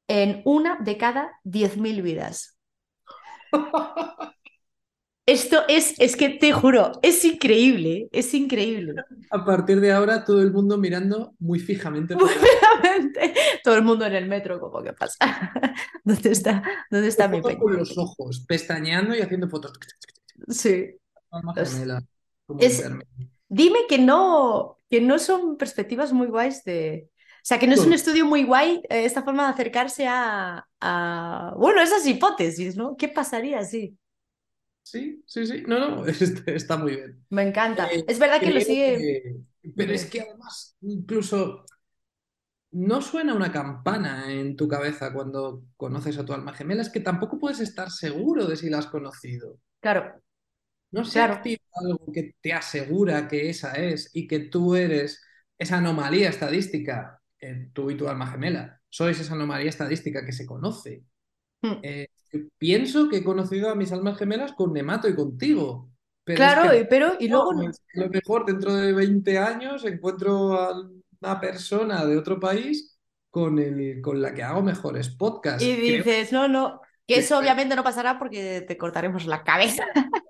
en 0.07 0.41
una 0.45 0.77
de 0.81 0.97
cada 0.97 1.39
10.000 1.43 2.01
vidas. 2.01 2.57
Esto 5.27 5.63
es, 5.67 5.95
es 5.99 6.15
que 6.15 6.29
te 6.29 6.51
juro, 6.51 6.91
es 7.01 7.25
increíble, 7.25 8.09
es 8.11 8.31
increíble. 8.35 8.93
A 9.31 9.43
partir 9.43 9.79
de 9.81 9.91
ahora, 9.91 10.23
todo 10.23 10.39
el 10.41 10.51
mundo 10.51 10.77
mirando 10.77 11.33
muy 11.39 11.59
fijamente. 11.59 12.15
Muy 12.15 12.29
fijamente. 12.29 13.33
Todo 13.63 13.75
el 13.75 13.81
mundo 13.83 14.05
en 14.05 14.13
el 14.13 14.27
metro, 14.27 14.59
como 14.59 14.83
que 14.83 14.93
pasa. 14.93 15.17
¿Dónde 16.03 16.31
está, 16.31 16.61
dónde 16.91 17.07
está 17.07 17.27
mi 17.27 17.41
peña? 17.41 17.57
con 17.57 17.75
los 17.75 17.97
ojos, 17.97 18.45
pestañeando 18.47 19.15
y 19.15 19.21
haciendo 19.21 19.49
fotos. 19.49 19.73
Sí. 20.47 20.95
Alma 21.37 21.53
Es- 21.55 21.71
gemela, 21.71 22.01
como 22.45 22.61
es-. 22.61 22.83
Dime 23.47 23.79
que 23.87 23.97
no, 23.99 24.79
que 24.89 25.01
no 25.01 25.19
son 25.19 25.57
perspectivas 25.57 26.13
muy 26.13 26.27
guays 26.27 26.63
de. 26.63 27.09
O 27.11 27.47
sea, 27.47 27.59
que 27.59 27.67
no 27.67 27.73
es 27.75 27.85
un 27.85 27.93
estudio 27.93 28.25
muy 28.25 28.43
guay 28.43 28.81
eh, 28.89 29.05
esta 29.05 29.21
forma 29.23 29.45
de 29.45 29.53
acercarse 29.53 30.07
a, 30.07 30.67
a- 30.81 31.53
Bueno, 31.57 31.81
esas 31.81 32.05
hipótesis, 32.07 32.75
¿no? 32.75 32.95
¿Qué 32.97 33.07
pasaría 33.07 33.63
si? 33.63 33.97
Sí, 34.83 35.23
sí, 35.25 35.45
sí. 35.47 35.63
No, 35.67 35.79
no, 35.79 36.05
está, 36.07 36.51
está 36.51 36.77
muy 36.77 36.95
bien. 36.95 37.25
Me 37.29 37.43
encanta. 37.43 37.87
Eh, 37.91 38.05
es 38.07 38.19
verdad 38.19 38.41
que 38.41 38.51
lo 38.51 38.61
sigue. 38.61 38.97
que- 39.61 39.71
Pero 39.75 39.93
es 39.93 40.05
que 40.05 40.21
además, 40.21 40.75
incluso 40.81 41.65
no 42.71 43.01
suena 43.01 43.33
una 43.33 43.51
campana 43.51 44.31
en 44.31 44.55
tu 44.55 44.67
cabeza 44.67 45.13
cuando 45.13 45.63
conoces 45.77 46.17
a 46.17 46.25
tu 46.25 46.33
alma 46.33 46.53
gemela, 46.53 46.81
es 46.83 46.89
que 46.89 46.99
tampoco 46.99 47.39
puedes 47.39 47.59
estar 47.59 47.89
seguro 47.89 48.45
de 48.45 48.55
si 48.57 48.69
la 48.69 48.79
has 48.79 48.87
conocido. 48.87 49.57
Claro, 49.79 50.21
No 50.95 51.03
se 51.05 51.11
Claro. 51.11 51.33
activa 51.33 51.61
algo 51.75 52.11
que 52.13 52.35
te 52.41 52.53
asegura 52.53 53.27
que 53.27 53.49
esa 53.49 53.73
es 53.73 54.09
y 54.13 54.27
que 54.27 54.39
tú 54.39 54.75
eres 54.75 55.21
esa 55.57 55.77
anomalía 55.77 56.29
estadística, 56.29 57.21
eh, 57.39 57.69
tú 57.73 57.91
y 57.91 57.97
tu 57.97 58.07
alma 58.07 58.27
gemela. 58.31 58.81
Sois 58.89 59.19
esa 59.19 59.33
anomalía 59.35 59.69
estadística 59.69 60.25
que 60.25 60.31
se 60.33 60.45
conoce. 60.45 61.03
Mm. 61.63 61.81
Eh, 61.81 62.07
pienso 62.57 63.09
que 63.09 63.17
he 63.17 63.23
conocido 63.23 63.69
a 63.69 63.75
mis 63.75 63.91
almas 63.91 64.17
gemelas 64.17 64.53
con 64.53 64.73
Nemato 64.73 65.07
y 65.09 65.15
contigo. 65.15 65.91
Pero 66.23 66.45
es 66.45 66.55
claro, 66.55 66.71
que 66.71 66.79
y- 66.79 66.85
pero 66.85 67.15
y 67.19 67.27
luego. 67.29 67.53
no, 67.53 67.69
es 67.69 67.79
que 67.93 68.01
a 68.01 68.03
lo 68.05 68.09
mejor 68.11 68.45
dentro 68.45 68.73
de 68.75 68.93
20 68.93 69.37
años 69.37 69.85
encuentro 69.85 70.53
a 70.59 70.71
una 71.21 71.39
persona 71.39 72.05
de 72.05 72.17
otro 72.17 72.39
país 72.39 72.99
con, 73.29 73.59
el, 73.59 74.01
con 74.01 74.21
la 74.21 74.33
que 74.33 74.43
hago 74.43 74.61
mejores 74.63 75.09
podcasts. 75.09 75.63
Y 75.63 75.75
Creo 75.83 76.03
dices, 76.03 76.31
no, 76.31 76.47
no, 76.47 76.81
que 77.07 77.17
eso 77.19 77.37
obviamente 77.39 77.75
no 77.75 77.83
pasará 77.83 78.17
porque 78.19 78.61
te 78.67 78.77
cortaremos 78.77 79.25
la 79.25 79.43
cabeza. 79.43 79.85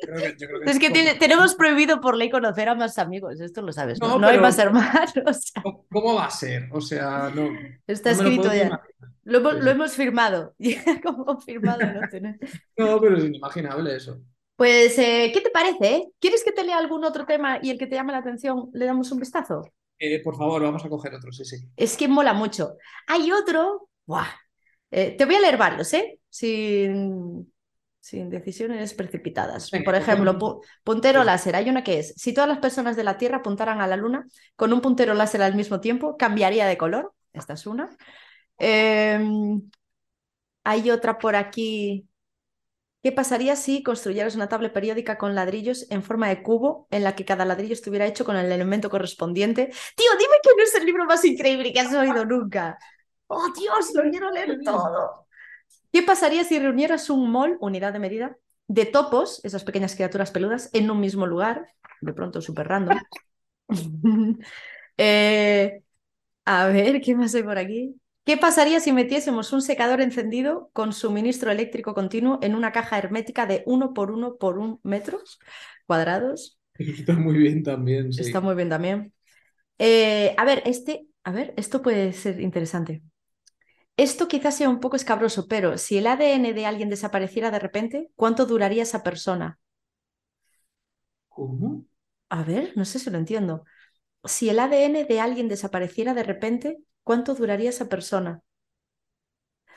yo 0.00 0.06
creo 0.14 0.18
que- 0.22 0.36
yo 0.38 0.46
creo 0.48 0.60
que 0.60 0.70
Es 0.70 0.78
que 0.78 0.90
tiene- 0.90 1.14
tenemos 1.14 1.54
prohibido 1.54 2.00
por 2.00 2.16
ley 2.16 2.30
conocer 2.30 2.68
a 2.68 2.74
más 2.74 2.98
amigos, 2.98 3.40
esto 3.40 3.62
lo 3.62 3.72
sabes, 3.72 4.00
¿no? 4.00 4.08
No, 4.08 4.18
No 4.18 4.28
hay 4.28 4.38
más 4.38 4.58
hermanos. 4.58 5.52
¿Cómo 5.90 6.14
va 6.14 6.26
a 6.26 6.30
ser? 6.30 6.68
O 6.72 6.80
sea, 6.80 7.30
no. 7.34 7.48
Está 7.86 8.12
no 8.12 8.18
me 8.18 8.22
lo 8.24 8.30
escrito 8.30 8.54
ya. 8.54 8.80
Lo 9.24 9.38
hemos, 9.38 9.52
Sí, 9.54 9.58
lo 9.58 9.64
sí. 9.64 9.70
hemos 9.70 9.92
firmado. 9.92 10.54
Como 11.04 11.40
firmado, 11.40 11.80
¿no? 11.80 12.08
Tener- 12.08 12.38
No, 12.76 13.00
pero 13.00 13.16
es 13.18 13.24
inimaginable 13.24 13.96
eso. 13.96 14.20
Pues, 14.56 14.98
eh, 14.98 15.30
¿qué 15.32 15.40
te 15.40 15.50
parece? 15.50 15.94
eh? 15.96 16.08
¿Quieres 16.18 16.42
que 16.42 16.50
te 16.52 16.64
lea 16.64 16.78
algún 16.78 17.04
otro 17.04 17.24
tema 17.26 17.58
y 17.62 17.70
el 17.70 17.78
que 17.78 17.86
te 17.86 17.94
llame 17.94 18.12
la 18.12 18.18
atención 18.18 18.70
le 18.72 18.86
damos 18.86 19.10
un 19.12 19.20
vistazo? 19.20 19.70
Eh, 20.00 20.20
por 20.22 20.36
favor, 20.36 20.62
vamos 20.62 20.84
a 20.84 20.88
coger 20.88 21.14
otro, 21.14 21.30
sí, 21.32 21.44
sí. 21.44 21.56
Es 21.76 21.96
que 21.96 22.08
mola 22.08 22.32
mucho. 22.32 22.76
Hay 23.06 23.30
otro. 23.30 23.88
¡buah! 24.06 24.26
Eh, 24.90 25.14
te 25.16 25.26
voy 25.26 25.34
a 25.36 25.40
leer 25.40 25.56
varios, 25.58 25.92
¿eh? 25.94 26.18
Sin, 26.30 27.52
sin 28.00 28.30
decisiones 28.30 28.94
precipitadas. 28.94 29.70
Venga, 29.70 29.84
Por 29.84 29.94
ejemplo, 29.94 30.38
pu- 30.38 30.64
puntero 30.84 31.20
Sí. 31.20 31.26
láser. 31.26 31.56
Hay 31.56 31.68
una 31.68 31.84
que 31.84 31.98
es: 31.98 32.14
si 32.16 32.32
todas 32.32 32.48
las 32.48 32.58
personas 32.58 32.96
de 32.96 33.04
la 33.04 33.18
Tierra 33.18 33.38
apuntaran 33.38 33.80
a 33.80 33.86
la 33.86 33.96
Luna 33.96 34.26
con 34.56 34.72
un 34.72 34.80
puntero 34.80 35.14
láser 35.14 35.42
al 35.42 35.54
mismo 35.54 35.80
tiempo, 35.80 36.16
cambiaría 36.16 36.66
de 36.66 36.78
color. 36.78 37.12
Esta 37.32 37.54
es 37.54 37.66
una. 37.66 37.90
Em, 38.58 39.70
hay 40.64 40.90
otra 40.90 41.18
por 41.18 41.36
aquí. 41.36 42.06
¿Qué 43.02 43.12
pasaría 43.12 43.54
si 43.54 43.82
construyeras 43.84 44.34
una 44.34 44.48
tabla 44.48 44.72
periódica 44.72 45.18
con 45.18 45.34
ladrillos 45.34 45.86
en 45.90 46.02
forma 46.02 46.28
de 46.28 46.42
cubo 46.42 46.88
en 46.90 47.04
la 47.04 47.14
que 47.14 47.24
cada 47.24 47.44
ladrillo 47.44 47.72
estuviera 47.72 48.06
hecho 48.06 48.24
con 48.24 48.36
el 48.36 48.50
elemento 48.50 48.90
correspondiente? 48.90 49.66
Tío, 49.96 50.10
dime 50.18 50.34
que 50.42 50.50
no 50.56 50.62
es 50.64 50.74
el 50.74 50.84
libro 50.84 51.04
más 51.04 51.24
increíble 51.24 51.72
que 51.72 51.80
has 51.80 51.94
oído 51.94 52.24
nunca. 52.24 52.76
¡Oh, 53.28 53.46
Dios! 53.56 53.94
Lo 53.94 54.10
quiero 54.10 54.30
leer 54.30 54.58
todo. 54.64 55.27
¿Qué 55.92 56.02
pasaría 56.02 56.44
si 56.44 56.58
reunieras 56.58 57.10
un 57.10 57.30
mol, 57.30 57.56
unidad 57.60 57.92
de 57.92 57.98
medida, 57.98 58.36
de 58.66 58.86
topos, 58.86 59.44
esas 59.44 59.64
pequeñas 59.64 59.94
criaturas 59.94 60.30
peludas, 60.30 60.70
en 60.72 60.90
un 60.90 61.00
mismo 61.00 61.26
lugar? 61.26 61.66
De 62.00 62.12
pronto, 62.12 62.40
súper 62.40 62.68
random. 62.68 62.98
Eh, 65.00 65.80
a 66.44 66.66
ver, 66.66 67.00
¿qué 67.00 67.14
más 67.14 67.32
hay 67.36 67.44
por 67.44 67.56
aquí? 67.56 67.94
¿Qué 68.24 68.36
pasaría 68.36 68.80
si 68.80 68.92
metiésemos 68.92 69.52
un 69.52 69.62
secador 69.62 70.00
encendido 70.00 70.70
con 70.72 70.92
suministro 70.92 71.52
eléctrico 71.52 71.94
continuo 71.94 72.40
en 72.42 72.56
una 72.56 72.72
caja 72.72 72.98
hermética 72.98 73.46
de 73.46 73.62
1 73.64 73.94
por 73.94 74.10
1 74.10 74.38
por 74.38 74.58
1 74.58 74.80
metros 74.82 75.38
cuadrados? 75.86 76.58
Está 76.74 77.14
muy 77.14 77.38
bien 77.38 77.62
también, 77.62 78.12
sí. 78.12 78.22
Está 78.22 78.40
muy 78.40 78.54
bien 78.54 78.68
también. 78.68 79.12
Eh, 79.78 80.34
a 80.36 80.44
ver, 80.44 80.62
este, 80.66 81.06
a 81.22 81.30
ver, 81.30 81.54
esto 81.56 81.80
puede 81.80 82.12
ser 82.12 82.40
interesante. 82.40 83.02
Esto 83.98 84.28
quizás 84.28 84.56
sea 84.56 84.70
un 84.70 84.80
poco 84.80 84.96
escabroso, 84.96 85.46
pero 85.46 85.76
si 85.76 85.98
el 85.98 86.06
ADN 86.06 86.54
de 86.54 86.64
alguien 86.64 86.88
desapareciera 86.88 87.50
de 87.50 87.58
repente, 87.58 88.10
¿cuánto 88.16 88.46
duraría 88.46 88.82
esa 88.84 89.02
persona? 89.02 89.58
¿Cómo? 91.28 91.86
A 92.30 92.42
ver, 92.42 92.72
no 92.76 92.84
sé 92.84 92.98
si 92.98 93.10
lo 93.10 93.18
entiendo. 93.18 93.64
Si 94.24 94.48
el 94.48 94.58
ADN 94.58 95.04
de 95.04 95.20
alguien 95.20 95.48
desapareciera 95.48 96.14
de 96.14 96.24
repente, 96.24 96.78
¿cuánto 97.04 97.34
duraría 97.34 97.70
esa 97.70 97.88
persona? 97.88 98.42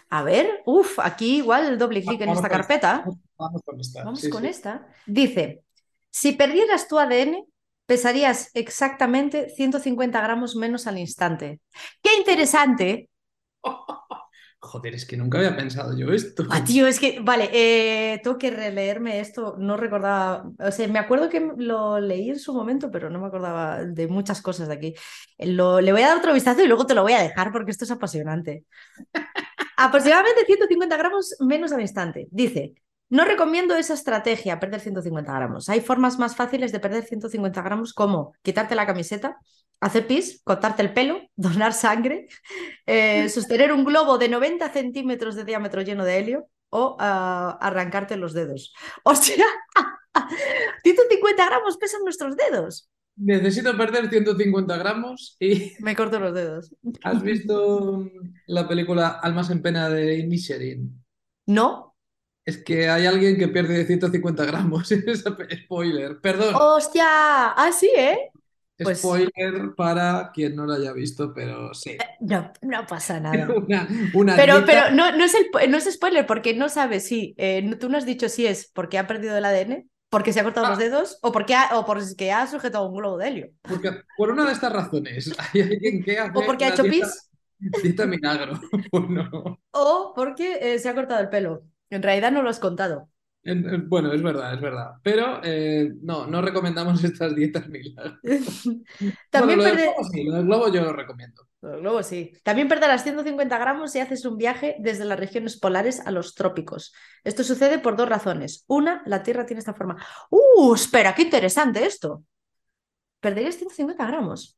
A 0.09 0.23
ver, 0.23 0.61
uff, 0.65 0.99
aquí 0.99 1.37
igual 1.37 1.65
el 1.67 1.77
doble 1.77 2.03
clic 2.03 2.21
en 2.21 2.29
esta 2.29 2.49
carpeta. 2.49 3.03
Vamos, 3.05 3.19
vamos 3.37 3.61
con 3.63 3.79
esta. 3.79 4.03
Vamos 4.03 4.19
sí, 4.21 4.29
con 4.29 4.43
sí. 4.43 4.49
esta. 4.49 4.87
Dice, 5.05 5.63
si 6.09 6.33
perdieras 6.33 6.87
tu 6.87 6.99
ADN, 6.99 7.45
pesarías 7.85 8.51
exactamente 8.53 9.49
150 9.49 10.21
gramos 10.21 10.55
menos 10.55 10.87
al 10.87 10.97
instante. 10.97 11.61
¡Qué 12.01 12.17
interesante! 12.17 13.10
Joder, 14.63 14.93
es 14.93 15.05
que 15.07 15.17
nunca 15.17 15.39
había 15.39 15.55
pensado 15.55 15.97
yo 15.97 16.13
esto. 16.13 16.45
Ah, 16.51 16.63
tío, 16.63 16.85
es 16.85 16.99
que, 16.99 17.19
vale, 17.19 17.49
eh, 17.51 18.19
tengo 18.23 18.37
que 18.37 18.51
releerme 18.51 19.19
esto, 19.19 19.55
no 19.57 19.75
recordaba, 19.75 20.51
o 20.59 20.71
sea, 20.71 20.87
me 20.87 20.99
acuerdo 20.99 21.29
que 21.29 21.51
lo 21.57 21.99
leí 21.99 22.29
en 22.29 22.37
su 22.37 22.53
momento, 22.53 22.91
pero 22.91 23.09
no 23.09 23.19
me 23.19 23.25
acordaba 23.25 23.83
de 23.83 24.07
muchas 24.07 24.39
cosas 24.39 24.67
de 24.67 24.75
aquí. 24.75 24.93
Lo, 25.39 25.81
le 25.81 25.91
voy 25.91 26.03
a 26.03 26.09
dar 26.09 26.17
otro 26.17 26.31
vistazo 26.33 26.61
y 26.61 26.67
luego 26.67 26.85
te 26.85 26.93
lo 26.93 27.01
voy 27.01 27.13
a 27.13 27.23
dejar 27.23 27.51
porque 27.51 27.71
esto 27.71 27.85
es 27.85 27.91
apasionante. 27.91 28.65
Aproximadamente 29.77 30.45
150 30.45 30.95
gramos 30.95 31.35
menos 31.39 31.71
al 31.71 31.81
instante. 31.81 32.27
Dice, 32.29 32.75
no 33.09 33.25
recomiendo 33.25 33.75
esa 33.75 33.95
estrategia, 33.95 34.59
perder 34.59 34.79
150 34.79 35.33
gramos. 35.33 35.69
Hay 35.69 35.81
formas 35.81 36.19
más 36.19 36.35
fáciles 36.35 36.71
de 36.71 36.79
perder 36.79 37.03
150 37.03 37.61
gramos 37.63 37.93
como 37.93 38.33
quitarte 38.43 38.75
la 38.75 38.85
camiseta, 38.85 39.37
hacer 39.81 40.07
pis, 40.07 40.41
cortarte 40.43 40.81
el 40.81 40.93
pelo, 40.93 41.19
donar 41.35 41.73
sangre, 41.73 42.27
eh, 42.85 43.27
sostener 43.27 43.73
un 43.73 43.83
globo 43.83 44.17
de 44.17 44.29
90 44.29 44.71
centímetros 44.71 45.35
de 45.35 45.43
diámetro 45.43 45.81
lleno 45.81 46.05
de 46.05 46.17
helio 46.17 46.47
o 46.69 46.95
ah, 46.99 47.57
arrancarte 47.59 48.15
los 48.15 48.33
dedos. 48.33 48.73
¡Hostia! 49.03 49.45
150 50.83 51.45
gramos 51.49 51.77
pesan 51.77 52.03
nuestros 52.03 52.37
dedos. 52.37 52.89
Necesito 53.17 53.75
perder 53.77 54.09
150 54.09 54.77
gramos 54.77 55.35
y 55.39 55.73
Me 55.79 55.95
corto 55.95 56.17
los 56.17 56.33
dedos. 56.33 56.73
¿has 57.03 57.21
visto 57.21 58.09
la 58.47 58.67
película 58.67 59.19
Almas 59.21 59.49
en 59.49 59.61
Pena 59.61 59.89
de 59.89 60.17
Inisherin? 60.19 61.03
¿No? 61.45 61.91
Es 62.45 62.63
que 62.63 62.89
hay 62.89 63.05
alguien 63.05 63.37
que 63.37 63.49
pierde 63.49 63.85
150 63.85 64.45
gramos. 64.45 64.91
Es 64.91 65.23
Spoiler. 65.65 66.19
Perdón. 66.21 66.55
¡Hostia! 66.57 67.51
Ah, 67.51 67.71
sí, 67.71 67.91
¿eh? 67.95 68.30
Pues- 68.83 68.99
Spoiler 68.99 69.73
para 69.75 70.31
quien 70.33 70.55
no 70.55 70.65
lo 70.65 70.73
haya 70.73 70.93
visto, 70.93 71.33
pero 71.33 71.73
sí. 71.73 71.97
No, 72.19 72.51
no 72.61 72.85
pasa 72.87 73.19
nada. 73.19 73.47
Una, 73.53 73.87
una 74.13 74.35
Pero, 74.35 74.57
dieta- 74.59 74.65
pero 74.65 74.95
no, 74.95 75.15
no, 75.17 75.23
es 75.23 75.33
el, 75.35 75.71
no 75.71 75.77
es 75.77 75.91
spoiler 75.93 76.25
porque 76.25 76.53
no 76.53 76.69
sabes 76.69 77.07
si. 77.07 77.33
eh, 77.37 77.75
tú 77.79 77.89
no 77.89 77.97
has 77.97 78.05
dicho 78.05 78.29
si 78.29 78.45
es 78.47 78.69
porque 78.73 78.97
ha 78.97 79.07
perdido 79.07 79.37
el 79.37 79.45
ADN, 79.45 79.89
porque 80.09 80.33
se 80.33 80.39
ha 80.41 80.43
cortado 80.43 80.65
Ah. 80.67 80.69
los 80.71 80.79
dedos 80.79 81.19
o 81.21 81.31
porque 81.31 81.55
ha, 81.55 81.77
o 81.79 81.85
porque 81.85 82.31
ha 82.31 82.45
sujetado 82.47 82.87
un 82.87 82.95
globo 82.97 83.17
de 83.17 83.27
helio. 83.27 83.49
Porque 83.61 83.91
por 84.17 84.29
una 84.31 84.45
de 84.45 84.53
estas 84.53 84.71
razones 84.73 85.31
hay 85.53 85.61
alguien 85.61 86.03
que 86.03 86.17
hace 86.19 86.31
O 86.37 86.45
porque 86.45 86.65
ha 86.65 86.69
hecho 86.69 86.83
dieta, 86.83 87.07
pis 87.07 87.29
dieta 87.83 88.05
milagro. 88.05 88.59
O 89.71 90.13
porque 90.15 90.57
eh, 90.73 90.79
se 90.79 90.89
ha 90.89 90.95
cortado 90.95 91.21
el 91.21 91.29
pelo. 91.29 91.63
En 91.89 92.01
realidad 92.03 92.31
no 92.31 92.41
lo 92.41 92.49
has 92.49 92.59
contado. 92.59 93.09
En- 93.43 93.67
en- 93.67 93.89
Bueno, 93.89 94.13
es 94.13 94.21
verdad, 94.21 94.53
es 94.53 94.61
verdad. 94.61 94.91
Pero 95.03 95.41
eh, 95.43 95.91
no, 96.01 96.27
no 96.27 96.41
recomendamos 96.41 97.03
estas 97.03 97.35
dietas 97.35 97.67
milagro. 97.69 98.17
Bueno, 98.23 99.15
También 99.31 99.57
lo 99.59 99.65
del 99.65 99.73
perder- 99.77 99.93
globo 99.95 100.09
sí, 100.11 100.23
lo 100.25 100.33
del 100.35 100.45
globo 100.45 100.67
yo 100.71 100.81
lo 100.83 100.93
recomiendo. 100.93 101.47
Luego 101.61 102.01
sí. 102.03 102.31
También 102.43 102.67
perderás 102.67 103.03
150 103.03 103.57
gramos 103.59 103.91
si 103.91 103.99
haces 103.99 104.25
un 104.25 104.37
viaje 104.37 104.75
desde 104.79 105.05
las 105.05 105.19
regiones 105.19 105.59
polares 105.59 105.99
a 106.05 106.11
los 106.11 106.33
trópicos. 106.35 106.91
Esto 107.23 107.43
sucede 107.43 107.77
por 107.79 107.95
dos 107.95 108.09
razones. 108.09 108.63
Una, 108.67 109.03
la 109.05 109.21
Tierra 109.23 109.45
tiene 109.45 109.59
esta 109.59 109.73
forma. 109.75 109.95
¡Uh! 110.31 110.73
Espera, 110.73 111.13
qué 111.13 111.21
interesante 111.23 111.85
esto. 111.85 112.23
Perderías 113.19 113.55
150 113.55 114.05
gramos. 114.07 114.57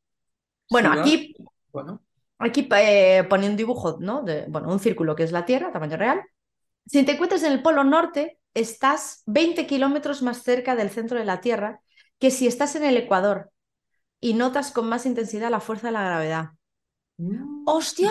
Bueno, 0.70 0.92
Sí, 0.94 1.00
aquí, 1.00 1.34
Bueno, 1.72 2.02
aquí 2.38 2.66
eh, 2.74 3.24
pone 3.28 3.48
un 3.48 3.56
dibujo, 3.56 3.98
¿no? 4.00 4.22
De, 4.22 4.46
bueno, 4.48 4.68
un 4.72 4.78
círculo 4.80 5.14
que 5.14 5.24
es 5.24 5.32
la 5.32 5.44
Tierra, 5.44 5.70
tamaño 5.72 5.98
real. 5.98 6.22
Si 6.86 7.02
te 7.04 7.12
encuentras 7.12 7.42
en 7.42 7.52
el 7.52 7.62
Polo 7.62 7.84
Norte, 7.84 8.38
estás 8.54 9.22
20 9.26 9.66
kilómetros 9.66 10.22
más 10.22 10.42
cerca 10.42 10.76
del 10.76 10.90
centro 10.90 11.18
de 11.18 11.24
la 11.24 11.40
Tierra 11.40 11.80
que 12.18 12.30
si 12.30 12.46
estás 12.46 12.76
en 12.76 12.84
el 12.84 12.96
Ecuador 12.96 13.50
y 14.20 14.34
notas 14.34 14.72
con 14.72 14.88
más 14.88 15.06
intensidad 15.06 15.50
la 15.50 15.60
fuerza 15.60 15.88
de 15.88 15.92
la 15.94 16.04
gravedad. 16.04 16.50
Mm, 17.18 17.64
¡Hostia! 17.66 18.10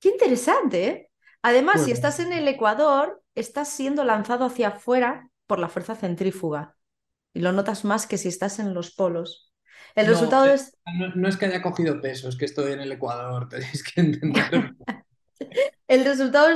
¡Qué 0.00 0.08
interesante! 0.10 0.86
¿eh? 0.88 1.10
Además, 1.42 1.82
si 1.84 1.90
estás 1.90 2.20
en 2.20 2.32
el 2.32 2.46
Ecuador, 2.48 3.22
estás 3.34 3.68
siendo 3.68 4.04
lanzado 4.04 4.44
hacia 4.46 4.68
afuera 4.68 5.30
por 5.46 5.58
la 5.58 5.68
fuerza 5.68 5.94
centrífuga. 5.94 6.76
Y 7.34 7.40
lo 7.40 7.52
notas 7.52 7.84
más 7.84 8.06
que 8.06 8.18
si 8.18 8.28
estás 8.28 8.58
en 8.58 8.74
los 8.74 8.92
polos. 8.94 9.52
El 9.94 10.06
No, 10.06 10.12
resultado 10.12 10.46
es. 10.46 10.76
no, 10.98 11.08
no 11.14 11.28
es 11.28 11.36
que 11.36 11.46
haya 11.46 11.62
cogido 11.62 12.00
peso, 12.00 12.28
es 12.28 12.36
que 12.36 12.44
estoy 12.46 12.72
en 12.72 12.80
el 12.80 12.92
Ecuador, 12.92 13.48
tenéis 13.50 13.82
que 13.84 14.00
entender. 14.00 14.74
El 15.88 16.04
resultado 16.04 16.48
de 16.48 16.54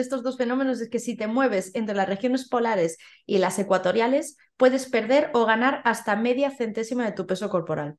estos, 0.00 0.22
dos 0.22 0.36
fenómenos 0.38 0.80
es 0.80 0.88
que 0.88 0.98
si 0.98 1.16
te 1.16 1.26
mueves 1.26 1.74
entre 1.74 1.94
las 1.94 2.08
regiones 2.08 2.48
polares 2.48 2.96
y 3.26 3.38
las 3.38 3.58
ecuatoriales, 3.58 4.38
puedes 4.56 4.86
perder 4.86 5.30
o 5.34 5.44
ganar 5.44 5.82
hasta 5.84 6.16
media 6.16 6.50
centésima 6.50 7.04
de 7.04 7.12
tu 7.12 7.26
peso 7.26 7.50
corporal. 7.50 7.98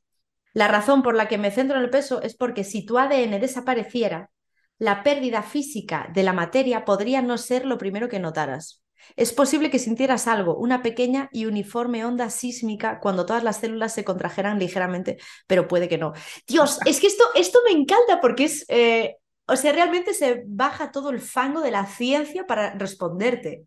La 0.53 0.67
razón 0.67 1.03
por 1.03 1.15
la 1.15 1.27
que 1.27 1.37
me 1.37 1.51
centro 1.51 1.77
en 1.77 1.83
el 1.83 1.91
peso 1.91 2.21
es 2.23 2.35
porque 2.35 2.63
si 2.63 2.85
tu 2.85 2.97
ADN 2.97 3.39
desapareciera, 3.39 4.31
la 4.79 5.03
pérdida 5.03 5.43
física 5.43 6.09
de 6.13 6.23
la 6.23 6.33
materia 6.33 6.85
podría 6.85 7.21
no 7.21 7.37
ser 7.37 7.65
lo 7.65 7.77
primero 7.77 8.09
que 8.09 8.19
notaras. 8.19 8.83
Es 9.15 9.33
posible 9.33 9.69
que 9.69 9.77
sintieras 9.77 10.27
algo, 10.27 10.57
una 10.57 10.81
pequeña 10.81 11.29
y 11.31 11.45
uniforme 11.45 12.03
onda 12.03 12.31
sísmica 12.31 12.99
cuando 12.99 13.27
todas 13.27 13.43
las 13.43 13.57
células 13.57 13.93
se 13.93 14.03
contrajeran 14.03 14.57
ligeramente, 14.57 15.17
pero 15.45 15.67
puede 15.67 15.87
que 15.87 15.99
no. 15.99 16.13
Dios, 16.47 16.79
es 16.85 16.99
que 16.99 17.07
esto, 17.07 17.23
esto 17.35 17.59
me 17.63 17.79
encanta 17.79 18.19
porque 18.19 18.45
es, 18.45 18.65
eh, 18.69 19.17
o 19.47 19.55
sea, 19.55 19.71
realmente 19.71 20.13
se 20.13 20.43
baja 20.45 20.91
todo 20.91 21.09
el 21.09 21.19
fango 21.21 21.61
de 21.61 21.71
la 21.71 21.85
ciencia 21.85 22.45
para 22.45 22.73
responderte. 22.75 23.65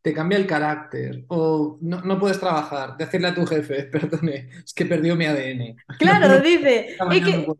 Te 0.00 0.14
cambia 0.14 0.38
el 0.38 0.46
carácter 0.46 1.24
o 1.28 1.78
no, 1.80 2.00
no 2.02 2.18
puedes 2.20 2.38
trabajar, 2.38 2.96
decirle 2.96 3.28
a 3.28 3.34
tu 3.34 3.44
jefe, 3.44 3.82
perdone, 3.92 4.48
es 4.64 4.72
que 4.72 4.86
perdió 4.86 5.16
mi 5.16 5.26
ADN. 5.26 5.76
Claro, 5.98 6.40
dice, 6.42 6.96
es 7.10 7.24
que, 7.24 7.38
no 7.38 7.56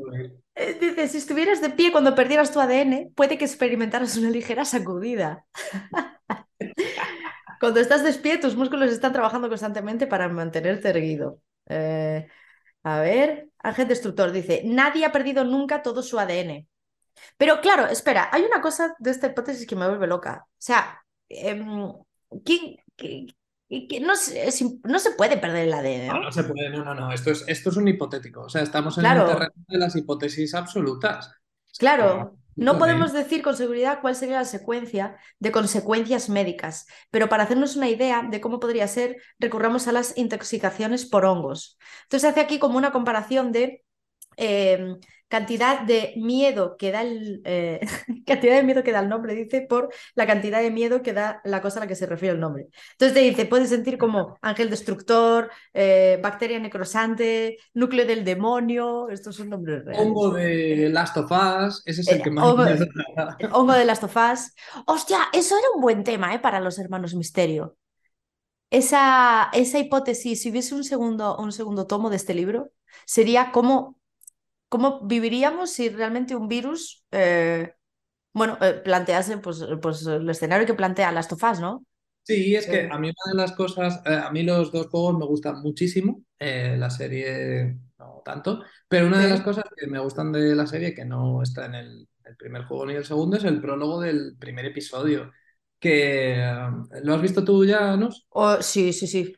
eh, 0.54 0.78
dice, 0.80 1.08
si 1.08 1.18
estuvieras 1.18 1.60
de 1.60 1.70
pie 1.70 1.90
cuando 1.90 2.14
perdieras 2.14 2.52
tu 2.52 2.60
ADN, 2.60 3.12
puede 3.14 3.36
que 3.36 3.44
experimentaras 3.44 4.16
una 4.16 4.30
ligera 4.30 4.64
sacudida. 4.64 5.44
Cuando 7.58 7.80
estás 7.80 8.04
de 8.04 8.12
pie, 8.12 8.36
tus 8.36 8.54
músculos 8.54 8.90
están 8.90 9.14
trabajando 9.14 9.48
constantemente 9.48 10.06
para 10.06 10.28
mantenerte 10.28 10.90
erguido. 10.90 11.40
Eh, 11.68 12.26
a 12.82 13.00
ver, 13.00 13.48
Ángel 13.58 13.88
Destructor 13.88 14.30
dice, 14.30 14.62
nadie 14.64 15.06
ha 15.06 15.12
perdido 15.12 15.42
nunca 15.44 15.82
todo 15.82 16.02
su 16.02 16.18
ADN. 16.18 16.66
Pero 17.36 17.60
claro, 17.60 17.86
espera, 17.86 18.28
hay 18.32 18.42
una 18.42 18.60
cosa 18.60 18.94
de 18.98 19.10
esta 19.10 19.26
hipótesis 19.28 19.66
que 19.66 19.76
me 19.76 19.88
vuelve 19.88 20.06
loca. 20.06 20.44
O 20.46 20.50
sea, 20.58 21.00
em, 21.28 21.92
¿quién- 22.44 22.76
qué- 22.96 23.26
qué- 23.68 24.00
no, 24.00 24.14
se- 24.16 24.48
no 24.84 24.98
se 24.98 25.10
puede 25.12 25.36
perder 25.38 25.66
el 25.68 25.74
ADN, 25.74 26.06
No, 26.08 26.20
¿no? 26.22 26.32
se 26.32 26.44
puede, 26.44 26.70
no, 26.70 26.84
no, 26.84 26.94
no, 26.94 27.12
esto 27.12 27.30
es, 27.30 27.44
esto 27.48 27.70
es 27.70 27.76
un 27.76 27.88
hipotético, 27.88 28.42
o 28.42 28.48
sea, 28.48 28.62
estamos 28.62 28.96
en 28.98 29.02
Claro. 29.02 29.22
el 29.22 29.26
terreno 29.28 29.52
de 29.68 29.78
las 29.78 29.96
hipótesis 29.96 30.54
absolutas. 30.54 31.30
Claro, 31.78 32.38
no 32.54 32.78
podemos 32.78 33.12
decir 33.12 33.42
con 33.42 33.54
seguridad 33.56 34.00
cuál 34.00 34.14
sería 34.16 34.36
la 34.38 34.44
secuencia 34.46 35.16
de 35.38 35.52
consecuencias 35.52 36.28
médicas, 36.30 36.86
pero 37.10 37.28
para 37.28 37.42
hacernos 37.42 37.76
una 37.76 37.88
idea 37.90 38.22
de 38.30 38.40
cómo 38.40 38.60
podría 38.60 38.88
ser, 38.88 39.16
recurramos 39.38 39.86
a 39.88 39.92
las 39.92 40.16
intoxicaciones 40.16 41.04
por 41.04 41.26
hongos. 41.26 41.78
Entonces 42.04 42.30
hace 42.30 42.40
aquí 42.40 42.58
como 42.58 42.78
una 42.78 42.92
comparación 42.92 43.52
de 43.52 43.84
eh, 44.38 44.96
cantidad 45.28 45.80
de 45.80 46.14
miedo 46.16 46.76
que 46.76 46.92
da 46.92 47.02
el 47.02 47.42
eh, 47.44 47.80
cantidad 48.26 48.54
de 48.56 48.62
miedo 48.62 48.82
que 48.84 48.92
da 48.92 49.00
el 49.00 49.08
nombre, 49.08 49.34
dice, 49.34 49.62
por 49.68 49.92
la 50.14 50.26
cantidad 50.26 50.60
de 50.62 50.70
miedo 50.70 51.02
que 51.02 51.12
da 51.12 51.40
la 51.44 51.60
cosa 51.62 51.78
a 51.78 51.82
la 51.82 51.86
que 51.88 51.96
se 51.96 52.06
refiere 52.06 52.34
el 52.34 52.40
nombre. 52.40 52.68
Entonces 52.92 53.14
te 53.14 53.20
dice, 53.20 53.46
puedes 53.46 53.68
sentir 53.70 53.98
como 53.98 54.38
ángel 54.42 54.70
destructor, 54.70 55.50
eh, 55.74 56.18
bacteria 56.22 56.58
necrosante, 56.60 57.58
núcleo 57.74 58.06
del 58.06 58.24
demonio, 58.24 59.08
estos 59.10 59.36
son 59.36 59.50
nombres 59.50 59.84
reales. 59.84 60.06
Hongo 60.06 60.30
de 60.32 60.88
Last 60.90 61.16
of 61.16 61.30
Us, 61.32 61.82
ese 61.86 62.00
es 62.02 62.08
el 62.08 62.18
Eh, 62.18 62.22
que 62.22 62.30
más 62.30 62.44
hongo- 62.46 62.64
da. 62.64 63.36
El 63.38 63.48
hongo 63.52 63.72
de 63.72 63.84
las 63.84 64.00
tofás. 64.00 64.54
Hostia, 64.86 65.18
eso 65.32 65.56
era 65.58 65.66
un 65.74 65.80
buen 65.82 66.04
tema, 66.04 66.34
¿eh? 66.34 66.38
Para 66.38 66.60
los 66.60 66.78
hermanos 66.78 67.14
Misterio. 67.14 67.76
Esa, 68.70 69.48
esa 69.52 69.78
hipótesis, 69.78 70.42
si 70.42 70.50
hubiese 70.50 70.74
un 70.74 70.84
segundo, 70.84 71.36
un 71.38 71.52
segundo 71.52 71.86
tomo 71.86 72.10
de 72.10 72.16
este 72.16 72.34
libro, 72.34 72.70
sería 73.06 73.52
cómo, 73.52 73.95
cómo 74.68 75.00
viviríamos 75.06 75.70
si 75.72 75.88
realmente 75.90 76.36
un 76.36 76.48
virus, 76.48 77.04
eh, 77.12 77.74
bueno, 78.34 78.58
eh, 78.62 78.74
plantease 78.84 79.38
pues, 79.38 79.64
pues 79.82 80.06
el 80.06 80.28
escenario 80.30 80.66
que 80.66 80.74
plantea 80.74 81.12
las 81.12 81.28
tofás, 81.28 81.60
¿no? 81.60 81.84
Sí, 82.22 82.56
es 82.56 82.66
que 82.66 82.88
Eh. 82.88 82.90
a 82.90 82.98
mí 82.98 83.08
una 83.08 83.32
de 83.32 83.36
las 83.36 83.52
cosas, 83.52 84.02
eh, 84.04 84.14
a 84.14 84.30
mí 84.32 84.42
los 84.42 84.72
dos 84.72 84.88
juegos 84.88 85.16
me 85.16 85.24
gustan 85.26 85.60
muchísimo, 85.62 86.24
eh, 86.40 86.76
la 86.76 86.90
serie 86.90 87.78
no 87.98 88.20
tanto, 88.24 88.64
pero 88.88 89.06
una 89.06 89.20
de 89.20 89.28
las 89.28 89.42
cosas 89.42 89.64
que 89.76 89.86
me 89.86 90.00
gustan 90.00 90.32
de 90.32 90.54
la 90.56 90.66
serie, 90.66 90.92
que 90.92 91.04
no 91.04 91.40
está 91.42 91.66
en 91.66 91.74
el, 91.76 92.08
el 92.24 92.36
primer 92.36 92.64
juego 92.64 92.86
ni 92.86 92.94
el 92.94 93.04
segundo, 93.04 93.36
es 93.36 93.44
el 93.44 93.60
prólogo 93.60 94.00
del 94.00 94.36
primer 94.38 94.64
episodio, 94.66 95.30
que 95.78 96.34
eh, 96.40 96.56
¿lo 97.04 97.14
has 97.14 97.22
visto 97.22 97.44
tú 97.44 97.64
ya, 97.64 97.96
Nus? 97.96 98.26
O- 98.30 98.62
sí, 98.62 98.92
sí, 98.92 99.06
sí. 99.08 99.36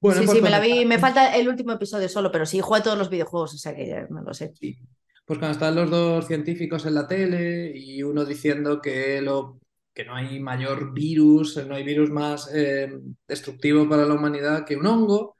Bueno, 0.00 0.22
sí, 0.22 0.28
sí, 0.28 0.40
me 0.40 0.50
la 0.50 0.60
vi. 0.60 0.84
Me 0.84 0.98
falta 0.98 1.34
el 1.34 1.48
último 1.48 1.72
episodio 1.72 2.08
solo, 2.08 2.30
pero 2.30 2.46
sí, 2.46 2.60
juego 2.60 2.76
a 2.76 2.82
todos 2.82 2.98
los 2.98 3.10
videojuegos, 3.10 3.54
o 3.54 3.58
sea 3.58 3.74
que 3.74 3.86
ya 3.86 4.06
me 4.10 4.22
lo 4.22 4.32
sé. 4.32 4.52
Sí. 4.54 4.78
Pues 5.24 5.38
cuando 5.38 5.52
están 5.52 5.74
los 5.74 5.90
dos 5.90 6.26
científicos 6.26 6.86
en 6.86 6.94
la 6.94 7.06
tele 7.06 7.70
y 7.74 8.02
uno 8.02 8.24
diciendo 8.24 8.80
que, 8.80 9.20
lo, 9.20 9.60
que 9.92 10.04
no 10.04 10.14
hay 10.14 10.40
mayor 10.40 10.94
virus, 10.94 11.62
no 11.66 11.74
hay 11.74 11.84
virus 11.84 12.08
más 12.10 12.50
eh, 12.54 12.98
destructivo 13.26 13.86
para 13.88 14.06
la 14.06 14.14
humanidad 14.14 14.64
que 14.64 14.76
un 14.76 14.86
hongo, 14.86 15.36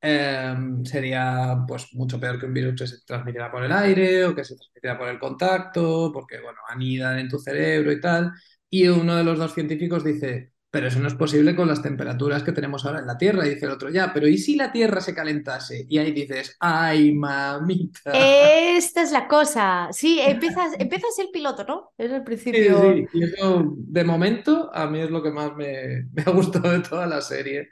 eh, 0.00 0.54
sería 0.84 1.64
pues 1.68 1.88
mucho 1.94 2.18
peor 2.18 2.38
que 2.38 2.46
un 2.46 2.54
virus 2.54 2.80
que 2.80 2.86
se 2.86 3.04
transmitiera 3.04 3.50
por 3.50 3.64
el 3.64 3.72
aire 3.72 4.24
o 4.24 4.34
que 4.34 4.44
se 4.44 4.56
transmitiera 4.56 4.98
por 4.98 5.08
el 5.08 5.18
contacto, 5.18 6.10
porque 6.14 6.40
bueno, 6.40 6.58
anidan 6.68 7.18
en 7.18 7.28
tu 7.28 7.38
cerebro 7.38 7.92
y 7.92 8.00
tal. 8.00 8.32
Y 8.70 8.88
uno 8.88 9.16
de 9.16 9.24
los 9.24 9.38
dos 9.38 9.52
científicos 9.52 10.04
dice, 10.04 10.52
pero 10.70 10.88
eso 10.88 10.98
no 10.98 11.08
es 11.08 11.14
posible 11.14 11.56
con 11.56 11.68
las 11.68 11.82
temperaturas 11.82 12.42
que 12.42 12.52
tenemos 12.52 12.84
ahora 12.84 13.00
en 13.00 13.06
la 13.06 13.16
Tierra. 13.16 13.46
Y 13.46 13.50
dice 13.50 13.66
el 13.66 13.72
otro, 13.72 13.88
ya, 13.88 14.12
pero 14.12 14.28
¿y 14.28 14.36
si 14.36 14.56
la 14.56 14.72
Tierra 14.72 15.00
se 15.00 15.14
calentase? 15.14 15.86
Y 15.88 15.98
ahí 15.98 16.12
dices, 16.12 16.56
ay, 16.60 17.12
mamita. 17.12 18.12
Esta 18.12 19.02
es 19.02 19.12
la 19.12 19.26
cosa. 19.26 19.88
Sí, 19.92 20.20
empiezas, 20.20 20.72
empiezas 20.78 21.18
el 21.18 21.30
piloto, 21.30 21.64
¿no? 21.64 21.92
Es 21.96 22.10
el 22.10 22.24
principio. 22.24 22.94
sí, 22.94 23.06
y 23.12 23.24
eso 23.24 23.74
de 23.76 24.04
momento 24.04 24.70
a 24.74 24.86
mí 24.86 25.00
es 25.00 25.10
lo 25.10 25.22
que 25.22 25.30
más 25.30 25.54
me, 25.56 26.04
me 26.12 26.22
ha 26.26 26.30
gustado 26.30 26.70
de 26.70 26.80
toda 26.80 27.06
la 27.06 27.20
serie. 27.20 27.70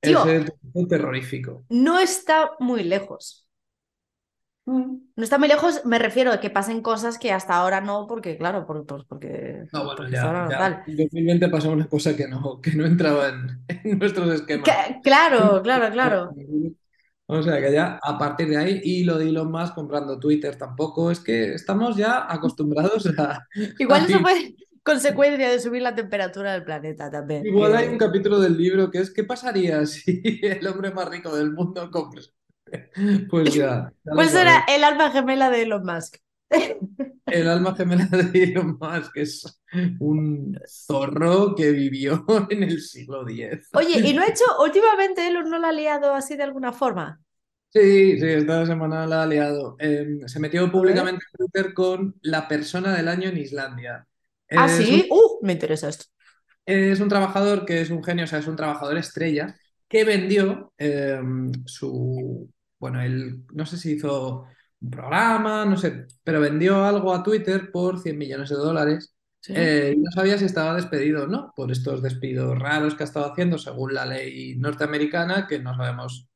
Tío. 0.00 0.24
Es 0.26 0.52
el 0.74 0.88
terrorífico. 0.88 1.64
No 1.68 1.98
está 1.98 2.52
muy 2.58 2.84
lejos. 2.84 3.45
No 4.66 5.22
está 5.22 5.38
muy 5.38 5.46
lejos, 5.48 5.82
me 5.84 5.98
refiero 5.98 6.32
a 6.32 6.40
que 6.40 6.50
pasen 6.50 6.82
cosas 6.82 7.18
que 7.18 7.30
hasta 7.32 7.54
ahora 7.54 7.80
no, 7.80 8.06
porque 8.08 8.36
claro, 8.36 8.66
por- 8.66 8.84
por- 8.84 9.06
porque, 9.06 9.62
No, 9.72 9.80
bueno, 9.84 9.96
porque 9.96 10.12
ya, 10.12 10.18
hasta 10.18 10.26
ahora 10.28 10.44
no 10.44 10.50
ya 10.50 10.58
tal. 10.58 10.82
en 10.88 10.96
2020 10.96 11.48
pasó 11.48 11.70
una 11.70 11.86
cosa 11.88 12.16
que 12.16 12.26
no, 12.26 12.60
que 12.60 12.72
no 12.72 12.84
entraba 12.84 13.28
en, 13.28 13.64
en 13.84 13.98
nuestros 13.98 14.28
esquemas. 14.34 14.64
Que- 14.68 15.00
claro, 15.02 15.62
claro, 15.62 15.92
claro. 15.92 16.30
O 17.28 17.42
sea 17.42 17.60
que 17.60 17.72
ya 17.72 17.98
a 18.02 18.18
partir 18.18 18.48
de 18.48 18.56
ahí, 18.56 18.80
y 18.84 19.04
lo 19.04 19.18
de 19.18 19.28
Elon 19.28 19.50
Musk 19.50 19.74
comprando 19.74 20.18
Twitter 20.18 20.56
tampoco, 20.56 21.10
es 21.10 21.20
que 21.20 21.54
estamos 21.54 21.96
ya 21.96 22.26
acostumbrados 22.32 23.06
a... 23.18 23.46
Igual 23.78 24.02
a 24.02 24.04
eso 24.06 24.20
fue 24.20 24.54
consecuencia 24.84 25.50
de 25.50 25.58
subir 25.58 25.82
la 25.82 25.94
temperatura 25.94 26.52
del 26.52 26.62
planeta 26.64 27.10
también. 27.10 27.44
Igual 27.46 27.74
hay 27.74 27.88
un 27.88 27.98
capítulo 27.98 28.38
del 28.38 28.56
libro 28.56 28.90
que 28.90 28.98
es 28.98 29.10
¿qué 29.10 29.24
pasaría 29.24 29.84
si 29.86 30.20
el 30.42 30.64
hombre 30.68 30.92
más 30.92 31.08
rico 31.08 31.34
del 31.36 31.52
mundo 31.52 31.90
compra? 31.90 32.22
Pues 33.30 33.54
ya. 33.54 33.92
ya 34.04 34.14
lo 34.14 34.24
¿Cuál 34.24 34.30
será 34.30 34.64
sabéis. 34.64 34.66
el 34.68 34.82
alma 34.84 35.10
gemela 35.12 35.48
de 35.50 35.62
Elon 35.62 35.84
Musk? 35.84 36.16
El 37.28 37.48
alma 37.48 37.74
gemela 37.74 38.06
de 38.06 38.44
Elon 38.44 38.78
Musk 38.80 39.16
es 39.16 39.60
un 39.98 40.58
zorro 40.66 41.54
que 41.54 41.70
vivió 41.72 42.24
en 42.50 42.62
el 42.62 42.80
siglo 42.80 43.28
X. 43.28 43.70
Oye, 43.74 44.00
¿y 44.02 44.12
no 44.12 44.22
ha 44.22 44.26
hecho, 44.28 44.42
últimamente 44.60 45.24
Elon 45.28 45.48
no 45.50 45.58
la 45.60 45.68
ha 45.68 45.72
liado 45.72 46.12
así 46.14 46.36
de 46.36 46.42
alguna 46.42 46.72
forma? 46.72 47.20
Sí, 47.72 48.18
sí, 48.18 48.26
esta 48.26 48.64
semana 48.64 49.06
la 49.06 49.22
ha 49.22 49.26
liado. 49.26 49.76
Eh, 49.78 50.06
se 50.26 50.40
metió 50.40 50.70
públicamente 50.72 51.24
en 51.32 51.36
Twitter 51.46 51.74
con 51.74 52.14
la 52.22 52.48
persona 52.48 52.96
del 52.96 53.08
año 53.08 53.28
en 53.28 53.36
Islandia. 53.36 54.06
¿Ah, 54.54 54.68
Es 54.68 54.72
sí? 54.76 55.06
¡Uh! 55.10 55.38
Me 55.42 55.52
interesa 55.52 55.88
esto. 55.88 56.06
Es 56.64 57.00
un 57.00 57.08
trabajador 57.08 57.64
que 57.64 57.80
es 57.80 57.90
un 57.90 58.02
genio, 58.02 58.24
o 58.24 58.26
sea, 58.26 58.40
es 58.40 58.46
un 58.48 58.56
trabajador 58.56 58.98
estrella 58.98 59.56
que 59.88 60.04
vendió 60.04 60.72
eh, 60.78 61.20
su, 61.66 62.50
bueno, 62.78 63.00
él 63.02 63.44
no 63.52 63.66
sé 63.66 63.76
si 63.78 63.92
hizo 63.92 64.46
un 64.80 64.90
programa, 64.90 65.64
no 65.64 65.76
sé, 65.76 66.06
pero 66.24 66.40
vendió 66.40 66.84
algo 66.84 67.14
a 67.14 67.22
Twitter 67.22 67.70
por 67.72 68.00
100 68.00 68.18
millones 68.18 68.50
de 68.50 68.56
dólares. 68.56 69.14
Sí. 69.40 69.52
Eh, 69.54 69.94
y 69.96 70.00
no 70.00 70.10
sabía 70.10 70.38
si 70.38 70.44
estaba 70.44 70.74
despedido 70.74 71.24
o 71.24 71.26
no 71.28 71.52
por 71.56 71.70
estos 71.72 72.02
despidos 72.02 72.58
raros 72.58 72.94
que 72.94 73.04
ha 73.04 73.06
estado 73.06 73.32
haciendo 73.32 73.58
según 73.58 73.94
la 73.94 74.04
ley 74.06 74.56
norteamericana, 74.56 75.46
que 75.46 75.58
no 75.60 75.74
sabemos 75.76 76.28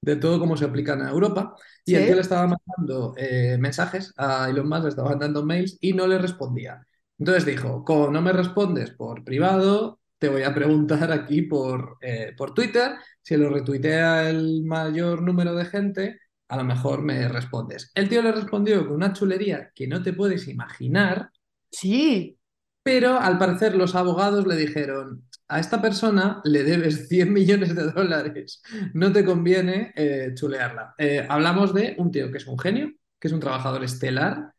de 0.00 0.16
todo 0.16 0.38
cómo 0.38 0.56
se 0.56 0.64
aplican 0.64 1.02
a 1.02 1.10
Europa. 1.10 1.54
Y 1.84 1.94
el 1.94 2.06
Sí. 2.06 2.14
le 2.14 2.20
estaba 2.20 2.46
mandando 2.46 3.14
eh, 3.16 3.56
mensajes 3.58 4.12
a 4.16 4.48
Elon 4.50 4.68
Musk, 4.68 4.82
le 4.84 4.88
estaba 4.90 5.10
mandando 5.10 5.44
mails 5.44 5.78
y 5.80 5.92
no 5.92 6.06
le 6.06 6.18
respondía. 6.18 6.84
Entonces 7.18 7.44
dijo, 7.46 7.84
como 7.84 8.08
no 8.10 8.22
me 8.22 8.32
respondes 8.32 8.90
por 8.92 9.24
privado, 9.24 10.00
te 10.18 10.28
voy 10.28 10.42
a 10.42 10.54
preguntar 10.54 11.10
aquí 11.12 11.42
por, 11.42 11.96
eh, 12.00 12.32
por 12.36 12.54
Twitter. 12.54 12.92
Si 13.28 13.36
lo 13.36 13.50
retuitea 13.50 14.30
el 14.30 14.64
mayor 14.64 15.20
número 15.20 15.54
de 15.54 15.66
gente, 15.66 16.18
a 16.48 16.56
lo 16.56 16.64
mejor 16.64 17.02
me 17.02 17.28
respondes. 17.28 17.90
El 17.94 18.08
tío 18.08 18.22
le 18.22 18.32
respondió 18.32 18.86
con 18.86 18.96
una 18.96 19.12
chulería 19.12 19.70
que 19.74 19.86
no 19.86 20.02
te 20.02 20.14
puedes 20.14 20.48
imaginar, 20.48 21.28
Sí. 21.70 22.38
pero 22.82 23.20
al 23.20 23.36
parecer 23.36 23.74
los 23.74 23.94
abogados 23.94 24.46
le 24.46 24.56
dijeron, 24.56 25.24
a 25.46 25.60
esta 25.60 25.82
persona 25.82 26.40
le 26.44 26.64
debes 26.64 27.08
100 27.08 27.30
millones 27.30 27.76
de 27.76 27.90
dólares, 27.92 28.62
no 28.94 29.12
te 29.12 29.26
conviene 29.26 29.92
eh, 29.94 30.30
chulearla. 30.34 30.94
Eh, 30.96 31.26
hablamos 31.28 31.74
de 31.74 31.96
un 31.98 32.10
tío 32.10 32.32
que 32.32 32.38
es 32.38 32.46
un 32.46 32.58
genio, 32.58 32.90
que 33.20 33.28
es 33.28 33.34
un 33.34 33.40
trabajador 33.40 33.84
estelar 33.84 34.54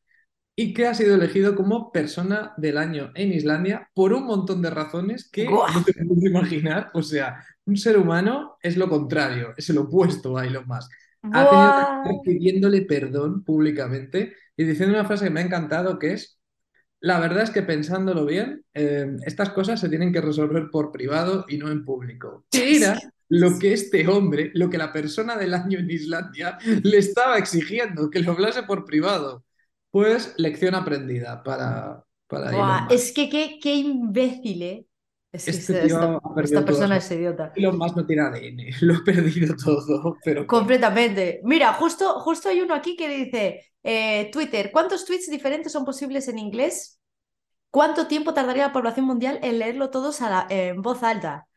y 0.59 0.73
que 0.73 0.87
ha 0.87 0.93
sido 0.93 1.15
elegido 1.15 1.55
como 1.55 1.89
persona 1.89 2.51
del 2.57 2.77
año 2.77 3.11
en 3.15 3.31
Islandia 3.31 3.89
por 3.93 4.11
un 4.11 4.25
montón 4.25 4.61
de 4.61 4.69
razones 4.69 5.29
que 5.31 5.45
Guau. 5.45 5.73
no 5.73 5.85
te 5.85 5.93
puedes 5.93 6.21
imaginar. 6.21 6.91
O 6.93 7.01
sea, 7.01 7.45
un 7.63 7.77
ser 7.77 7.97
humano 7.97 8.57
es 8.61 8.75
lo 8.75 8.89
contrario, 8.89 9.53
es 9.55 9.69
el 9.69 9.77
opuesto 9.77 10.37
a 10.37 10.45
Elon 10.45 10.67
Musk. 10.67 10.91
Ha 11.31 12.03
tenido 12.03 12.03
que 12.03 12.29
pidiéndole 12.29 12.81
perdón 12.81 13.45
públicamente 13.45 14.33
y 14.57 14.65
diciendo 14.65 14.95
una 14.95 15.05
frase 15.05 15.23
que 15.23 15.31
me 15.31 15.39
ha 15.39 15.45
encantado 15.45 15.97
que 15.97 16.11
es 16.11 16.37
la 16.99 17.21
verdad 17.21 17.43
es 17.43 17.51
que 17.51 17.61
pensándolo 17.61 18.25
bien, 18.25 18.65
eh, 18.73 19.15
estas 19.25 19.51
cosas 19.51 19.79
se 19.79 19.87
tienen 19.87 20.11
que 20.11 20.19
resolver 20.19 20.69
por 20.69 20.91
privado 20.91 21.45
y 21.47 21.57
no 21.57 21.71
en 21.71 21.85
público. 21.85 22.43
Era 22.51 22.99
lo 23.29 23.57
que 23.57 23.71
este 23.71 24.05
hombre, 24.09 24.51
lo 24.55 24.69
que 24.69 24.77
la 24.77 24.91
persona 24.91 25.37
del 25.37 25.53
año 25.53 25.79
en 25.79 25.89
Islandia 25.89 26.57
le 26.83 26.97
estaba 26.97 27.37
exigiendo, 27.37 28.09
que 28.09 28.19
lo 28.19 28.33
hablase 28.33 28.63
por 28.63 28.83
privado. 28.83 29.45
Pues 29.91 30.33
lección 30.37 30.75
aprendida 30.75 31.43
para, 31.43 32.05
para 32.27 32.51
Buah, 32.51 32.87
es 32.89 33.11
que 33.13 33.29
qué, 33.29 33.59
qué 33.61 33.75
imbécil, 33.75 34.61
¿eh? 34.63 34.85
Es 35.31 35.49
que 35.49 35.57
Este 35.57 35.73
esta, 35.75 35.83
tío 35.83 35.97
esta- 35.97 36.21
esta 36.41 36.65
persona 36.65 36.97
es 36.97 37.11
idiota. 37.11 37.53
Elon 37.55 37.77
Musk 37.77 37.95
no 37.97 38.05
tiene 38.05 38.21
ADN, 38.23 38.69
lo 38.81 38.95
ha 38.95 39.03
perdido 39.03 39.55
todo, 39.55 40.19
pero. 40.23 40.45
Completamente. 40.45 41.41
Mira, 41.43 41.73
justo, 41.73 42.19
justo 42.21 42.49
hay 42.49 42.61
uno 42.61 42.73
aquí 42.73 42.95
que 42.95 43.07
dice, 43.07 43.71
eh, 43.83 44.29
Twitter, 44.31 44.71
¿cuántos 44.71 45.05
tweets 45.05 45.29
diferentes 45.29 45.71
son 45.71 45.85
posibles 45.85 46.27
en 46.27 46.39
inglés? 46.39 46.99
¿Cuánto 47.71 48.07
tiempo 48.07 48.33
tardaría 48.33 48.67
la 48.67 48.73
población 48.73 49.05
mundial 49.07 49.39
en 49.43 49.59
leerlo 49.59 49.89
todos 49.91 50.21
a 50.21 50.29
la- 50.29 50.47
en 50.49 50.81
voz 50.81 51.03
alta? 51.03 51.47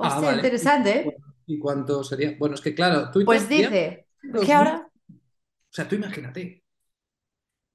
Ah, 0.00 0.20
Hostia, 0.20 0.20
vale. 0.20 0.44
interesante, 0.48 0.90
¿eh? 1.00 1.18
¿Y 1.46 1.58
cuánto 1.58 2.02
sería? 2.04 2.36
Bueno, 2.38 2.54
es 2.54 2.60
que 2.60 2.74
claro, 2.74 3.10
Twitter 3.10 3.42
Pues 3.42 3.48
dice 3.48 4.06
2000. 4.22 4.52
ahora 4.52 4.90
O 5.70 5.72
sea, 5.72 5.88
tú 5.88 5.96
imagínate. 5.96 6.59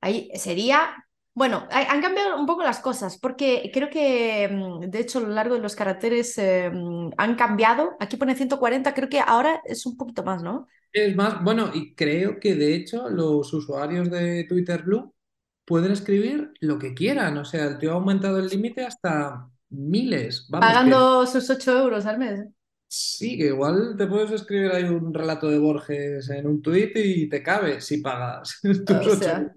Ahí 0.05 0.29
sería... 0.35 0.95
Bueno, 1.33 1.67
ha- 1.71 1.91
han 1.91 2.01
cambiado 2.01 2.39
un 2.39 2.45
poco 2.45 2.63
las 2.63 2.79
cosas 2.79 3.17
porque 3.19 3.69
creo 3.73 3.89
que, 3.89 4.47
mm, 4.49 4.89
de 4.89 4.99
hecho, 4.99 5.19
a 5.19 5.21
lo 5.23 5.29
largo 5.29 5.55
de 5.55 5.61
los 5.61 5.75
caracteres 5.75 6.37
eh, 6.37 6.69
mm, 6.73 7.11
han 7.17 7.35
cambiado. 7.35 7.97
Aquí 7.99 8.17
pone 8.17 8.35
140, 8.35 8.93
creo 8.93 9.09
que 9.09 9.19
ahora 9.19 9.61
es 9.65 9.85
un 9.85 9.97
poquito 9.97 10.23
más, 10.23 10.41
¿no? 10.43 10.67
Es 10.91 11.15
más, 11.15 11.43
bueno, 11.43 11.71
y 11.73 11.93
creo 11.95 12.39
que 12.39 12.55
de 12.55 12.73
hecho 12.75 13.09
los 13.09 13.53
usuarios 13.53 14.09
de 14.09 14.45
Twitter 14.45 14.83
Blue 14.83 15.13
pueden 15.65 15.91
escribir 15.91 16.53
lo 16.61 16.79
que 16.79 16.93
quieran. 16.93 17.37
O 17.37 17.45
sea, 17.45 17.65
el 17.67 17.77
tío 17.79 17.91
ha 17.91 17.95
aumentado 17.95 18.39
el 18.39 18.47
límite 18.47 18.85
hasta 18.85 19.49
miles. 19.69 20.47
Vamos, 20.49 20.79
que 20.81 20.93
Pagando 20.93 21.25
sus 21.27 21.49
8 21.49 21.71
euros 21.79 22.05
al 22.05 22.17
mes. 22.19 22.41
Sí, 22.95 23.37
que 23.37 23.47
igual 23.47 23.95
te 23.97 24.07
puedes 24.07 24.31
escribir 24.31 24.71
ahí 24.71 24.83
un 24.83 25.13
relato 25.13 25.49
de 25.49 25.59
Borges 25.59 26.29
en 26.29 26.47
un 26.47 26.61
tuit 26.61 26.91
y 26.95 27.27
te 27.27 27.43
cabe 27.43 27.81
si 27.81 27.97
pagas 27.97 28.59
O 28.89 29.15
sea. 29.15 29.53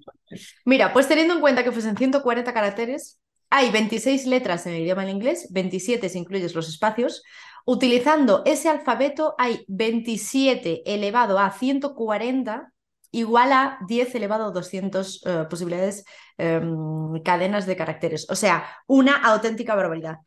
Mira, 0.64 0.92
pues 0.92 1.08
teniendo 1.08 1.34
en 1.34 1.40
cuenta 1.40 1.64
que 1.64 1.72
fuesen 1.72 1.96
140 1.96 2.52
caracteres, 2.52 3.20
hay 3.50 3.70
26 3.70 4.26
letras 4.26 4.66
en 4.66 4.74
el 4.74 4.82
idioma 4.82 5.04
en 5.04 5.10
inglés, 5.10 5.48
27 5.50 6.08
si 6.08 6.18
incluyes 6.18 6.54
los 6.54 6.68
espacios. 6.68 7.22
Utilizando 7.64 8.42
ese 8.44 8.68
alfabeto 8.68 9.34
hay 9.38 9.64
27 9.68 10.82
elevado 10.92 11.38
a 11.38 11.50
140 11.50 12.72
igual 13.10 13.52
a 13.52 13.78
10 13.86 14.14
elevado 14.14 14.46
a 14.46 14.50
200 14.50 15.22
eh, 15.24 15.46
posibilidades, 15.48 16.04
em, 16.36 17.22
cadenas 17.24 17.66
de 17.66 17.76
caracteres. 17.76 18.26
O 18.30 18.34
sea, 18.34 18.66
una 18.86 19.16
auténtica 19.16 19.74
barbaridad. 19.74 20.18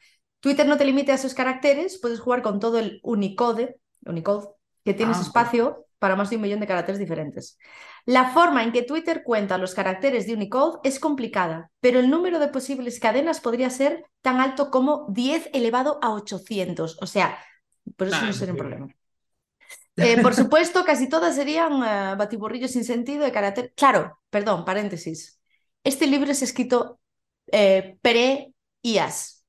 Twitter 0.41 0.67
no 0.67 0.77
te 0.77 0.85
limite 0.85 1.13
a 1.13 1.15
esos 1.15 1.33
caracteres, 1.35 1.99
puedes 2.01 2.19
jugar 2.19 2.41
con 2.43 2.59
todo 2.59 2.79
el 2.79 2.99
Unicode, 3.03 3.77
Unicode 4.05 4.49
que 4.85 4.93
tienes 4.95 5.19
Ah, 5.19 5.21
espacio 5.21 5.85
para 5.99 6.15
más 6.17 6.29
de 6.31 6.37
un 6.37 6.43
millón 6.43 6.59
de 6.59 6.67
caracteres 6.67 6.99
diferentes. 6.99 7.59
La 8.05 8.31
forma 8.31 8.63
en 8.63 8.71
que 8.71 8.83
Twitter 8.83 9.23
cuenta 9.23 9.59
los 9.59 9.75
caracteres 9.75 10.27
de 10.27 10.33
Unicode 10.33 10.79
es 10.83 10.99
complicada, 10.99 11.71
pero 11.79 11.99
el 11.99 12.09
número 12.09 12.39
de 12.39 12.49
posibles 12.49 12.99
cadenas 12.99 13.41
podría 13.41 13.69
ser 13.69 14.05
tan 14.21 14.39
alto 14.41 14.71
como 14.71 15.07
10 15.09 15.49
elevado 15.53 15.99
a 16.01 16.11
800. 16.11 16.97
O 17.01 17.05
sea, 17.07 17.37
por 17.97 18.07
eso 18.07 18.17
Nah, 18.17 18.25
no 18.25 18.33
sería 18.33 18.53
un 18.53 18.57
problema. 18.57 18.87
Eh, 19.97 20.17
por 20.21 20.33
supuesto, 20.33 20.83
casi 20.85 21.07
todas 21.09 21.35
serían 21.35 21.73
eh, 21.83 22.15
batiburrillos 22.17 22.71
sin 22.71 22.83
sentido 22.85 23.23
de 23.23 23.31
carácter. 23.31 23.73
Claro, 23.75 24.19
perdón, 24.29 24.65
paréntesis. 24.65 25.39
Este 25.83 26.07
libro 26.07 26.31
es 26.31 26.41
escrito 26.41 26.99
eh, 27.51 27.97
pre-IAS. 28.01 29.40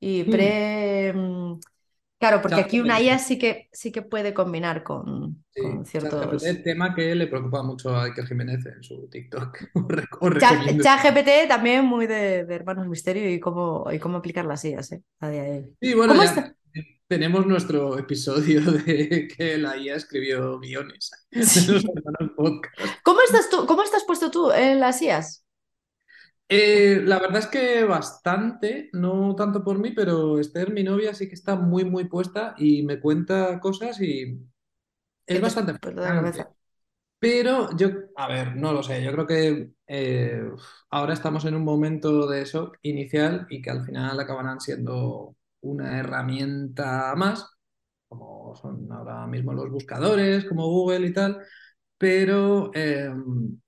Y 0.00 0.24
pre. 0.24 1.12
mm, 1.14 1.60
Claro, 2.18 2.42
porque 2.42 2.60
aquí 2.62 2.80
una. 2.80 2.98
IA 3.00 3.18
sí 3.18 3.38
que, 3.38 3.68
sí 3.72 3.92
que 3.92 4.02
puede 4.02 4.34
combinar 4.34 4.84
con, 4.84 5.44
Sí, 5.54 5.62
con 5.62 5.86
ciertos. 5.86 6.44
ChatGPT, 6.44 6.62
tema 6.62 6.94
que 6.94 7.14
le 7.14 7.26
preocupa 7.28 7.62
mucho 7.62 7.96
a 7.96 8.04
Iker 8.04 8.26
Jiménez 8.26 8.64
en 8.66 8.82
su 8.82 9.08
TikTok. 9.08 9.58
ChatGPT 10.80 11.48
también 11.48 11.84
muy 11.84 12.06
de, 12.06 12.44
de 12.44 12.54
Hermanos 12.54 12.86
Misterio 12.88 13.30
y 13.32 13.40
cómo, 13.40 13.86
y 13.92 13.98
cómo 13.98 14.18
aplicar 14.18 14.44
las 14.44 14.64
IAs, 14.64 14.92
¿eh? 14.92 15.02
A 15.20 15.28
día 15.30 15.42
de 15.44 15.50
hoy. 15.52 15.76
Y 15.80 15.94
bueno, 15.94 16.14
¿Cómo 16.14 16.22
ya 16.22 16.24
está? 16.24 16.56
tenemos 17.08 17.46
nuestro 17.46 17.98
episodio 17.98 18.60
de 18.72 19.28
que 19.28 19.58
la 19.58 19.76
IA 19.78 19.96
escribió 19.96 20.58
guiones. 20.60 21.10
¿Cómo 23.02 23.20
estás 23.22 23.48
tú? 23.50 23.66
¿Cómo 23.66 23.82
estás 23.82 24.04
puesto 24.04 24.30
tú 24.30 24.50
en 24.52 24.80
las 24.80 25.00
IAs? 25.02 25.44
Eh, 26.48 27.00
la 27.04 27.18
verdad 27.18 27.38
es 27.38 27.46
que 27.48 27.82
bastante, 27.84 28.88
no 28.92 29.34
tanto 29.34 29.64
por 29.64 29.78
mí, 29.80 29.90
pero 29.92 30.38
Esther, 30.38 30.72
mi 30.72 30.84
novia, 30.84 31.12
sí 31.14 31.28
que 31.28 31.34
está 31.34 31.56
muy, 31.56 31.84
muy 31.84 32.04
puesta 32.08 32.54
y 32.56 32.82
me 32.84 33.00
cuenta 33.00 33.58
cosas 33.60 34.00
y 34.00 34.38
es 35.26 35.40
¿Qué 35.40 35.40
te 35.40 35.42
bastante? 35.42 35.74
Pero 37.18 37.74
yo, 37.76 37.88
a 38.16 38.28
ver, 38.28 38.56
no 38.56 38.72
lo 38.72 38.82
sé, 38.82 39.02
yo 39.02 39.10
creo 39.12 39.26
que 39.26 39.72
eh, 39.86 40.42
ahora 40.90 41.14
estamos 41.14 41.44
en 41.46 41.54
un 41.54 41.64
momento 41.64 42.26
de 42.28 42.44
shock 42.44 42.78
inicial 42.82 43.46
y 43.50 43.62
que 43.62 43.70
al 43.70 43.84
final 43.86 44.20
acabarán 44.20 44.60
siendo 44.60 45.34
una 45.62 45.98
herramienta 45.98 47.14
más, 47.16 47.46
como 48.08 48.54
son 48.56 48.90
ahora 48.92 49.26
mismo 49.26 49.54
los 49.54 49.70
buscadores, 49.70 50.44
como 50.46 50.68
Google 50.68 51.06
y 51.08 51.12
tal, 51.14 51.42
pero 51.98 52.70
eh, 52.74 53.10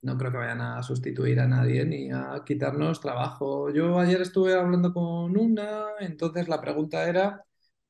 no 0.01 0.17
creo 0.17 0.31
que 0.31 0.37
vayan 0.37 0.61
a 0.61 0.83
sustituir 0.83 1.39
a 1.39 1.47
nadie 1.47 1.85
ni 1.85 2.11
a 2.11 2.43
quitarnos 2.45 3.01
trabajo. 3.01 3.71
Yo 3.71 3.99
ayer 3.99 4.21
estuve 4.21 4.53
hablando 4.53 4.93
con 4.93 5.35
una, 5.37 5.87
entonces 5.99 6.47
la 6.47 6.61
pregunta 6.61 7.07
era, 7.09 7.43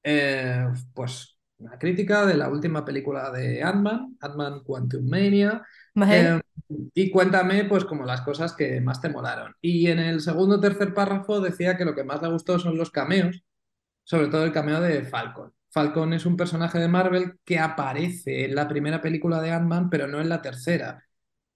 eh, 0.04 0.66
pues, 0.94 1.38
una 1.58 1.78
crítica 1.78 2.26
de 2.26 2.36
la 2.36 2.50
última 2.50 2.86
película 2.86 3.32
de 3.32 3.62
Ant-Man, 3.64 4.18
Ant-Man 4.22 4.64
Quantum 4.64 5.10
Mania, 5.10 5.62
eh, 6.08 6.40
y 6.94 7.12
cuéntame, 7.12 7.66
pues, 7.66 7.86
como 7.86 8.06
las 8.06 8.22
cosas 8.22 8.54
que 8.54 8.80
más 8.82 9.02
te 9.02 9.10
molaron. 9.10 9.56
Y 9.62 9.88
en 9.88 10.00
el 10.00 10.22
segundo 10.22 10.56
o 10.56 10.60
tercer 10.62 10.94
párrafo 10.94 11.42
decía 11.42 11.78
que 11.78 11.86
lo 11.86 11.96
que 11.96 12.04
más 12.06 12.22
le 12.22 12.30
gustó 12.30 12.60
son 12.60 12.78
los 12.78 12.92
cameos, 12.92 13.44
sobre 14.04 14.28
todo 14.28 14.46
el 14.46 14.54
cameo 14.54 14.82
de 14.82 15.04
Falcon. 15.06 15.54
Falcon 15.72 16.14
es 16.14 16.26
un 16.26 16.38
personaje 16.38 16.80
de 16.80 16.88
Marvel 16.88 17.40
que 17.46 17.60
aparece 17.60 18.46
en 18.46 18.56
la 18.56 18.68
primera 18.68 19.02
película 19.02 19.42
de 19.42 19.52
Ant-Man, 19.52 19.90
pero 19.90 20.08
no 20.08 20.20
en 20.22 20.30
la 20.30 20.42
tercera. 20.42 21.04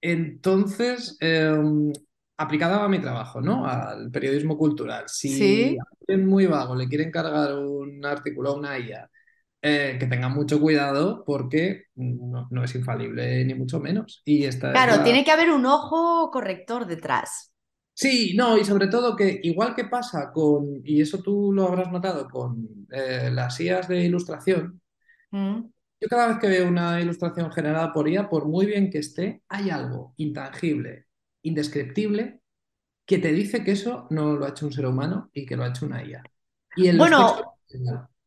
Entonces, 0.01 1.18
eh, 1.22 1.51
aplicado 2.38 2.82
a 2.82 2.89
mi 2.89 2.99
trabajo, 2.99 3.41
¿no? 3.41 3.66
Al 3.68 4.11
periodismo 4.11 4.57
cultural. 4.57 5.05
Si 5.07 5.38
Sí. 5.38 5.78
a 5.78 5.84
alguien 6.01 6.28
muy 6.28 6.45
vago 6.47 6.76
le 6.76 6.88
quiere 6.88 7.05
encargar 7.05 7.55
un 7.57 8.05
artículo 8.05 8.51
a 8.51 8.55
una 8.57 8.78
IA, 8.80 9.09
eh, 9.61 9.97
que 9.99 10.07
tenga 10.07 10.30
mucho 10.30 10.59
cuidado 10.59 11.24
porque 11.26 11.86
no, 11.95 12.47
no 12.51 12.64
es 12.64 12.76
infalible 12.76 13.45
ni 13.45 13.53
mucho 13.55 13.80
menos. 13.80 14.22
Y 14.26 14.45
esta 14.45 14.78
es 14.78 14.88
Claro, 14.88 15.01
la... 15.01 15.03
tiene 15.03 15.24
que 15.24 15.32
haber 15.32 15.51
un 15.51 15.66
ojo 15.66 16.30
corrector 16.32 16.86
detrás. 16.86 17.53
Sí, 17.96 18.34
no, 18.36 18.58
y 18.58 18.66
sobre 18.66 18.88
todo 18.88 19.16
que 19.16 19.39
igual 19.44 19.76
que 19.76 19.86
pasa 19.86 20.32
con, 20.32 20.82
y 20.84 21.02
eso 21.02 21.22
tú 21.22 21.52
lo 21.54 21.68
habrás 21.68 21.91
notado 21.91 22.28
con 22.30 22.88
eh, 22.91 23.30
las 23.32 23.60
IAs 23.60 23.88
de 23.88 24.04
ilustración, 24.04 24.82
Mm. 25.34 25.74
yo 26.00 26.08
cada 26.10 26.28
vez 26.28 26.38
que 26.39 26.48
veo 26.48 26.68
una 26.68 27.00
ilustración 27.02 27.52
generada 27.52 27.94
por 27.94 28.08
IA, 28.10 28.30
por 28.30 28.46
muy 28.48 28.66
bien 28.66 28.89
que 28.89 29.00
esté, 29.00 29.41
hay 29.48 29.70
algo 29.70 30.14
intangible, 30.18 31.08
indescriptible, 31.44 32.41
que 33.06 33.20
te 33.20 33.34
dice 33.34 33.64
que 33.64 33.72
eso 33.74 34.08
no 34.12 34.36
lo 34.36 34.46
ha 34.46 34.50
hecho 34.50 34.68
un 34.68 34.74
ser 34.74 34.86
humano 34.88 35.30
y 35.34 35.46
que 35.46 35.58
lo 35.58 35.64
ha 35.64 35.70
hecho 35.70 35.86
una 35.86 36.04
IA. 36.06 36.24
Y. 36.76 36.89
Bueno, 36.98 37.58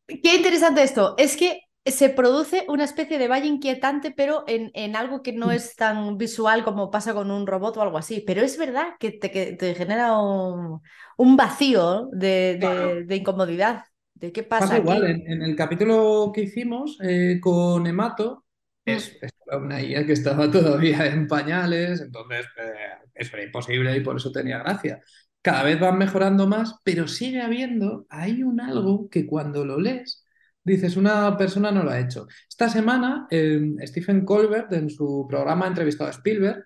qué 0.07 0.35
interesante 0.35 0.83
esto. 0.83 1.15
Es 1.17 1.37
que 1.37 1.61
se 1.91 2.09
produce 2.09 2.65
una 2.69 2.83
especie 2.85 3.17
de 3.19 3.27
valle 3.27 3.47
inquietante, 3.47 4.11
pero 4.11 4.43
en, 4.47 4.71
en 4.73 4.95
algo 4.95 5.21
que 5.23 5.33
no 5.33 5.51
es 5.51 5.75
tan 5.75 6.17
visual 6.17 6.63
como 6.63 6.91
pasa 6.91 7.13
con 7.13 7.31
un 7.31 7.47
robot 7.47 7.77
o 7.77 7.81
algo 7.81 7.97
así. 7.97 8.21
Pero 8.25 8.41
es 8.41 8.57
verdad 8.57 8.95
que 8.99 9.11
te, 9.11 9.31
que 9.31 9.53
te 9.53 9.75
genera 9.75 10.17
un, 10.19 10.81
un 11.17 11.37
vacío 11.37 12.09
de, 12.13 12.57
de- 12.59 13.03
Claro. 13.03 13.05
de 13.05 13.15
incomodidad. 13.15 13.85
¿De 14.13 14.31
qué 14.31 14.43
pasa 14.43 14.77
Pasa 14.77 14.77
igual, 14.77 15.05
en 15.27 15.41
el 15.43 15.55
capítulo 15.55 16.31
que 16.33 16.41
hicimos 16.41 16.97
eh, 17.03 17.39
con 17.39 17.85
Emato, 17.85 18.45
Mm. 18.87 18.97
es, 18.97 19.17
es 19.21 19.31
una 19.51 19.79
IA 19.81 20.05
que 20.05 20.13
estaba 20.13 20.49
todavía 20.51 21.05
en 21.07 21.27
pañales, 21.27 22.01
entonces 22.01 22.47
eh, 22.57 22.73
eso 23.13 23.35
era 23.37 23.45
imposible 23.45 23.95
y 23.95 24.01
por 24.01 24.17
eso 24.17 24.31
tenía 24.31 24.57
gracia. 24.59 24.99
Cada 25.43 25.61
vez 25.63 25.79
van 25.79 25.97
mejorando 25.99 26.47
más, 26.47 26.75
pero 26.83 27.07
sigue 27.07 27.41
habiendo, 27.41 28.05
hay 28.09 28.41
un 28.43 28.59
algo 28.59 29.09
que 29.09 29.27
cuando 29.27 29.63
lo 29.63 29.79
lees, 29.79 30.25
dices, 30.73 30.97
una 30.97 31.35
persona 31.37 31.71
no 31.71 31.83
lo 31.83 31.91
ha 31.91 31.99
hecho. 31.99 32.27
Esta 32.47 32.69
semana, 32.69 33.27
eh, 33.29 33.75
Stephen 33.83 34.25
Colbert, 34.25 34.71
en 34.73 34.89
su 34.89 35.25
programa, 35.29 35.65
ha 35.65 35.69
entrevistado 35.69 36.09
a 36.09 36.13
Spielberg, 36.13 36.65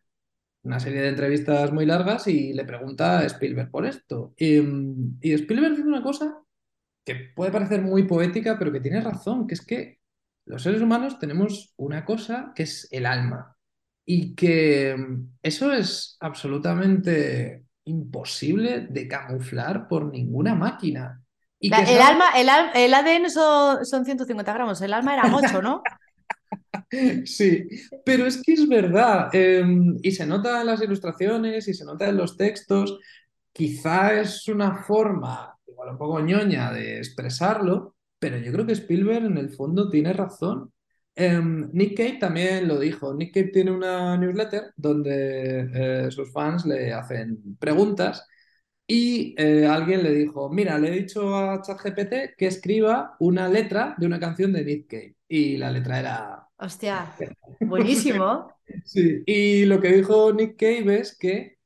una 0.64 0.80
serie 0.80 1.02
de 1.02 1.10
entrevistas 1.10 1.72
muy 1.72 1.86
largas, 1.86 2.28
y 2.28 2.54
le 2.54 2.66
pregunta 2.66 3.20
a 3.20 3.26
Spielberg 3.26 3.72
por 3.72 3.86
esto. 3.86 4.34
Y, 4.38 4.58
y 5.22 5.34
Spielberg 5.34 5.76
dice 5.76 5.88
una 5.88 6.04
cosa 6.04 6.42
que 7.06 7.32
puede 7.36 7.52
parecer 7.52 7.82
muy 7.82 8.04
poética, 8.04 8.58
pero 8.60 8.72
que 8.72 8.80
tiene 8.80 9.02
razón, 9.02 9.48
que 9.48 9.56
es 9.56 9.66
que 9.66 10.00
los 10.46 10.64
seres 10.64 10.82
humanos 10.82 11.20
tenemos 11.20 11.74
una 11.78 12.04
cosa 12.06 12.52
que 12.56 12.64
es 12.64 12.88
el 12.92 13.06
alma 13.06 13.56
y 14.06 14.36
que 14.36 14.96
eso 15.42 15.72
es 15.72 16.18
absolutamente 16.20 17.66
imposible 17.86 18.88
de 18.90 19.08
camuflar 19.08 19.88
por 19.88 20.12
ninguna 20.12 20.56
máquina. 20.56 21.21
Y 21.64 21.70
La- 21.70 21.86
que 21.86 21.96
el, 21.96 22.02
alma, 22.02 22.26
el, 22.76 22.94
ADN 22.94 23.30
son, 23.30 23.86
son 23.86 24.04
150 24.04 24.52
gramos, 24.52 24.82
el 24.82 24.94
alma 24.94 25.14
eran 25.14 25.34
8, 25.34 25.62
¿no? 25.62 25.84
Sí, 27.26 27.68
pero 28.04 28.26
es 28.26 28.42
que 28.42 28.54
es 28.54 28.68
verdad, 28.68 29.30
eh, 29.34 29.64
y 30.02 30.12
se 30.12 30.26
nota 30.26 30.60
en 30.62 30.68
las 30.68 30.82
ilustraciones 30.82 31.68
y 31.68 31.74
se 31.74 31.86
nota 31.86 32.10
en 32.10 32.18
los 32.18 32.36
textos, 32.36 33.00
quizá 33.54 34.20
es 34.20 34.48
una 34.48 34.84
forma, 34.84 35.56
igual 35.68 35.90
un 35.92 35.98
poco 35.98 36.20
ñoña, 36.20 36.72
de 36.74 36.98
expresarlo, 36.98 37.96
pero 38.20 38.38
yo 38.38 38.52
creo 38.52 38.66
que 38.66 38.74
Spielberg 38.74 39.26
en 39.26 39.38
el 39.38 39.52
fondo 39.52 39.90
tiene 39.90 40.12
razón. 40.14 40.72
Eh, 41.16 41.40
Nick 41.42 41.96
Cave 41.98 42.18
también 42.20 42.68
lo 42.68 42.80
dijo, 42.80 43.14
Nick 43.14 43.34
Cave 43.34 43.52
tiene 43.54 43.72
una 43.72 44.18
newsletter 44.18 44.74
donde 44.76 46.06
eh, 46.08 46.12
sus 46.12 46.32
fans 46.32 46.66
le 46.66 46.94
hacen 46.94 47.58
preguntas 47.60 48.26
y 48.94 49.36
eh, 49.38 49.66
alguien 49.68 50.04
le 50.04 50.12
dijo, 50.14 50.50
mira, 50.50 50.78
le 50.78 50.90
he 50.90 51.02
dicho 51.02 51.36
a 51.36 51.62
ChatGPT 51.62 52.36
que 52.38 52.48
escriba 52.48 53.16
una 53.20 53.48
letra 53.48 53.96
de 53.98 54.06
una 54.06 54.20
canción 54.20 54.52
de 54.54 54.66
Nick 54.66 54.88
Cave 54.90 55.16
y 55.28 55.58
la 55.58 55.72
letra 55.72 56.00
era... 56.00 56.48
Hostia, 56.58 57.16
buenísimo. 57.60 58.54
Sí, 58.86 59.24
y 59.26 59.66
lo 59.66 59.80
que 59.82 59.90
dijo 59.94 60.34
Nick 60.34 60.58
Cave 60.58 61.00
es 61.00 61.18
que 61.18 61.58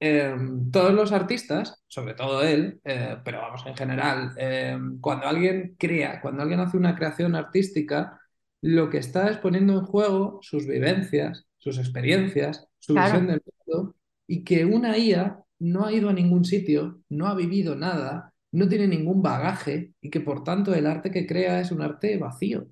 eh, 0.00 0.36
todos 0.72 0.92
los 0.94 1.12
artistas, 1.12 1.82
sobre 1.88 2.14
todo 2.14 2.42
él, 2.42 2.80
eh, 2.84 3.16
pero 3.24 3.40
vamos 3.40 3.64
en 3.66 3.76
general, 3.76 4.32
eh, 4.38 4.78
cuando 5.00 5.26
alguien 5.26 5.76
crea, 5.78 6.20
cuando 6.20 6.42
alguien 6.42 6.60
hace 6.60 6.76
una 6.76 6.96
creación 6.96 7.34
artística, 7.36 8.20
lo 8.62 8.90
que 8.90 8.98
está 8.98 9.30
es 9.30 9.38
poniendo 9.38 9.74
en 9.74 9.84
juego 9.86 10.38
sus 10.42 10.66
vivencias, 10.66 11.46
sus 11.58 11.78
experiencias, 11.78 12.68
su 12.78 12.94
Claro. 12.94 13.14
visión 13.14 13.26
del 13.26 13.42
mundo, 13.66 13.94
y 14.26 14.44
que 14.44 14.64
una 14.64 14.98
IA 14.98 15.44
no 15.60 15.84
ha 15.86 15.92
ido 15.92 16.08
a 16.08 16.12
ningún 16.12 16.44
sitio, 16.44 17.00
no 17.08 17.26
ha 17.26 17.34
vivido 17.34 17.74
nada, 17.76 18.32
no 18.52 18.68
tiene 18.68 18.86
ningún 18.88 19.22
bagaje, 19.22 19.92
y 20.00 20.10
que 20.10 20.20
por 20.20 20.44
tanto 20.44 20.74
el 20.74 20.86
arte 20.86 21.10
que 21.10 21.26
crea 21.26 21.60
es 21.60 21.70
un 21.72 21.82
arte 21.82 22.16
vacío. 22.18 22.66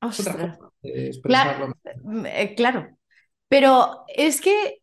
Otra. 0.00 0.58
Claro, 1.22 1.74
mm, 2.02 2.26
eh, 2.26 2.54
claro. 2.56 2.88
Pero 3.48 4.04
es 4.08 4.40
que, 4.40 4.78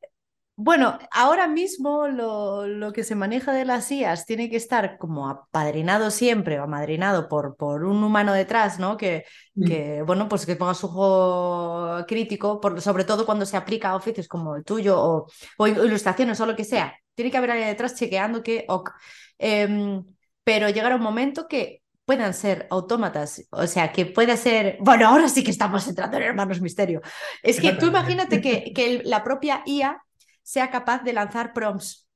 bueno, 0.56 0.98
ahora 1.12 1.48
mismo 1.48 2.08
lo, 2.08 2.68
lo 2.68 2.94
que 2.94 3.04
se 3.04 3.16
maneja 3.16 3.54
de 3.54 3.66
las 3.66 3.92
IAs 3.92 4.26
tiene 4.26 4.50
que 4.50 4.58
estar 4.58 4.98
como 4.98 5.30
apadrinado 5.30 6.12
siempre 6.12 6.60
o 6.60 6.64
amadrinado 6.64 7.28
por, 7.30 7.56
por 7.56 7.84
un 7.84 8.04
humano 8.04 8.34
detrás, 8.34 8.80
¿no? 8.80 8.98
Que, 8.98 9.26
Mm. 9.54 9.66
que, 9.66 10.02
bueno, 10.04 10.30
pues 10.30 10.46
que 10.46 10.56
ponga 10.56 10.74
su 10.74 10.88
ojo 10.88 12.06
crítico, 12.08 12.62
por, 12.62 12.80
sobre 12.82 13.04
todo 13.04 13.26
cuando 13.26 13.46
se 13.46 13.58
aplica 13.58 13.90
a 13.90 13.96
oficios 13.98 14.28
como 14.30 14.56
el 14.56 14.64
tuyo 14.64 14.98
o, 14.98 15.28
o 15.58 15.68
ilustraciones 15.68 16.40
o 16.40 16.46
lo 16.46 16.56
que 16.56 16.64
sea. 16.64 16.94
Tiene 17.16 17.32
que 17.32 17.38
haber 17.38 17.52
alguien 17.52 17.70
detrás 17.70 17.96
chequeando 17.96 18.44
que, 18.44 18.66
ok. 18.68 18.92
Em, 19.38 20.06
pero 20.44 20.70
llegará 20.70 20.96
un 20.96 21.02
momento 21.04 21.48
que 21.48 21.84
puedan 22.06 22.34
ser 22.34 22.68
autómatas, 22.72 23.44
o 23.52 23.68
sea, 23.68 23.92
que 23.92 24.06
pueda 24.06 24.36
ser, 24.38 24.78
bueno, 24.82 25.08
ahora 25.08 25.30
sí 25.30 25.44
que 25.44 25.52
estamos 25.52 25.88
entrando 25.88 26.18
en 26.18 26.24
Hermanos 26.24 26.62
Misterio. 26.62 27.02
Es 27.44 27.60
que 27.60 27.74
tú 27.74 27.88
imagínate 27.88 28.42
que, 28.42 28.74
que 28.74 28.86
el- 28.98 29.02
la 29.10 29.24
propia 29.24 29.62
IA 29.66 30.04
sea 30.44 30.70
capaz 30.72 31.04
de 31.04 31.14
lanzar 31.14 31.54
prompts. 31.54 32.08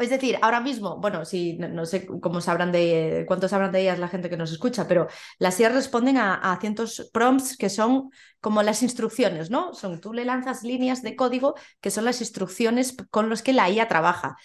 Es 0.00 0.08
decir, 0.08 0.38
ahora 0.40 0.60
mismo, 0.60 0.96
bueno, 0.98 1.26
sí, 1.26 1.58
no, 1.58 1.84
sé 1.84 2.06
cómo 2.06 2.40
sabrán 2.40 2.72
de 2.72 3.24
cuántos 3.28 3.50
sabrán 3.50 3.70
de 3.70 3.82
ellas 3.82 3.98
la 3.98 4.08
gente 4.08 4.30
que 4.30 4.38
nos 4.38 4.50
escucha, 4.50 4.88
pero 4.88 5.08
las 5.38 5.60
IAs 5.60 5.74
responden 5.74 6.16
a, 6.16 6.34
a 6.36 6.58
cientos 6.58 7.10
prompts 7.12 7.56
que 7.58 7.68
son 7.68 8.10
como 8.40 8.62
las 8.62 8.82
instrucciones, 8.82 9.50
¿no? 9.50 9.74
Son, 9.74 10.00
tú 10.00 10.14
le 10.14 10.24
lanzas 10.24 10.62
líneas 10.62 11.02
de 11.02 11.16
código 11.16 11.54
que 11.82 11.90
son 11.90 12.06
las 12.06 12.20
instrucciones 12.22 12.96
con 13.10 13.28
las 13.28 13.42
que 13.42 13.52
la 13.52 13.68
IA 13.68 13.88
trabaja. 13.88 14.36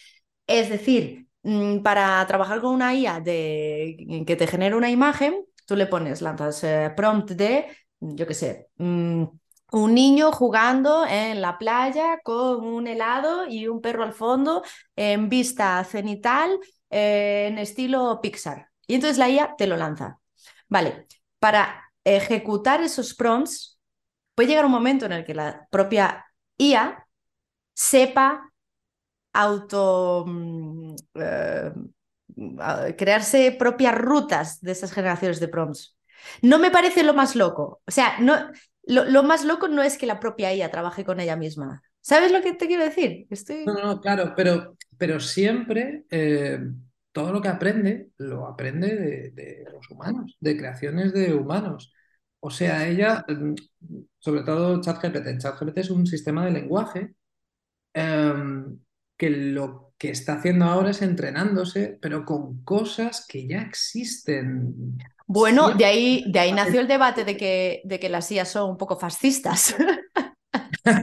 Es 0.48 0.70
decir, 0.70 1.28
mm, 1.44 1.80
para 1.84 2.26
trabajar 2.28 2.62
con 2.62 2.74
una 2.76 2.94
IA 2.96 3.20
de, 3.22 4.24
que 4.28 4.36
te 4.36 4.48
genere 4.48 4.76
una 4.76 4.90
imagen, 4.92 5.46
tú 5.68 5.76
le 5.76 5.88
pones, 5.88 6.22
lanzas 6.22 6.64
eh, 6.64 6.92
prompt 6.96 7.32
de, 7.32 7.68
yo 8.00 8.28
qué 8.28 8.34
sé, 8.34 8.70
mm, 8.78 9.24
un 9.84 9.94
niño 9.94 10.32
jugando 10.32 11.06
en 11.08 11.42
la 11.42 11.58
playa 11.58 12.20
con 12.24 12.66
un 12.66 12.88
helado 12.88 13.46
y 13.48 13.68
un 13.68 13.82
perro 13.82 14.04
al 14.04 14.14
fondo 14.14 14.64
en 14.96 15.30
vista 15.30 15.84
cenital 15.84 16.60
eh, 16.90 17.48
en 17.50 17.58
estilo 17.58 18.20
Pixar. 18.22 18.70
Y 18.88 18.96
entonces 18.96 19.18
la 19.18 19.30
IA 19.30 19.56
te 19.58 19.68
lo 19.68 19.78
lanza. 19.78 20.20
Vale, 20.70 21.08
para 21.40 21.84
ejecutar 22.04 22.82
esos 22.82 23.14
prompts, 23.16 23.80
puede 24.36 24.50
llegar 24.50 24.66
un 24.66 24.72
momento 24.72 25.06
en 25.06 25.14
el 25.14 25.26
que 25.26 25.34
la 25.36 25.68
propia 25.72 26.26
IA 26.58 27.08
sepa 27.74 28.52
auto 29.34 30.26
mm, 30.28 30.96
eh, 31.16 31.72
a- 32.60 32.88
crearse 32.98 33.52
propias 33.54 33.96
rutas 33.98 34.62
de 34.62 34.72
esas 34.72 34.92
generaciones 34.92 35.40
de 35.40 35.48
prompts. 35.48 35.98
No 36.42 36.60
me 36.60 36.72
parece 36.72 37.04
lo 37.04 37.14
más 37.14 37.36
loco. 37.36 37.82
O 37.88 37.92
sea, 37.92 38.20
no, 38.20 38.36
lo, 38.84 39.06
lo 39.06 39.24
más 39.24 39.46
loco 39.46 39.68
no 39.68 39.84
es 39.84 39.98
que 39.98 40.06
la 40.06 40.20
propia 40.20 40.54
IA 40.54 40.72
trabaje 40.72 41.06
con 41.06 41.20
ella 41.20 41.36
misma. 41.36 41.84
¿Sabes 42.02 42.32
lo 42.32 42.42
que 42.42 42.54
te 42.54 42.68
quiero 42.68 42.84
decir? 42.84 43.28
Estoy... 43.30 43.66
No, 43.66 43.74
no, 43.74 43.84
no, 43.84 44.02
claro, 44.02 44.34
pero, 44.36 44.78
pero 44.98 45.20
siempre 45.20 46.06
eh, 46.12 46.60
todo 47.12 47.32
lo 47.34 47.42
que 47.42 47.48
aprende 47.48 48.12
lo 48.18 48.46
aprende 48.48 48.96
de, 48.96 49.32
de 49.32 49.66
los 49.74 49.90
humanos, 49.90 50.38
de 50.40 50.56
creaciones 50.58 51.14
de 51.14 51.34
humanos. 51.34 51.92
O 52.40 52.52
sea, 52.52 52.88
ella, 52.88 53.26
mm, 53.28 53.56
sobre 54.20 54.44
todo 54.44 54.82
ChatGPT, 54.82 55.40
ChatGPT 55.40 55.80
es 55.80 55.90
un 55.90 56.06
sistema 56.06 56.46
de 56.46 56.52
lenguaje 56.52 57.16
em, 57.94 58.80
que 59.18 59.30
lo 59.30 59.85
que 59.98 60.10
está 60.12 60.34
haciendo 60.36 60.66
ahora 60.66 60.92
es 60.92 61.02
entrenándose, 61.02 61.98
pero 62.02 62.26
con 62.26 62.64
cosas 62.64 63.26
que 63.28 63.48
ya 63.48 63.62
existen. 63.62 65.06
Bueno, 65.28 65.72
de 65.74 65.86
ahí, 65.86 66.24
de 66.32 66.40
ahí 66.40 66.54
nació 66.54 66.82
el 66.82 66.88
debate 66.88 67.26
de 67.26 67.36
que, 67.38 67.82
de 67.86 68.00
que 68.00 68.10
las 68.10 68.32
IA 68.32 68.46
son 68.46 68.72
un 68.72 68.78
poco 68.78 68.98
fascistas. 68.98 69.76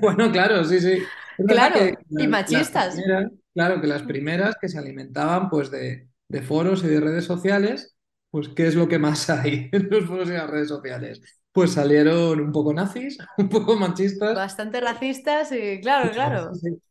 Bueno, 0.00 0.30
claro, 0.32 0.64
sí, 0.64 0.80
sí. 0.80 1.08
Es 1.38 1.46
Claro, 1.46 1.72
que 1.72 1.96
y 2.16 2.26
machistas. 2.28 3.06
primeras- 3.06 3.30
claro, 3.54 3.80
que 3.80 3.86
las 3.86 4.02
primeras 4.02 4.56
que 4.60 4.68
se 4.68 4.78
alimentaban 4.78 5.48
pues 5.50 5.70
de, 5.70 6.08
de 6.28 6.42
foros 6.42 6.84
y 6.84 6.88
de 6.88 7.00
redes 7.00 7.24
sociales, 7.24 7.96
pues 8.30 8.48
¿qué 8.48 8.66
es 8.66 8.74
lo 8.74 8.88
que 8.88 8.98
más 8.98 9.28
hay 9.30 9.68
en 9.72 9.88
los 9.90 10.04
foros 10.06 10.28
y 10.28 10.32
las 10.32 10.48
redes 10.50 10.68
sociales? 10.68 11.20
Pues 11.52 11.72
salieron 11.72 12.40
un 12.40 12.52
poco 12.52 12.72
nazis, 12.72 13.18
un 13.38 13.48
poco 13.48 13.76
machistas. 13.76 14.38
Bastante 14.38 14.80
racistas 14.80 15.52
y 15.52 15.80
claro, 15.80 16.12
claro. 16.12 16.42
Sí, 16.50 16.58
sí. 16.60 16.82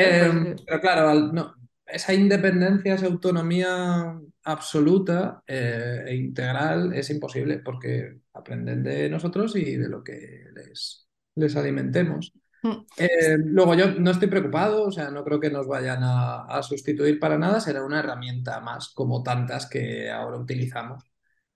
Eh, 0.00 0.30
pues, 0.30 0.62
pero 0.66 0.80
claro, 0.80 1.08
al- 1.08 1.34
no, 1.34 1.54
esa 1.86 2.14
independencia, 2.14 2.94
esa 2.94 3.06
autonomía 3.06 4.18
absoluta 4.44 5.42
eh, 5.46 6.04
e 6.06 6.14
integral 6.16 6.92
es 6.94 7.10
imposible 7.10 7.58
porque 7.58 8.20
aprenden 8.34 8.82
de 8.82 9.08
nosotros 9.10 9.56
y 9.56 9.76
de 9.76 9.88
lo 9.88 10.02
que 10.04 10.46
les, 10.54 11.08
les 11.34 11.56
alimentemos. 11.56 12.32
Mm. 12.62 12.72
Eh, 12.96 13.36
luego 13.38 13.74
yo 13.74 13.92
no 13.92 14.10
estoy 14.10 14.28
preocupado, 14.28 14.84
o 14.84 14.92
sea, 14.92 15.10
no 15.10 15.24
creo 15.24 15.40
que 15.40 15.50
nos 15.50 15.66
vayan 15.66 16.02
a, 16.02 16.44
a 16.44 16.62
sustituir 16.62 17.18
para 17.20 17.38
nada, 17.38 17.60
será 17.60 17.84
una 17.84 18.00
herramienta 18.00 18.60
más, 18.60 18.90
como 18.90 19.22
tantas 19.22 19.66
que 19.68 20.10
ahora 20.10 20.38
utilizamos, 20.38 21.04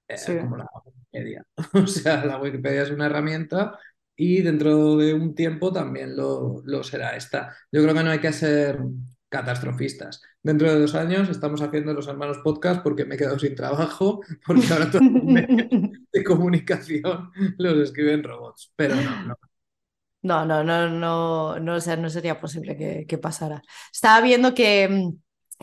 eh, 0.09 0.16
Sí. 0.16 0.36
como 0.38 0.57
la 0.57 0.66
Wikipedia. 0.84 1.45
O 1.84 1.86
sea, 1.86 2.24
la 2.24 2.38
Wikipedia 2.40 2.82
es 2.82 2.90
una 2.90 3.07
herramienta 3.07 3.78
y 4.16 4.42
dentro 4.42 4.96
de 4.96 5.14
un 5.14 5.34
tiempo 5.34 5.72
también 5.72 6.16
lo, 6.16 6.62
lo 6.64 6.82
será 6.82 7.16
esta. 7.16 7.56
Yo 7.70 7.82
creo 7.82 7.94
que 7.94 8.02
no 8.02 8.10
hay 8.10 8.20
que 8.20 8.32
ser 8.32 8.78
catastrofistas. 9.28 10.20
Dentro 10.42 10.70
de 10.70 10.80
dos 10.80 10.94
años 10.94 11.28
estamos 11.28 11.62
haciendo 11.62 11.94
los 11.94 12.06
hermanos 12.06 12.38
podcast 12.44 12.82
porque 12.82 13.04
me 13.04 13.14
he 13.14 13.18
quedado 13.18 13.38
sin 13.38 13.54
trabajo, 13.54 14.20
porque 14.46 14.66
ahora 14.70 14.90
todos 14.90 15.04
los 15.04 15.24
medios 15.24 15.68
de 16.12 16.24
comunicación 16.24 17.30
los 17.58 17.78
escriben 17.78 18.22
robots. 18.22 18.72
Pero 18.76 18.96
no, 18.96 19.24
no. 19.24 19.34
No, 20.24 20.46
no, 20.46 20.62
no, 20.62 20.88
no, 20.88 21.58
no, 21.58 21.78
no 21.78 22.10
sería 22.10 22.40
posible 22.40 22.76
que, 22.76 23.06
que 23.08 23.18
pasara. 23.18 23.60
Estaba 23.92 24.20
viendo 24.20 24.54
que, 24.54 25.10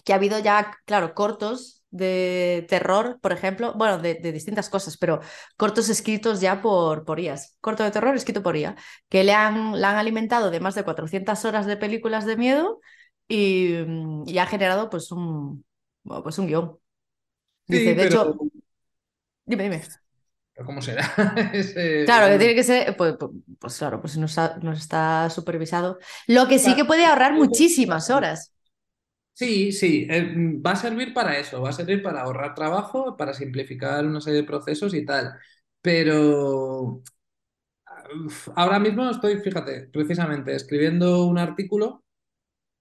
que 0.03 0.11
ha 0.11 0.17
habido 0.17 0.37
ya, 0.39 0.75
claro, 0.85 1.13
cortos 1.13 1.78
de 1.91 2.65
terror, 2.69 3.19
por 3.21 3.31
ejemplo, 3.31 3.73
bueno, 3.75 3.97
de, 3.99 4.15
de 4.15 4.31
distintas 4.31 4.69
cosas, 4.69 4.97
pero 4.97 5.19
cortos 5.57 5.89
escritos 5.89 6.41
ya 6.41 6.61
por, 6.61 7.05
por 7.05 7.19
IAs. 7.19 7.57
Corto 7.61 7.83
de 7.83 7.91
terror 7.91 8.15
escrito 8.15 8.43
por 8.43 8.55
IA, 8.57 8.75
que 9.09 9.23
le 9.23 9.33
han, 9.33 9.79
la 9.81 9.91
han 9.91 9.97
alimentado 9.97 10.51
de 10.51 10.59
más 10.59 10.75
de 10.75 10.83
400 10.83 11.45
horas 11.45 11.65
de 11.65 11.77
películas 11.77 12.25
de 12.25 12.37
miedo 12.37 12.79
y, 13.27 13.75
y 14.25 14.37
ha 14.39 14.45
generado 14.45 14.89
pues 14.89 15.11
un, 15.11 15.65
bueno, 16.03 16.23
pues 16.23 16.37
un 16.39 16.47
guion. 16.47 16.77
Dice, 17.67 17.93
Sí, 17.93 17.95
de 17.95 18.03
hecho, 18.03 18.45
dime, 19.45 19.63
dime. 19.63 19.81
¿cómo 20.65 20.81
será? 20.81 21.03
Ese- 21.53 22.05
Claro, 22.05 22.27
que 22.33 22.37
ese- 22.37 22.39
tiene 22.39 22.55
que 22.55 22.63
ser, 22.63 22.97
pues, 22.97 23.15
pues- 23.19 23.31
pues 23.59 23.77
claro, 23.77 24.01
pues 24.01 24.17
no 24.17 24.25
está, 24.25 24.57
no 24.61 24.71
está 24.73 25.29
supervisado. 25.29 25.99
Lo 26.27 26.47
que 26.47 26.57
sí 26.59 26.75
que 26.75 26.85
puede 26.85 27.05
ahorrar 27.05 27.33
muchísimas 27.33 28.09
horas. 28.09 28.53
Sí, 29.41 29.71
sí, 29.71 30.05
eh, 30.09 30.33
va 30.65 30.71
a 30.71 30.75
servir 30.75 31.13
para 31.13 31.37
eso, 31.39 31.61
va 31.61 31.69
a 31.69 31.73
servir 31.73 32.03
para 32.03 32.21
ahorrar 32.21 32.53
trabajo, 32.55 33.15
para 33.15 33.33
simplificar 33.33 34.05
una 34.05 34.19
serie 34.19 34.41
de 34.41 34.47
procesos 34.47 34.93
y 34.93 35.05
tal. 35.05 35.33
Pero 35.81 37.01
uf, 38.25 38.49
ahora 38.55 38.79
mismo 38.79 39.09
estoy, 39.09 39.37
fíjate, 39.39 39.87
precisamente 39.91 40.55
escribiendo 40.55 41.25
un 41.25 41.37
artículo 41.37 42.03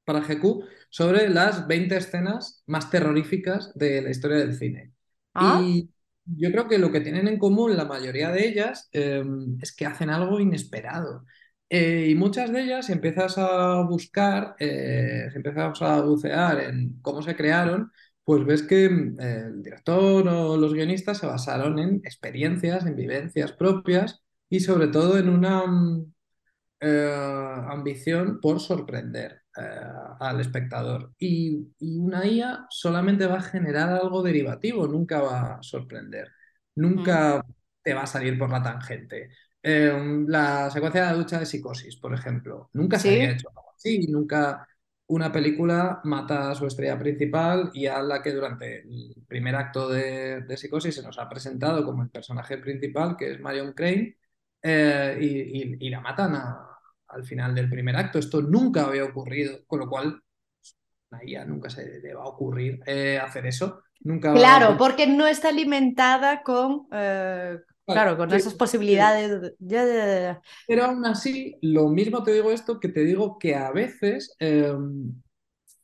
para 0.04 0.22
GQ 0.22 0.64
sobre 0.90 1.28
las 1.30 1.66
20 1.68 1.96
escenas 1.96 2.62
más 2.66 2.90
terroríficas 2.90 3.72
de 3.76 4.02
la 4.02 4.10
historia 4.10 4.38
del 4.38 4.54
cine. 4.56 4.92
¿Ah? 5.34 5.72
Y 5.74 5.90
yo 6.26 6.50
creo 6.52 6.68
que 6.68 6.78
lo 6.78 6.92
que 6.92 7.00
tienen 7.00 7.28
en 7.28 7.38
común 7.38 7.76
la 7.76 7.84
mayoría 7.86 8.30
de 8.30 8.48
ellas 8.48 8.88
eh, 8.92 9.24
es 9.62 9.74
que 9.76 9.86
hacen 9.86 10.10
algo 10.10 10.40
inesperado. 10.40 11.26
Eh, 11.70 12.08
y 12.10 12.14
muchas 12.14 12.50
de 12.52 12.62
ellas, 12.62 12.86
si 12.86 12.92
empiezas 12.92 13.36
a 13.38 13.82
buscar, 13.82 14.56
eh, 14.58 15.28
si 15.30 15.36
empiezas 15.36 15.82
a 15.82 16.00
bucear 16.00 16.60
en 16.60 16.98
cómo 17.02 17.20
se 17.22 17.36
crearon, 17.36 17.92
pues 18.24 18.44
ves 18.46 18.62
que 18.62 18.86
eh, 18.86 18.90
el 19.48 19.62
director 19.62 20.26
o 20.28 20.56
los 20.56 20.72
guionistas 20.74 21.18
se 21.18 21.26
basaron 21.26 21.78
en 21.78 21.96
experiencias, 22.04 22.86
en 22.86 22.96
vivencias 22.96 23.52
propias 23.52 24.22
y 24.48 24.60
sobre 24.60 24.88
todo 24.88 25.18
en 25.18 25.28
una 25.28 25.66
mm, 25.66 26.12
eh, 26.80 27.62
ambición 27.68 28.40
por 28.40 28.60
sorprender 28.60 29.42
eh, 29.56 29.62
al 30.20 30.40
espectador. 30.40 31.14
Y, 31.18 31.68
y 31.80 31.98
una 31.98 32.26
IA 32.26 32.66
solamente 32.70 33.26
va 33.26 33.38
a 33.38 33.42
generar 33.42 33.90
algo 33.90 34.22
derivativo, 34.22 34.86
nunca 34.88 35.20
va 35.20 35.54
a 35.56 35.62
sorprender, 35.62 36.28
Mm. 36.96 37.38
nunca 37.38 37.44
te 37.82 37.94
va 37.94 38.02
a 38.02 38.06
salir 38.06 38.38
por 38.38 38.50
la 38.50 38.62
tangente. 38.62 39.30
Eh, 39.62 40.24
la 40.28 40.70
secuencia 40.70 41.02
de 41.02 41.06
la 41.08 41.14
ducha 41.14 41.38
de 41.40 41.46
psicosis, 41.46 41.96
por 41.96 42.14
ejemplo, 42.14 42.70
nunca 42.74 42.98
se 42.98 43.08
había 43.08 43.30
Sí, 43.30 43.32
hecho 43.32 43.48
algo 43.50 43.72
así, 43.76 44.06
nunca 44.08 44.66
una 45.08 45.32
película 45.32 46.00
mata 46.04 46.50
a 46.50 46.54
su 46.54 46.66
estrella 46.66 46.98
principal 46.98 47.70
y 47.74 47.86
a 47.86 48.00
la 48.02 48.22
que 48.22 48.32
durante 48.32 48.80
el 48.82 49.14
primer 49.26 49.56
acto 49.56 49.88
de, 49.88 50.42
de 50.42 50.56
psicosis 50.56 50.94
se 50.94 51.02
nos 51.02 51.18
ha 51.18 51.28
presentado 51.28 51.84
como 51.84 52.02
el 52.02 52.10
personaje 52.10 52.58
principal, 52.58 53.16
que 53.16 53.32
es 53.32 53.40
Marion 53.40 53.72
Crane, 53.72 54.16
eh, 54.62 55.18
y, 55.20 55.26
y- 55.74 55.76
y 55.86 55.90
la 55.90 56.00
matan 56.00 56.34
a- 56.36 56.64
al 57.08 57.24
final 57.24 57.54
del 57.54 57.70
primer 57.70 57.96
acto. 57.96 58.18
Esto 58.18 58.42
nunca 58.42 58.84
había 58.86 59.04
ocurrido, 59.04 59.64
con 59.66 59.80
lo 59.80 59.88
cual 59.88 60.22
a 61.10 61.44
nunca 61.44 61.70
se 61.70 62.00
le 62.00 62.14
va 62.14 62.22
a 62.24 62.28
ocurrir 62.28 62.80
eh, 62.86 63.18
hacer 63.18 63.46
eso. 63.46 63.82
Nunca 64.00 64.32
claro, 64.32 64.76
porque 64.76 65.06
no 65.06 65.26
está 65.26 65.48
alimentada 65.48 66.42
con, 66.42 66.86
eh, 66.92 67.58
claro, 67.90 68.16
con 68.16 68.32
Sí, 68.32 68.34
esas 68.34 68.54
posibilidades. 68.54 69.40
de- 69.40 69.56
ya, 69.60 69.84
ya, 69.86 69.94
ya, 70.06 70.20
ya. 70.20 70.42
Pero 70.66 70.84
aún 70.84 71.04
así, 71.06 71.56
lo 71.62 71.88
mismo 71.88 72.22
te 72.22 72.32
digo 72.32 72.50
esto 72.50 72.78
que 72.80 72.88
te 72.88 73.04
digo 73.04 73.38
que 73.38 73.54
a 73.56 73.70
veces 73.72 74.36
eh, 74.38 74.72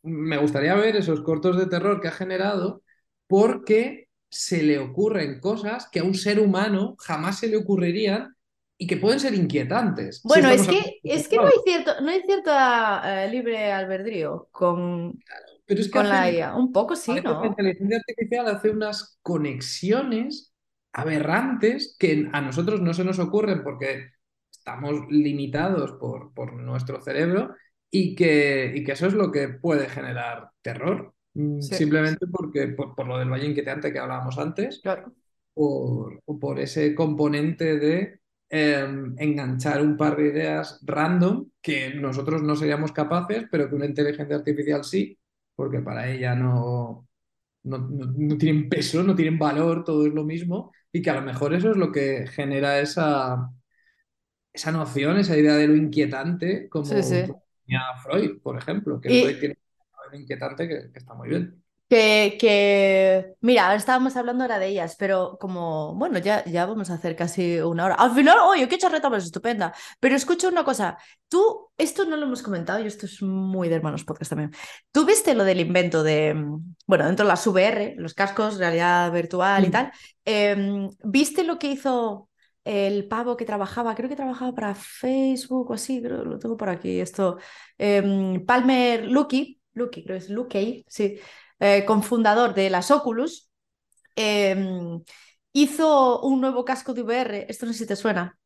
me 0.02 0.36
gustaría 0.38 0.74
ver 0.74 0.96
esos 0.96 1.20
cortos 1.22 1.56
de 1.58 1.66
terror 1.66 2.00
que 2.00 2.08
ha 2.08 2.12
generado 2.12 2.82
porque 3.26 4.08
se 4.28 4.62
le 4.62 4.78
ocurren 4.78 5.40
cosas 5.40 5.88
que 5.90 6.00
a 6.00 6.04
un 6.04 6.14
ser 6.14 6.40
humano 6.40 6.96
jamás 6.98 7.38
se 7.38 7.48
le 7.48 7.56
ocurrirían 7.56 8.34
y 8.76 8.86
que 8.86 8.96
pueden 8.96 9.20
ser 9.20 9.34
inquietantes. 9.34 10.22
Si 10.26 10.40
Bueno, 10.40 10.48
es 10.50 10.66
que, 10.68 11.02
es 11.04 11.28
que 11.28 11.38
no 11.38 11.46
hay 11.48 11.58
cierto, 11.64 12.00
no 12.00 12.10
hay 12.10 12.22
cierta 12.22 13.24
eh, 13.26 13.28
libre 13.30 13.70
albedrío 13.72 14.48
con, 14.52 15.22
Pero 15.66 15.80
es 15.80 15.90
que 15.90 16.00
con 16.00 16.08
la 16.08 16.30
IA. 16.30 16.54
Un 16.56 16.72
poco 16.72 16.96
sí, 16.96 17.20
veces 17.20 17.36
la 17.40 17.48
¿no? 17.48 17.48
inteligencia 17.48 17.98
artificial 17.98 18.48
hace 18.48 18.70
unas 18.70 19.18
conexiones 19.22 20.53
aberrantes 20.94 21.96
que 21.98 22.28
a 22.32 22.40
nosotros 22.40 22.80
no 22.82 22.94
se 22.94 23.04
nos 23.04 23.18
ocurren 23.20 23.62
porque 23.64 24.10
estamos 24.50 25.06
limitados 25.10 25.92
por, 25.92 26.32
por 26.34 26.54
nuestro 26.54 27.00
cerebro 27.02 27.54
y 27.90 28.14
que, 28.16 28.72
y 28.74 28.84
que 28.84 28.92
eso 28.92 29.06
es 29.06 29.14
lo 29.14 29.30
que 29.32 29.48
puede 29.48 29.88
generar 29.88 30.50
terror. 30.62 31.14
Mm, 31.34 31.68
Sí, 31.68 31.76
Simplemente 31.76 32.26
porque, 32.28 32.68
por, 32.68 32.94
por 32.94 33.06
lo 33.08 33.18
del 33.18 33.30
valle 33.30 33.46
inquietante 33.48 33.92
que 33.92 33.98
hablábamos 33.98 34.38
antes, 34.38 34.82
claro. 34.82 35.14
por, 35.54 36.20
o 36.24 36.38
por 36.38 36.58
ese 36.60 36.94
componente 36.94 37.78
de 37.78 38.20
eh, 38.50 38.86
enganchar 39.18 39.82
un 39.82 39.96
par 39.96 40.16
de 40.16 40.28
ideas 40.28 40.80
random 40.84 41.48
que 41.62 41.94
nosotros 41.94 42.42
no 42.42 42.56
seríamos 42.56 42.92
capaces, 42.92 43.44
pero 43.50 43.68
que 43.68 43.74
una 43.76 43.86
inteligencia 43.86 44.36
artificial 44.36 44.84
sí, 44.84 45.18
porque 45.54 45.80
para 45.80 46.10
ella 46.10 46.34
no, 46.34 47.08
no, 47.64 47.78
no- 47.78 48.06
no 48.16 48.38
tienen 48.38 48.68
peso, 48.68 49.02
no 49.02 49.14
tienen 49.16 49.38
valor, 49.38 49.84
todo 49.84 50.06
es 50.06 50.14
lo 50.14 50.24
mismo, 50.24 50.72
y 50.94 51.02
que 51.02 51.10
a 51.10 51.14
lo 51.16 51.22
mejor 51.22 51.54
eso 51.54 51.72
es 51.72 51.78
lo 51.78 51.92
que 51.92 52.26
genera 52.28 52.80
esa, 52.80 53.52
esa 54.52 54.72
noción, 54.72 55.18
esa 55.18 55.36
idea 55.36 55.54
de 55.56 55.66
lo 55.68 55.76
inquietante, 55.76 56.68
como 56.68 57.26
Sí, 57.26 57.34
Freud, 58.02 58.40
por 58.42 58.58
ejemplo, 58.58 59.00
que 59.00 59.12
Y- 59.12 59.14
Freud 59.14 59.38
tiene 59.38 59.58
un 60.12 60.20
inquietante 60.20 60.68
que, 60.68 60.92
que 60.92 60.98
está 60.98 61.14
muy 61.14 61.28
bien. 61.28 61.63
Que, 61.94 62.36
que, 62.40 63.36
mira, 63.40 63.66
ahora 63.66 63.76
estábamos 63.76 64.16
hablando 64.16 64.42
ahora 64.42 64.58
de 64.58 64.66
ellas, 64.66 64.96
pero 64.98 65.38
como, 65.40 65.94
bueno, 65.94 66.18
ya, 66.18 66.44
ya 66.44 66.66
vamos 66.66 66.90
a 66.90 66.94
hacer 66.94 67.14
casi 67.14 67.60
una 67.60 67.84
hora. 67.84 67.94
Al 67.94 68.10
final, 68.12 68.36
oye, 68.48 68.66
qué 68.68 68.78
charreta 68.78 69.08
más 69.08 69.22
estupenda. 69.24 69.72
Pero 70.00 70.16
escucha 70.16 70.48
una 70.48 70.64
cosa, 70.64 70.98
tú, 71.28 71.70
esto 71.78 72.04
no 72.04 72.16
lo 72.16 72.26
hemos 72.26 72.42
comentado 72.42 72.80
y 72.82 72.88
esto 72.88 73.06
es 73.06 73.22
muy 73.22 73.68
de 73.68 73.76
Hermanos 73.76 74.02
Podcast 74.02 74.30
también. 74.30 74.50
¿Tú 74.90 75.06
viste 75.06 75.34
lo 75.36 75.44
del 75.44 75.60
invento 75.60 76.02
de, 76.02 76.34
mm, 76.34 76.74
bueno, 76.84 77.06
dentro 77.06 77.24
de 77.24 77.28
las 77.28 77.46
VR, 77.46 77.94
los 77.96 78.12
cascos, 78.14 78.58
realidad 78.58 79.12
virtual 79.12 79.64
y 79.64 79.68
Mm. 79.68 79.70
tal? 79.70 79.92
Em, 80.24 80.90
¿viste 81.04 81.44
lo 81.44 81.60
que 81.60 81.68
hizo 81.68 82.28
el 82.64 83.06
pavo 83.06 83.36
que 83.36 83.44
trabajaba? 83.44 83.94
Creo 83.94 84.08
que 84.08 84.16
trabajaba 84.16 84.52
para 84.52 84.74
Facebook 84.74 85.70
o 85.70 85.74
así, 85.74 86.02
creo, 86.02 86.24
lo 86.24 86.40
tengo 86.40 86.56
por 86.56 86.70
aquí, 86.70 86.98
esto. 86.98 87.38
Em, 87.78 88.44
Palmer 88.44 89.06
Luckey, 89.06 89.60
Luckey, 89.74 90.02
creo 90.04 90.18
que 90.18 90.24
es 90.24 90.30
Luckey, 90.30 90.84
sí 90.88 91.20
eh, 91.60 91.84
confundador 91.86 92.54
de 92.54 92.70
las 92.70 92.90
Oculus, 92.90 93.50
eh, 94.16 94.56
hizo 95.52 96.20
un 96.22 96.40
nuevo 96.40 96.64
casco 96.64 96.94
de 96.94 97.02
VR, 97.02 97.46
esto 97.48 97.66
no 97.66 97.72
sé 97.72 97.80
si 97.80 97.86
te 97.86 97.96
suena, 97.96 98.38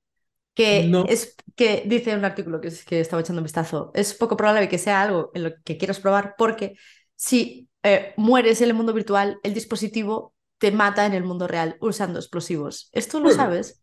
que 0.55 0.93
No. 0.93 1.07
es 1.07 1.37
que 1.57 1.85
dice 1.87 2.15
un 2.17 2.25
artículo 2.25 2.61
que, 2.61 2.69
es- 2.69 2.85
que 2.85 3.01
estaba 3.01 3.23
echando 3.23 3.41
un 3.41 3.45
vistazo, 3.45 3.91
es 3.95 4.15
poco 4.15 4.37
probable 4.37 4.69
que 4.69 4.79
sea 4.79 5.03
algo 5.03 5.31
en 5.35 5.45
lo 5.45 5.51
que 5.65 5.79
quieras 5.79 6.01
probar 6.01 6.35
porque 6.39 6.77
si 7.17 7.69
eh, 7.85 8.15
mueres 8.17 8.61
en 8.61 8.69
el 8.69 8.75
mundo 8.75 8.93
virtual, 8.95 9.39
el 9.45 9.55
dispositivo 9.55 10.35
te 10.59 10.73
mata 10.73 11.07
en 11.07 11.15
el 11.15 11.25
mundo 11.25 11.49
real 11.49 11.77
usando 11.81 12.19
explosivos. 12.19 12.91
¿Esto 12.93 13.21
lo 13.21 13.31
Bueno. 13.31 13.33
sabes? 13.33 13.83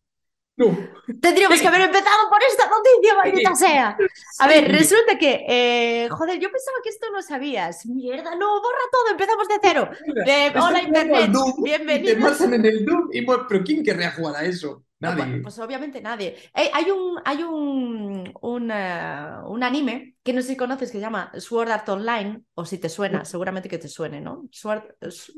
No. 0.58 0.68
Tendríamos 1.22 1.60
que 1.60 1.68
haber 1.68 1.82
empezado 1.82 2.30
por 2.30 2.40
esta 2.42 2.64
noticia, 2.70 3.16
maldita 3.16 3.56
sea. 3.56 3.98
A 4.40 4.48
ver, 4.48 4.72
resulta 4.72 5.18
que, 5.18 5.44
eh, 5.50 6.08
joder, 6.10 6.40
yo 6.40 6.50
pensaba 6.50 6.78
que 6.82 6.90
esto 6.90 7.08
lo 7.12 7.22
sabías. 7.22 7.86
Mierda, 7.86 8.36
no, 8.36 8.62
borra 8.62 8.80
todo, 8.90 9.12
empezamos 9.12 9.48
de 9.50 9.56
cero. 9.62 9.90
Eh, 10.26 10.54
hola 10.58 10.82
Internet, 10.82 11.30
Doom 11.32 11.50
Y 11.60 11.64
te 11.72 11.78
bienvenidos. 11.78 12.18
matan 12.20 12.54
en 12.54 12.66
el 12.66 12.86
Doom 12.86 13.10
y 13.12 13.22
mu- 13.22 13.46
¿Pero 13.50 13.64
quién 13.66 13.84
querría 13.84 14.12
jugar 14.12 14.38
a 14.38 14.46
eso? 14.46 14.86
No, 14.98 15.10
Nadie. 15.10 15.24
bueno, 15.26 15.40
pues 15.44 15.60
obviamente 15.60 16.00
nadie. 16.02 16.38
Eh, 16.56 16.72
hay 16.74 16.90
un, 16.90 17.20
hay 17.26 17.44
un, 17.44 18.34
un, 18.42 18.72
un 18.72 19.64
anime 19.64 20.16
que 20.24 20.32
no 20.32 20.42
sé 20.42 20.48
si 20.48 20.56
conoces 20.56 20.90
que 20.90 20.98
se 21.00 21.02
llama 21.02 21.34
Sword 21.38 21.70
Art 21.70 21.90
Online, 21.90 22.44
o 22.54 22.64
si 22.66 22.78
te 22.78 22.88
suena, 22.88 23.26
seguramente 23.26 23.68
que 23.68 23.78
te 23.78 23.90
suene, 23.90 24.22
¿no? 24.22 24.48
Sword, 24.52 24.84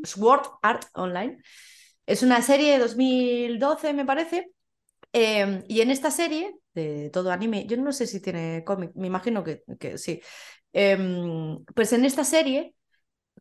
Sword 0.03 0.43
Art 0.61 0.85
Online. 0.93 1.39
Es 2.05 2.21
una 2.21 2.39
serie 2.43 2.73
de 2.73 2.79
2012, 2.79 3.93
me 3.93 4.05
parece, 4.05 4.51
Eh, 5.13 5.63
y 5.67 5.81
en 5.81 5.91
esta 5.91 6.11
serie 6.11 6.55
de 6.73 7.09
todo 7.11 7.31
anime, 7.31 7.65
yo 7.67 7.77
no 7.77 7.91
sé 7.91 8.07
si 8.07 8.21
tiene 8.21 8.63
cómic, 8.65 8.91
me 8.95 9.07
imagino 9.07 9.43
que, 9.43 9.63
que 9.79 9.97
sí. 9.97 10.21
Em, 10.73 11.63
pues 11.75 11.93
en 11.93 12.05
esta 12.05 12.23
serie 12.23 12.75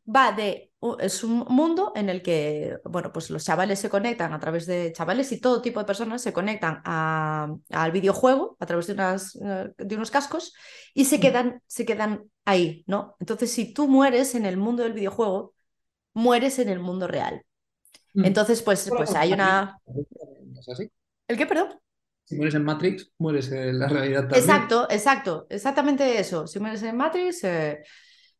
va 0.06 0.32
de 0.32 0.72
es 1.00 1.24
un 1.24 1.38
mundo 1.48 1.92
en 1.96 2.08
el 2.08 2.22
que 2.22 2.76
bueno 2.84 3.12
pues 3.12 3.30
los 3.30 3.44
chavales 3.44 3.80
se 3.80 3.90
conectan 3.90 4.32
a 4.32 4.38
través 4.38 4.66
de 4.66 4.92
chavales 4.92 5.32
y 5.32 5.40
todo 5.40 5.62
tipo 5.62 5.80
de 5.80 5.86
personas 5.86 6.22
se 6.22 6.32
conectan 6.32 6.80
a, 6.84 7.48
al 7.70 7.92
videojuego 7.92 8.56
a 8.60 8.66
través 8.66 8.86
de 8.86 8.92
unas 8.92 9.36
eh, 9.36 9.72
de 9.76 9.96
unos 9.96 10.10
cascos 10.10 10.54
y 10.94 11.06
se 11.06 11.18
quedan 11.18 11.60
se 11.66 11.84
quedan 11.84 12.30
ahí 12.44 12.84
no 12.86 13.16
entonces 13.20 13.50
si 13.52 13.72
tú 13.72 13.88
mueres 13.88 14.34
en 14.34 14.46
el 14.46 14.56
mundo 14.56 14.84
del 14.84 14.92
videojuego 14.92 15.54
mueres 16.14 16.58
en 16.58 16.68
el 16.68 16.80
mundo 16.80 17.08
real 17.08 17.42
entonces 18.22 18.62
pues 18.62 18.92
pues 18.96 19.14
hay 19.14 19.32
una 19.32 19.78
¿Es 20.58 20.68
así? 20.68 20.90
El 21.28 21.36
qué 21.36 21.46
perdón 21.46 21.78
Si 22.24 22.36
mueres 22.36 22.54
en 22.54 22.64
Matrix, 22.64 23.10
mueres 23.18 23.50
en 23.52 23.78
la 23.78 23.88
realidad 23.88 24.28
también. 24.28 24.42
exacto 24.42 24.86
exacto 24.90 25.46
exactamente 25.48 26.18
eso 26.18 26.46
si 26.46 26.58
mueres 26.58 26.82
en 26.82 26.96
Matrix 26.96 27.44
eh, 27.44 27.82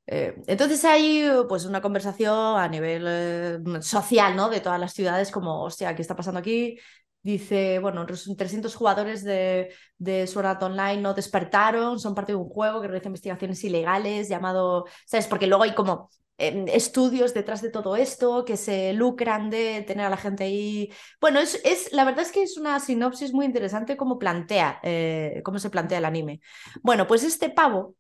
eh, 0.06 0.36
entonces 0.46 0.84
hay 0.84 1.28
pues 1.48 1.64
una 1.64 1.80
conversación 1.82 2.58
a 2.58 2.68
nivel 2.68 3.04
eh, 3.08 3.58
social, 3.82 4.36
¿no? 4.36 4.48
De 4.50 4.60
todas 4.60 4.80
las 4.80 4.92
ciudades, 4.94 5.30
como, 5.32 5.62
hostia, 5.64 5.94
¿qué 5.96 6.02
está 6.02 6.16
pasando 6.16 6.40
aquí? 6.40 6.78
Dice, 7.22 7.78
bueno, 7.80 8.04
los 8.06 8.24
300 8.36 8.74
jugadores 8.76 9.24
de, 9.24 9.72
de 9.98 10.26
Sword 10.28 10.46
Art 10.46 10.62
Online 10.62 11.02
no 11.02 11.14
despertaron, 11.14 11.98
son 11.98 12.14
parte 12.14 12.32
de 12.32 12.36
un 12.36 12.48
juego 12.48 12.80
que 12.80 12.88
realiza 12.88 13.08
investigaciones 13.08 13.64
ilegales 13.64 14.28
llamado, 14.28 14.86
¿sabes? 15.06 15.26
Porque 15.26 15.46
luego 15.48 15.64
hay 15.64 15.74
como 15.74 16.10
eh, 16.38 16.64
estudios 16.72 17.34
detrás 17.34 17.62
de 17.62 17.70
todo 17.70 17.96
esto 17.96 18.44
que 18.44 18.56
se 18.56 18.92
lucran 18.92 19.50
de 19.50 19.82
tener 19.86 20.06
a 20.06 20.10
la 20.10 20.16
gente 20.16 20.44
ahí. 20.44 20.90
Bueno, 21.20 21.40
es, 21.40 21.60
es 21.64 21.92
la 21.92 22.04
verdad 22.04 22.22
es 22.22 22.32
que 22.32 22.42
es 22.42 22.56
una 22.58 22.78
sinopsis 22.80 23.32
muy 23.32 23.46
interesante 23.46 23.96
como 23.96 24.18
plantea, 24.18 24.80
eh, 24.82 25.40
cómo 25.44 25.58
se 25.58 25.70
plantea 25.70 25.98
el 25.98 26.04
anime. 26.04 26.40
Bueno, 26.82 27.06
pues 27.06 27.24
este 27.24 27.50
pavo 27.50 27.94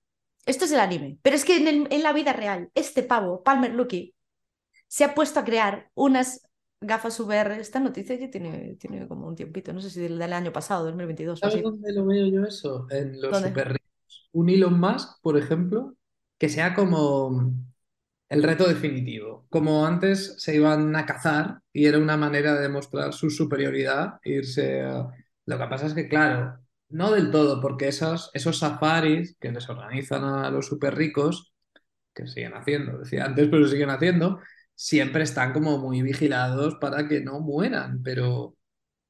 esto 0.46 0.64
es 0.64 0.72
el 0.72 0.80
anime, 0.80 1.18
pero 1.22 1.34
es 1.36 1.44
que 1.44 1.56
en, 1.56 1.66
el- 1.68 1.88
en 1.90 2.02
la 2.04 2.12
vida 2.12 2.32
real, 2.32 2.70
este 2.74 3.02
pavo, 3.02 3.42
Palmer 3.42 3.72
Lucky, 3.74 4.14
se 4.88 5.04
ha 5.04 5.14
puesto 5.14 5.40
a 5.40 5.44
crear 5.44 5.90
unas 5.94 6.42
gafas 6.80 7.18
VR. 7.20 7.60
Esta 7.60 7.80
noticia 7.80 8.16
ya 8.16 8.30
tiene, 8.30 8.76
tiene 8.76 9.08
como 9.08 9.28
un 9.28 9.36
tiempito, 9.36 9.72
no 9.72 9.80
sé 9.80 9.90
si 9.90 10.00
del, 10.00 10.18
del 10.18 10.32
año 10.32 10.52
pasado, 10.52 10.84
2022 10.84 11.44
o 11.44 11.48
¿Sabes 11.48 11.62
dónde 11.62 11.92
lo 11.92 12.06
veo 12.06 12.26
yo 12.28 12.44
eso? 12.44 12.86
En 12.90 13.20
los 13.20 13.38
¿Dónde? 13.38 13.40
super 13.40 13.68
ricos. 13.72 14.28
Un 14.32 14.48
Elon 14.50 14.78
Musk, 14.80 15.20
por 15.22 15.36
ejemplo, 15.38 15.96
que 16.38 16.48
sea 16.48 16.74
como 16.74 17.52
el 18.28 18.42
reto 18.42 18.68
definitivo. 18.68 19.46
Como 19.50 19.86
antes 19.86 20.34
se 20.38 20.56
iban 20.56 20.94
a 20.96 21.06
cazar 21.06 21.60
y 21.72 21.86
era 21.86 21.98
una 21.98 22.16
manera 22.16 22.54
de 22.54 22.62
demostrar 22.62 23.12
su 23.12 23.30
superioridad, 23.30 24.18
irse 24.24 24.82
a... 24.82 25.08
Lo 25.46 25.58
que 25.58 25.66
pasa 25.66 25.86
es 25.86 25.94
que, 25.94 26.08
claro, 26.08 26.58
no 26.88 27.12
del 27.12 27.30
todo, 27.30 27.60
porque 27.60 27.88
esos, 27.88 28.30
esos 28.34 28.58
safaris 28.58 29.36
que 29.40 29.52
les 29.52 29.68
organizan 29.68 30.24
a 30.24 30.50
los 30.50 30.66
super 30.66 30.94
ricos, 30.96 31.52
que 32.14 32.26
siguen 32.26 32.54
haciendo, 32.54 32.98
decía 32.98 33.24
antes, 33.26 33.48
pero 33.48 33.68
siguen 33.68 33.90
haciendo, 33.90 34.40
siempre 34.74 35.22
están 35.22 35.52
como 35.52 35.78
muy 35.78 36.02
vigilados 36.02 36.76
para 36.80 37.08
que 37.08 37.20
no 37.20 37.40
mueran, 37.40 38.02
pero 38.02 38.55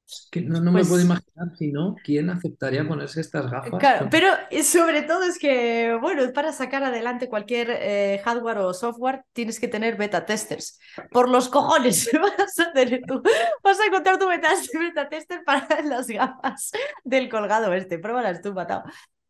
es 0.07 0.27
que 0.31 0.41
no, 0.41 0.61
no 0.61 0.71
me 0.71 0.79
Pues- 0.79 0.87
puedo 0.89 1.01
imaginar 1.01 1.49
si 1.57 1.71
no, 1.71 1.95
quién 2.03 2.29
aceptaría 2.29 2.87
ponerse 2.87 3.19
estas 3.21 3.51
gafas. 3.51 3.77
Claro, 3.79 3.99
con- 3.99 4.09
pero 4.09 4.27
eh, 4.49 4.63
sobre 4.63 5.01
todo 5.01 5.23
es 5.23 5.37
que, 5.37 5.97
bueno, 6.01 6.23
para 6.33 6.53
sacar 6.53 6.83
adelante 6.83 7.27
cualquier 7.27 7.69
eh, 7.71 8.21
hardware 8.23 8.59
o 8.59 8.73
software 8.73 9.23
tienes 9.33 9.59
que 9.59 9.67
tener 9.67 9.97
beta 9.97 10.25
testers. 10.25 10.79
Por 11.11 11.29
los 11.29 11.49
cojones 11.49 12.09
vas 12.21 12.59
a 12.59 12.71
tener 12.71 13.01
tú, 13.05 13.21
vas 13.63 13.79
a 13.79 13.85
encontrar 13.85 14.17
tu 14.17 14.27
beta, 14.27 14.49
beta 14.79 15.09
tester 15.09 15.43
para 15.43 15.67
las 15.83 16.07
gafas 16.07 16.71
del 17.03 17.27
colgado 17.29 17.73
este. 17.73 17.99
Pruébalas 17.99 18.41
tú, 18.41 18.53
matado. 18.53 18.83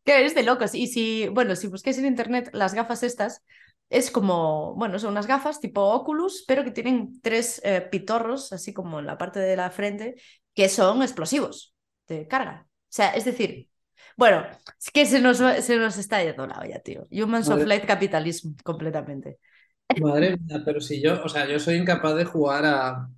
Que 0.04 0.24
es 0.24 0.34
de 0.34 0.42
locos. 0.44 0.74
Y 0.74 0.86
si, 0.86 1.28
bueno, 1.28 1.56
si 1.56 1.66
busquéis 1.66 1.98
en 1.98 2.06
internet 2.06 2.50
las 2.52 2.72
gafas 2.72 3.02
estas, 3.02 3.42
es 3.90 4.10
como, 4.10 4.74
bueno, 4.74 4.98
son 4.98 5.12
unas 5.12 5.26
gafas 5.26 5.60
tipo 5.60 5.80
Oculus, 5.82 6.44
pero 6.46 6.62
que 6.62 6.70
tienen 6.70 7.20
tres 7.22 7.58
eh, 7.64 7.80
pitorros, 7.90 8.52
así 8.52 8.74
como 8.74 8.98
en 9.00 9.06
la 9.06 9.16
parte 9.16 9.40
de 9.40 9.56
la 9.56 9.70
frente, 9.70 10.14
que 10.58 10.68
son 10.78 10.96
explosivos 11.02 11.56
de 12.08 12.26
carga. 12.32 12.56
O 12.68 12.92
sea, 12.98 13.10
es 13.18 13.24
decir, 13.30 13.50
bueno, 14.16 14.38
es 14.80 14.90
que 14.94 15.06
se 15.06 15.20
nos, 15.20 15.38
se 15.38 15.76
nos 15.78 15.96
está 15.98 16.22
yendo 16.24 16.46
la 16.46 16.58
olla, 16.60 16.80
tío. 16.80 17.06
Humans 17.12 17.50
of 17.50 17.60
Madre- 17.60 17.66
Light 17.66 17.86
Capitalism, 17.86 18.54
completamente. 18.64 19.38
Madre 19.96 20.36
mía, 20.36 20.62
pero 20.64 20.80
si 20.80 21.02
yo, 21.02 21.22
o 21.24 21.28
sea, 21.28 21.46
yo 21.48 21.58
soy 21.58 21.74
incapaz 21.76 22.14
de 22.16 22.24
jugar 22.24 22.64
a, 22.66 23.10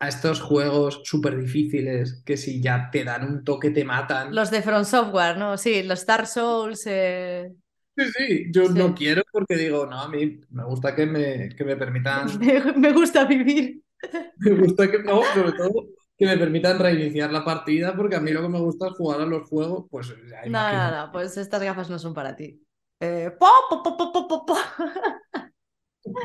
a 0.00 0.08
estos 0.08 0.40
juegos 0.42 1.02
súper 1.04 1.38
difíciles 1.38 2.22
que 2.26 2.36
si 2.38 2.62
ya 2.62 2.90
te 2.92 3.04
dan 3.04 3.24
un 3.28 3.44
toque 3.44 3.70
te 3.70 3.84
matan. 3.84 4.34
Los 4.34 4.50
de 4.50 4.62
From 4.62 4.84
Software, 4.84 5.36
¿no? 5.36 5.56
Sí, 5.58 5.82
los 5.82 6.06
Dark 6.06 6.26
Souls. 6.26 6.82
eh, 6.86 7.52
Sí, 7.96 8.04
sí, 8.16 8.44
yo 8.52 8.68
Sí. 8.74 8.80
no 8.80 8.94
quiero 8.94 9.22
porque 9.32 9.54
digo, 9.56 9.84
no, 9.86 10.00
a 10.00 10.08
mí 10.08 10.40
me 10.50 10.64
gusta 10.64 10.94
que 10.96 11.04
me, 11.06 11.50
que 11.54 11.64
me 11.64 11.76
permitan, 11.76 12.40
Me, 12.40 12.60
me 12.76 12.92
gusta 12.92 13.24
vivir. 13.24 13.82
me 14.36 14.50
gusta 14.52 14.90
que, 14.90 14.98
no, 15.02 15.32
sobre 15.32 15.52
todo, 15.52 15.88
que 16.22 16.30
me 16.30 16.38
permitan 16.38 16.78
reiniciar 16.78 17.32
la 17.32 17.44
partida 17.44 17.94
porque 17.96 18.16
a 18.16 18.20
mí 18.20 18.30
lo 18.30 18.42
que 18.42 18.48
me 18.48 18.60
gusta 18.60 18.86
es 18.88 18.92
jugar 18.92 19.20
a 19.20 19.26
los 19.26 19.48
juegos, 19.48 19.86
pues 19.90 20.14
No, 20.46 20.72
no, 20.72 21.06
no, 21.06 21.12
pues 21.12 21.36
estas 21.36 21.62
gafas 21.62 21.90
no 21.90 21.98
son 21.98 22.14
para 22.14 22.36
ti. 22.36 22.62
Eh, 23.00 23.32
po, 23.38 23.48
po, 23.68 24.46
po. 24.46 24.56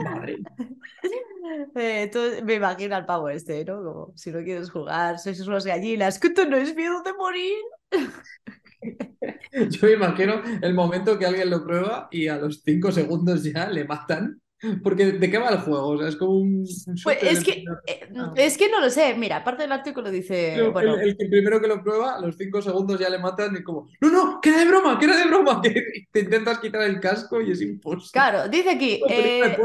Madre 0.03 0.37
Eh, 1.75 2.09
tú- 2.11 2.43
me 2.43 2.55
imagino 2.55 2.95
al 2.95 3.05
pavo 3.05 3.29
este, 3.29 3.63
¿no? 3.63 3.81
Como 3.81 4.13
si 4.17 4.31
no 4.31 4.43
quieres 4.43 4.69
jugar, 4.69 5.17
sois 5.17 5.39
unas 5.47 5.65
gallinas, 5.65 6.19
que 6.19 6.27
esto 6.27 6.45
no 6.45 6.57
es 6.57 6.75
miedo 6.75 7.01
de 7.03 7.13
morir. 7.13 7.55
Yo 9.71 9.87
me 9.87 9.93
imagino 9.93 10.41
el 10.61 10.73
momento 10.73 11.17
que 11.17 11.25
alguien 11.25 11.49
lo 11.49 11.63
prueba 11.63 12.09
y 12.11 12.27
a 12.27 12.37
los 12.37 12.61
cinco 12.63 12.91
segundos 12.91 13.43
ya 13.43 13.69
le 13.69 13.85
matan. 13.85 14.41
Porque 14.83 15.11
¿de 15.13 15.29
qué 15.29 15.37
va 15.37 15.49
el 15.49 15.59
juego? 15.59 15.89
O 15.89 15.97
sea, 15.99 16.07
es 16.07 16.15
como 16.15 16.31
un, 16.37 16.65
un 16.87 16.95
Pues 17.03 17.19
es 17.21 17.43
que, 17.43 17.63
eh, 17.85 17.99
persona. 18.07 18.33
es 18.35 18.57
que 18.57 18.69
no 18.69 18.81
lo 18.81 18.89
sé. 18.89 19.15
Mira, 19.15 19.43
parte 19.43 19.63
del 19.63 19.71
artículo 19.71 20.09
dice, 20.09 20.53
Pero 20.55 20.71
bueno, 20.71 20.95
el, 20.95 21.09
el 21.09 21.17
que 21.17 21.27
primero 21.27 21.61
que 21.61 21.67
lo 21.67 21.83
prueba, 21.83 22.15
a 22.15 22.21
los 22.21 22.35
cinco 22.37 22.61
segundos 22.61 22.99
ya 22.99 23.09
le 23.09 23.19
matan 23.19 23.55
y 23.55 23.63
como, 23.63 23.87
no, 24.01 24.09
no, 24.09 24.41
que 24.41 24.49
era 24.49 24.59
de 24.59 24.65
broma, 24.65 24.97
que 24.97 25.05
era 25.05 25.17
de 25.17 25.25
broma, 25.25 25.61
que 25.63 25.83
te 26.11 26.19
intentas 26.21 26.59
quitar 26.59 26.81
el 26.83 26.99
casco 26.99 27.41
y 27.41 27.51
es 27.51 27.61
imposible. 27.61 28.09
claro, 28.11 28.47
dice 28.49 28.71
aquí, 28.71 29.01
eh, 29.07 29.57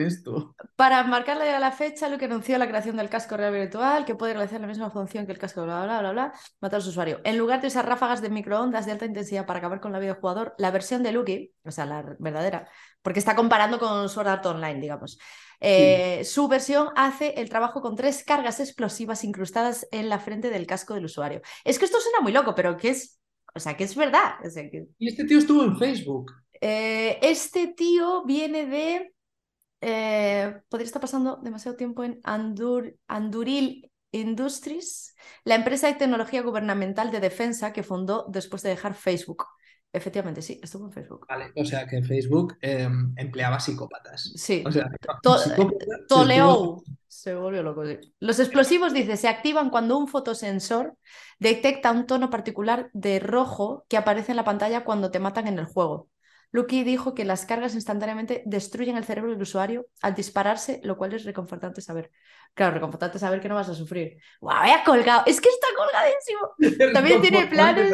esto. 0.00 0.54
para 0.76 1.02
marcarle 1.04 1.50
a 1.50 1.60
la 1.60 1.72
fecha, 1.72 2.08
lo 2.08 2.18
que 2.18 2.26
anunció 2.26 2.58
la 2.58 2.68
creación 2.68 2.96
del 2.96 3.08
casco 3.08 3.36
real 3.36 3.52
virtual, 3.52 4.04
que 4.04 4.14
puede 4.14 4.34
realizar 4.34 4.60
la 4.60 4.66
misma 4.66 4.90
función 4.90 5.26
que 5.26 5.32
el 5.32 5.38
casco, 5.38 5.64
bla, 5.64 5.84
bla, 5.84 6.00
bla, 6.00 6.12
bla, 6.12 6.32
matar 6.60 6.78
a 6.78 6.82
su 6.82 6.90
usuario. 6.90 7.20
En 7.24 7.38
lugar 7.38 7.60
de 7.60 7.68
usar 7.68 7.86
ráfagas 7.86 8.22
de 8.22 8.30
microondas 8.30 8.86
de 8.86 8.92
alta 8.92 9.06
intensidad 9.06 9.46
para 9.46 9.58
acabar 9.58 9.80
con 9.80 9.92
la 9.92 9.98
vida 9.98 10.12
del 10.12 10.20
jugador, 10.20 10.54
la 10.58 10.70
versión 10.70 11.02
de 11.02 11.12
Lucky, 11.12 11.52
o 11.64 11.70
sea, 11.70 11.86
la 11.86 12.16
verdadera, 12.18 12.68
porque 13.02 13.18
está 13.20 13.36
comparando 13.36 13.78
con 13.78 14.08
Sword 14.08 14.28
Art 14.28 14.46
Online, 14.46 14.80
digamos. 14.80 15.18
eh, 15.60 16.22
Su 16.24 16.48
versión 16.48 16.88
hace 16.96 17.34
el 17.40 17.48
trabajo 17.50 17.80
con 17.80 17.96
tres 17.96 18.24
cargas 18.24 18.60
explosivas 18.60 19.24
incrustadas 19.24 19.86
en 19.92 20.08
la 20.08 20.18
frente 20.18 20.50
del 20.50 20.66
casco 20.66 20.94
del 20.94 21.04
usuario. 21.06 21.42
Es 21.64 21.78
que 21.78 21.84
esto 21.86 22.00
suena 22.00 22.20
muy 22.20 22.32
loco, 22.32 22.54
pero 22.54 22.76
que 22.76 22.90
es, 22.90 23.20
o 23.54 23.60
sea, 23.60 23.76
que 23.76 23.84
es 23.84 23.94
verdad. 23.96 24.34
O 24.44 24.50
sea, 24.50 24.70
que 24.70 24.86
Y 25.00 25.08
este 25.08 25.24
tío 25.24 25.38
estuvo 25.38 25.64
en 25.64 25.76
Facebook. 25.76 26.30
eh, 26.60 27.18
este 27.22 27.68
tío 27.68 28.24
viene 28.24 28.66
de. 28.66 29.14
eh, 29.82 30.60
podría 30.68 30.86
estar 30.86 31.02
pasando 31.02 31.38
demasiado 31.42 31.76
tiempo 31.78 32.04
en 32.04 32.20
Andur, 32.24 32.96
Anduril 33.08 33.92
Industries, 34.12 35.14
la 35.44 35.56
empresa 35.56 35.88
de 35.88 35.94
tecnología 35.94 36.42
gubernamental 36.42 37.10
de 37.12 37.20
defensa 37.20 37.72
que 37.72 37.82
fundó 37.84 38.26
después 38.30 38.62
de 38.62 38.70
dejar 38.70 38.94
Facebook. 38.94 39.46
Efectivamente, 39.92 40.40
sí, 40.40 40.60
estuvo 40.62 40.86
en 40.86 40.92
Facebook. 40.92 41.26
Vale, 41.28 41.52
o 41.56 41.64
sea 41.64 41.86
que 41.86 42.02
Facebook 42.02 42.56
eh, 42.62 42.88
empleaba 43.16 43.58
psicópatas. 43.58 44.32
Sí. 44.36 44.62
O 44.64 44.70
sea, 44.70 44.88
To- 45.22 45.32
un 45.32 45.38
psicópata 45.38 45.86
se 47.08 47.34
volvió 47.34 47.62
loco. 47.62 47.84
sí. 47.84 47.98
Los 48.20 48.38
explosivos, 48.38 48.92
dice, 48.92 49.16
se 49.16 49.26
activan 49.28 49.70
cuando 49.70 49.98
un 49.98 50.06
fotosensor 50.06 50.94
detecta 51.40 51.90
un 51.90 52.06
tono 52.06 52.30
particular 52.30 52.88
de 52.92 53.18
rojo 53.18 53.84
que 53.88 53.96
aparece 53.96 54.30
en 54.32 54.36
la 54.36 54.44
pantalla 54.44 54.84
cuando 54.84 55.10
te 55.10 55.18
matan 55.18 55.48
en 55.48 55.58
el 55.58 55.64
juego. 55.64 56.08
Lucky 56.52 56.82
dijo 56.82 57.14
que 57.14 57.24
las 57.24 57.46
cargas 57.46 57.74
instantáneamente 57.74 58.42
destruyen 58.44 58.96
el 58.96 59.04
cerebro 59.04 59.30
del 59.30 59.42
usuario 59.42 59.86
al 60.02 60.14
dispararse, 60.14 60.80
lo 60.82 60.96
cual 60.96 61.14
es 61.14 61.24
reconfortante 61.24 61.80
saber. 61.80 62.10
Claro, 62.54 62.74
reconfortante 62.74 63.18
saber 63.18 63.40
que 63.40 63.48
no 63.48 63.54
vas 63.54 63.68
a 63.68 63.74
sufrir. 63.74 64.16
¡Guau! 64.40 64.58
¡Vaya 64.58 64.82
colgado! 64.84 65.22
Es 65.26 65.40
que 65.40 65.48
está 65.48 65.68
colgadísimo. 65.76 66.92
También 66.92 67.22
tiene 67.22 67.46
planes. 67.46 67.92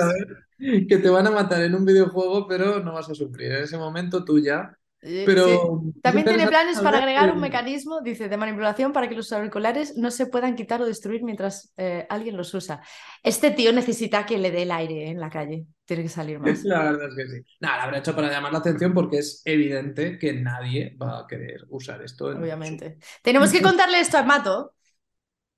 Que 0.59 0.97
te 0.97 1.11
van 1.11 1.27
a 1.27 1.31
matar 1.31 1.63
en 1.63 1.75
un 1.75 1.85
videojuego, 1.85 2.49
pero 2.49 2.81
no 2.81 2.95
vas 2.95 3.11
a 3.11 3.15
sufrir. 3.15 3.53
En 3.53 3.65
ese 3.65 3.77
momento 3.77 4.25
tú 4.25 4.39
ya. 4.39 4.77
Eh, 5.09 5.23
Pero 5.25 5.47
sí. 5.47 6.01
También 6.03 6.27
tiene 6.27 6.47
planes 6.49 6.81
para 6.81 6.99
agregar 6.99 7.27
que- 7.27 7.33
un 7.33 7.41
mecanismo, 7.41 8.01
dice, 8.01 8.29
de 8.29 8.37
manipulación 8.37 8.93
para 8.93 9.09
que 9.09 9.15
los 9.15 9.33
auriculares 9.33 9.97
no 9.97 10.11
se 10.11 10.27
puedan 10.27 10.55
quitar 10.57 10.83
o 10.83 10.87
destruir 10.87 11.23
mientras 11.23 11.73
eh, 11.77 12.07
alguien 12.09 12.37
los 12.37 12.53
usa. 12.55 12.81
Este 13.23 13.51
tío 13.51 13.73
necesita 13.73 14.27
que 14.27 14.39
le 14.39 14.51
dé 14.51 14.63
el 14.63 14.71
aire 14.73 15.05
eh, 15.07 15.11
en 15.11 15.21
la 15.21 15.31
calle. 15.31 15.67
Tiene 15.85 16.03
que 16.03 16.09
salir 16.09 16.41
más. 16.41 16.65
La 16.65 16.83
verdad 16.91 17.09
es 17.09 17.15
que 17.15 17.29
sí. 17.29 17.45
Nada, 17.61 17.77
lo 17.77 17.83
habrá 17.85 17.99
hecho 17.99 18.15
para 18.17 18.31
llamar 18.31 18.53
la 18.53 18.59
atención 18.59 18.93
porque 18.93 19.19
es 19.19 19.43
evidente 19.45 20.19
que 20.19 20.33
nadie 20.33 20.97
va 21.01 21.21
a 21.21 21.27
querer 21.29 21.65
usar 21.71 22.03
esto. 22.03 22.33
en 22.33 22.39
Obviamente. 22.43 22.99
Tenemos 23.23 23.53
que 23.53 23.63
contarle 23.63 24.01
esto 24.01 24.19
a 24.19 24.25
Mato. 24.25 24.73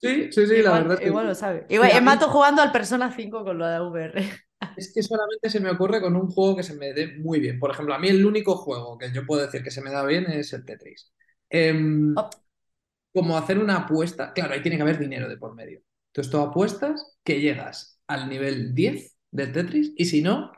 Sí, 0.00 0.30
sí, 0.30 0.46
sí, 0.46 0.62
la 0.62 0.72
verdad 0.74 0.98
que 0.98 1.06
igual 1.06 1.24
sí. 1.24 1.28
lo 1.30 1.34
sabe. 1.34 1.66
Igual, 1.68 2.02
mato 2.02 2.28
jugando 2.28 2.62
al 2.62 2.70
Persona 2.70 3.12
5 3.12 3.44
con 3.44 3.58
lo 3.58 3.66
de 3.66 3.80
VR. 3.80 4.30
Es 4.76 4.92
que 4.92 5.02
solamente 5.02 5.50
se 5.50 5.60
me 5.60 5.70
ocurre 5.70 6.00
con 6.00 6.16
un 6.16 6.28
juego 6.30 6.56
que 6.56 6.62
se 6.62 6.74
me 6.74 6.92
dé 6.92 7.18
muy 7.18 7.40
bien. 7.40 7.58
Por 7.58 7.70
ejemplo, 7.70 7.94
a 7.94 7.98
mí 7.98 8.08
el 8.08 8.24
único 8.24 8.56
juego 8.56 8.96
que 8.98 9.12
yo 9.12 9.26
puedo 9.26 9.42
decir 9.44 9.62
que 9.62 9.70
se 9.70 9.82
me 9.82 9.90
da 9.90 10.04
bien 10.06 10.26
es 10.30 10.52
el 10.52 10.64
Tetris. 10.64 11.12
Em, 11.50 12.16
Oh, 12.16 12.28
como 13.14 13.36
hacer 13.38 13.58
una 13.58 13.76
apuesta, 13.78 14.32
claro, 14.32 14.54
ahí 14.54 14.62
tiene 14.62 14.76
que 14.76 14.82
haber 14.82 14.98
dinero 14.98 15.28
de 15.28 15.36
por 15.38 15.54
medio. 15.54 15.82
Entonces 16.08 16.30
tú 16.30 16.38
apuestas 16.40 17.18
que 17.24 17.40
llegas 17.40 18.00
al 18.06 18.28
nivel 18.28 18.74
10 18.74 19.16
del 19.30 19.52
Tetris 19.52 19.92
y 19.96 20.06
si 20.06 20.22
no, 20.22 20.52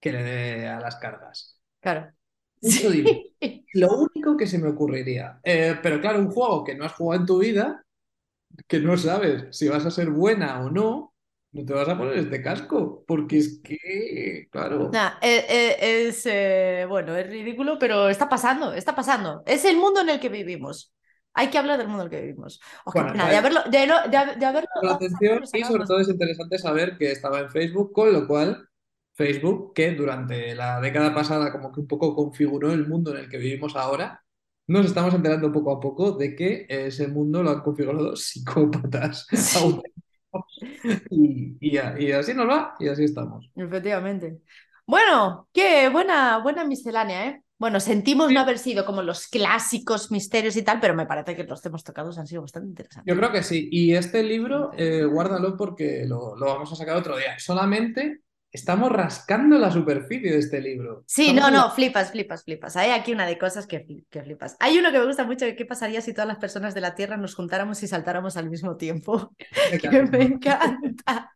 que 0.00 0.12
le 0.12 0.22
dé 0.22 0.68
a 0.68 0.80
las 0.80 0.96
cargas. 0.96 1.60
claro. 1.80 2.12
Sí. 2.60 3.34
Lo 3.72 3.88
único 3.98 4.36
que 4.36 4.46
se 4.46 4.58
me 4.58 4.68
ocurriría. 4.68 5.38
Eh, 5.44 5.76
pero 5.82 6.00
claro, 6.00 6.18
un 6.18 6.30
juego 6.30 6.64
que 6.64 6.74
no 6.74 6.84
has 6.84 6.92
jugado 6.94 7.20
en 7.20 7.26
tu 7.26 7.38
vida, 7.38 7.84
que 8.68 8.80
no 8.80 8.96
sabes 8.98 9.56
si 9.56 9.68
vas 9.68 9.86
a 9.86 9.92
ser 9.92 10.10
buena 10.10 10.62
o 10.64 10.70
no, 10.70 11.14
no 11.56 11.64
te 11.66 11.72
vas 11.74 11.88
a 11.88 11.96
poner 11.98 12.18
este 12.18 12.42
casco, 12.42 13.04
porque 13.06 13.38
es 13.38 13.60
que, 13.62 14.48
claro. 14.50 14.90
Nah, 14.90 15.18
eh, 15.20 15.44
eh, 15.48 16.06
es, 16.08 16.24
eh, 16.26 16.86
bueno, 16.88 17.16
es 17.16 17.26
ridículo, 17.28 17.78
pero 17.78 18.08
está 18.08 18.28
pasando, 18.28 18.72
está 18.72 18.94
pasando. 18.94 19.42
Es 19.46 19.64
el 19.64 19.76
mundo 19.76 20.00
en 20.00 20.10
el 20.10 20.20
que 20.20 20.28
vivimos. 20.28 20.92
Hay 21.34 21.50
que 21.50 21.58
hablar 21.58 21.78
del 21.78 21.88
mundo 21.88 22.02
en 22.04 22.06
el 22.06 22.10
que 22.18 22.20
vivimos. 22.26 22.60
Bueno, 22.92 23.14
de 23.28 23.36
haberlo, 23.36 23.62
de, 23.64 23.86
no- 23.86 24.06
de 24.08 24.16
haber- 24.16 24.38
de 24.38 24.46
haberlo 24.46 24.68
la 24.80 24.92
atención 24.92 25.48
y 25.52 25.64
sobre 25.64 25.84
todo 25.84 26.00
es 26.00 26.08
interesante 26.08 26.58
saber 26.58 26.96
que 26.98 27.10
estaba 27.12 27.40
en 27.40 27.50
Facebook, 27.50 27.92
con 27.92 28.12
lo 28.12 28.26
cual 28.26 28.68
Facebook, 29.14 29.72
que 29.74 29.92
durante 29.94 30.54
la 30.54 30.80
década 30.80 31.14
pasada 31.14 31.50
como 31.52 31.72
que 31.72 31.80
un 31.80 31.86
poco 31.86 32.14
configuró 32.14 32.72
el 32.72 32.86
mundo 32.86 33.12
en 33.12 33.18
el 33.24 33.28
que 33.30 33.38
vivimos 33.38 33.74
ahora, 33.76 34.22
nos 34.66 34.86
estamos 34.86 35.14
enterando 35.14 35.52
poco 35.52 35.72
a 35.72 35.80
poco 35.80 36.12
de 36.12 36.34
que 36.36 36.66
ese 36.68 37.08
mundo 37.08 37.42
lo 37.42 37.50
han 37.50 37.60
configurado 37.62 38.16
psicópatas 38.16 39.26
Sí. 39.32 39.82
Y, 41.10 41.56
y 41.60 42.12
así 42.12 42.34
nos 42.34 42.48
va 42.48 42.74
y 42.78 42.88
así 42.88 43.04
estamos. 43.04 43.50
Efectivamente. 43.56 44.38
Bueno, 44.86 45.48
qué 45.52 45.88
buena, 45.88 46.38
buena 46.38 46.64
miscelánea, 46.64 47.28
¿eh? 47.28 47.42
Bueno, 47.58 47.80
sentimos 47.80 48.30
no 48.30 48.40
haber 48.40 48.58
sido 48.58 48.84
como 48.84 49.02
los 49.02 49.28
clásicos 49.28 50.10
misterios 50.10 50.56
y 50.56 50.62
tal, 50.62 50.78
pero 50.78 50.94
me 50.94 51.06
parece 51.06 51.34
que 51.34 51.44
los 51.44 51.62
temas 51.62 51.82
tocados 51.82 52.18
han 52.18 52.26
sido 52.26 52.42
bastante 52.42 52.68
interesantes. 52.68 53.10
Yo 53.10 53.18
creo 53.18 53.32
que 53.32 53.42
sí. 53.42 53.68
Y 53.72 53.94
este 53.94 54.22
libro, 54.22 54.72
eh, 54.76 55.04
guárdalo 55.04 55.56
porque 55.56 56.04
lo, 56.06 56.36
lo 56.36 56.46
vamos 56.46 56.70
a 56.72 56.76
sacar 56.76 56.96
otro 56.96 57.16
día. 57.16 57.38
Solamente 57.38 58.20
estamos 58.56 58.90
rascando 58.90 59.58
la 59.58 59.70
superficie 59.70 60.32
de 60.32 60.38
este 60.38 60.60
libro. 60.60 61.04
Sí, 61.06 61.28
Estamos 61.28 61.34
no, 61.34 61.50
no, 61.50 61.70
flipas, 61.70 62.10
flipas, 62.10 62.42
flipas. 62.44 62.76
Hay 62.76 62.90
aquí 62.90 63.12
una 63.12 63.26
de 63.26 63.38
cosas 63.38 63.66
que, 63.66 63.86
que 64.10 64.22
flipas. 64.22 64.56
Hay 64.58 64.78
uno 64.78 64.90
que 64.90 64.98
me 64.98 65.06
gusta 65.06 65.24
mucho, 65.24 65.44
de 65.44 65.54
qué 65.54 65.64
pasaría 65.64 66.00
si 66.00 66.12
todas 66.12 66.26
las 66.28 66.38
personas 66.38 66.74
de 66.74 66.80
la 66.80 66.94
Tierra 66.96 67.16
nos 67.16 67.34
juntáramos 67.36 67.82
y 67.82 67.88
saltáramos 67.88 68.36
al 68.36 68.50
mismo 68.50 68.76
tiempo. 68.76 69.34
Que 69.80 70.02
me 70.02 70.22
encanta. 70.22 71.32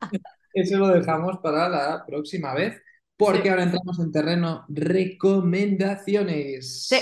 Eso 0.53 0.79
lo 0.79 0.89
dejamos 0.89 1.39
para 1.39 1.69
la 1.69 2.05
próxima 2.07 2.55
vez, 2.55 2.81
porque 3.17 3.43
Sí. 3.43 3.49
ahora 3.51 3.63
entramos 3.65 3.99
en 4.01 4.11
terreno 4.13 4.65
recomendaciones. 4.69 6.87
Sí. 6.89 6.97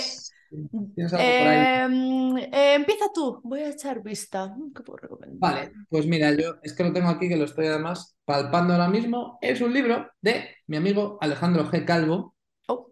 ¿Tienes 0.49 1.13
algo 1.13 1.37
por 1.37 1.47
ahí? 1.47 1.83
Em, 1.85 2.37
eh, 2.37 2.73
empieza 2.75 3.05
tú, 3.13 3.39
voy 3.43 3.61
a 3.61 3.69
echar 3.69 4.01
vista. 4.01 4.53
¿Qué 4.75 4.83
puedo 4.83 4.97
recomendar? 4.97 5.37
Vale, 5.39 5.71
pues 5.89 6.05
mira, 6.05 6.31
yo 6.33 6.55
es 6.63 6.73
que 6.73 6.83
lo 6.83 6.93
tengo 6.93 7.09
aquí, 7.09 7.29
que 7.29 7.37
lo 7.37 7.45
estoy 7.45 7.67
además 7.67 8.15
palpando 8.25 8.73
ahora 8.73 8.89
mismo. 8.89 9.37
Es 9.41 9.61
un 9.61 9.73
libro 9.73 10.09
de 10.21 10.49
mi 10.67 10.77
amigo 10.77 11.17
Alejandro 11.21 11.65
G. 11.69 11.85
Calvo. 11.85 12.35
Oh, 12.67 12.91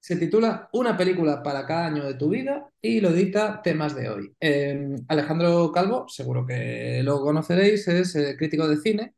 Se 0.00 0.16
titula 0.16 0.68
Una 0.72 0.96
película 0.96 1.42
para 1.42 1.66
cada 1.66 1.86
año 1.86 2.04
de 2.04 2.14
tu 2.14 2.28
vida 2.28 2.68
y 2.80 3.00
lo 3.00 3.12
dicta 3.12 3.60
temas 3.62 3.94
de 3.94 4.08
hoy. 4.08 4.32
Eh, 4.40 4.94
Alejandro 5.08 5.72
Calvo, 5.72 6.06
seguro 6.08 6.46
que 6.46 7.02
lo 7.02 7.20
conoceréis, 7.20 7.88
es 7.88 8.14
eh, 8.14 8.36
crítico 8.36 8.68
de 8.68 8.76
cine. 8.76 9.14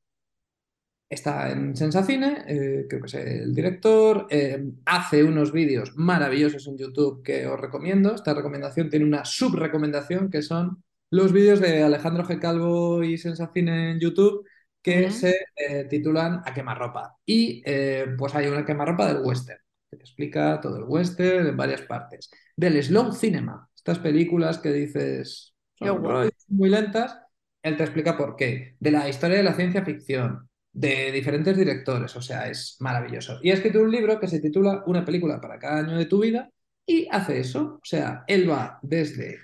Está 1.09 1.53
en 1.53 1.77
Sensacine, 1.77 2.45
eh, 2.49 2.87
creo 2.89 3.01
que 3.03 3.07
es 3.07 3.15
el 3.15 3.55
director. 3.55 4.27
eh, 4.29 4.65
hace 4.85 5.23
unos 5.23 5.53
vídeos 5.53 5.93
maravillosos 5.97 6.67
en 6.67 6.77
YouTube 6.77 7.23
que 7.23 7.47
os 7.47 7.61
recomiendo. 7.61 8.15
Esta 8.15 8.35
recomendación 8.35 8.91
tiene 8.91 9.05
una 9.05 9.25
subrecomendación 9.25 10.31
que 10.31 10.43
son 10.43 10.83
los 11.11 11.33
vídeos 11.33 11.61
de 11.61 11.83
Alejandro 11.83 12.25
G. 12.25 12.41
Calvo 12.41 13.05
y 13.05 13.19
Sensacine 13.19 13.93
en 13.93 14.01
YouTube 14.01 14.45
que 14.83 15.11
se 15.11 15.35
eh, 15.57 15.85
titulan 15.89 16.43
A 16.45 16.53
quemarropa. 16.55 17.17
Y 17.25 17.63
eh, 17.65 18.07
pues 18.19 18.35
hay 18.35 18.47
una 18.49 18.65
quemarropa 18.65 19.07
del 19.07 19.23
western 19.25 19.61
que 19.91 19.97
te 19.97 20.03
explica 20.03 20.61
todo 20.61 20.77
el 20.79 20.85
western 20.85 21.47
en 21.47 21.57
varias 21.57 21.83
partes. 21.83 22.31
Del 22.57 22.83
slow 22.83 23.13
cinema, 23.13 23.69
estas 23.77 23.99
películas 24.01 24.59
que 24.59 24.73
dices 24.73 25.55
son 25.77 26.03
muy 26.49 26.69
lentas, 26.69 27.19
él 27.63 27.77
te 27.77 27.83
explica 27.85 28.17
por 28.17 28.37
qué. 28.37 28.77
De 28.81 28.91
la 28.91 29.09
historia 29.09 29.37
de 29.37 29.43
la 29.43 29.55
ciencia 29.55 29.85
ficción, 29.85 30.46
de 30.77 31.11
diferentes 31.13 31.57
directores, 31.57 32.15
o 32.17 32.23
sea, 32.23 32.49
es 32.51 32.77
maravilloso. 32.81 33.39
Y 33.43 33.51
ha 33.51 33.55
escrito 33.55 33.81
un 33.83 33.91
libro 33.91 34.21
que 34.21 34.29
se 34.29 34.41
titula 34.41 34.83
Una 34.87 35.05
película 35.05 35.41
para 35.41 35.59
cada 35.59 35.79
año 35.81 35.97
de 35.99 36.07
tu 36.07 36.21
vida 36.21 36.51
y 36.87 37.09
hace 37.11 37.41
eso, 37.41 37.81
o 37.83 37.85
sea, 37.85 38.25
él 38.29 38.49
va 38.51 38.79
desde 38.83 39.39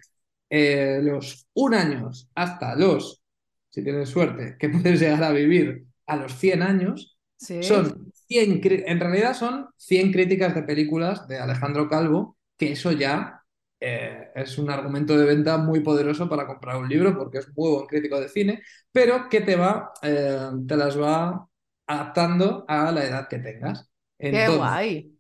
eh, 0.50 1.00
los 1.02 1.46
un 1.54 1.74
años 1.74 2.28
hasta 2.34 2.76
los, 2.76 3.22
si 3.70 3.82
tienes 3.82 4.10
suerte, 4.10 4.56
que 4.58 4.68
puedes 4.70 5.00
llegar 5.00 5.22
a 5.24 5.32
vivir 5.32 5.86
a 6.06 6.16
los 6.16 6.34
100 6.38 6.62
años, 6.62 7.18
sí. 7.38 7.54
son 7.58 8.12
100, 8.28 8.60
cri- 8.60 8.84
en 8.86 9.00
realidad 9.00 9.34
son 9.34 9.68
100 9.76 10.12
críticas 10.12 10.54
de 10.54 10.62
películas 10.64 11.26
de 11.28 11.38
Alejandro 11.38 11.88
Calvo, 11.88 12.36
que 12.58 12.72
eso 12.72 12.92
ya 12.92 13.41
eh, 13.82 14.30
es 14.34 14.58
un 14.58 14.70
argumento 14.70 15.16
de 15.18 15.26
venta 15.26 15.58
muy 15.58 15.80
poderoso 15.80 16.28
para 16.28 16.46
comprar 16.46 16.76
un 16.78 16.88
libro, 16.88 17.16
porque 17.18 17.38
es 17.38 17.48
muy 17.56 17.70
buen 17.72 17.86
crítico 17.86 18.20
de 18.20 18.28
cine, 18.28 18.62
pero 18.92 19.28
que 19.28 19.40
te 19.42 19.56
va, 19.56 19.92
eh, 20.02 20.50
te 20.68 20.76
las 20.76 21.00
va 21.00 21.48
adaptando 21.86 22.64
a 22.68 22.92
la 22.92 23.04
edad 23.04 23.28
que 23.28 23.38
tengas. 23.38 23.90
Qué 24.30 24.48
guay. 24.48 25.12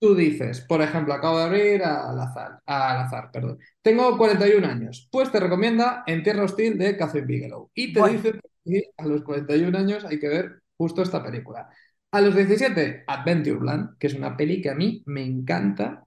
Tú 0.00 0.16
dices, 0.16 0.60
por 0.62 0.82
ejemplo, 0.82 1.14
acabo 1.14 1.38
de 1.38 1.44
abrir 1.44 1.82
al 1.84 2.18
azar, 2.18 2.60
al 2.66 2.96
azar, 3.06 3.30
perdón. 3.32 3.58
Tengo 3.82 4.18
41 4.18 4.64
años, 4.64 5.08
pues 5.12 5.30
te 5.30 5.38
recomienda 5.38 6.02
En 6.06 6.24
Tierra 6.24 6.42
Hostil 6.44 6.76
de 6.76 6.96
Catherine 6.96 7.26
Bigelow. 7.28 7.70
Y 7.72 7.92
te 7.92 8.00
Bueno. 8.00 8.12
dice 8.12 8.40
que 8.64 8.82
a 8.96 9.06
los 9.06 9.22
41 9.22 9.76
años 9.76 10.04
hay 10.04 10.18
que 10.18 10.28
ver 10.28 10.62
justo 10.76 11.02
esta 11.02 11.22
película. 11.22 11.68
A 12.10 12.20
los 12.20 12.34
17, 12.34 13.04
Adventureland, 13.06 13.96
que 13.98 14.08
es 14.08 14.14
una 14.14 14.36
peli 14.36 14.60
que 14.60 14.70
a 14.70 14.74
mí 14.74 15.02
me 15.06 15.24
encanta. 15.24 16.04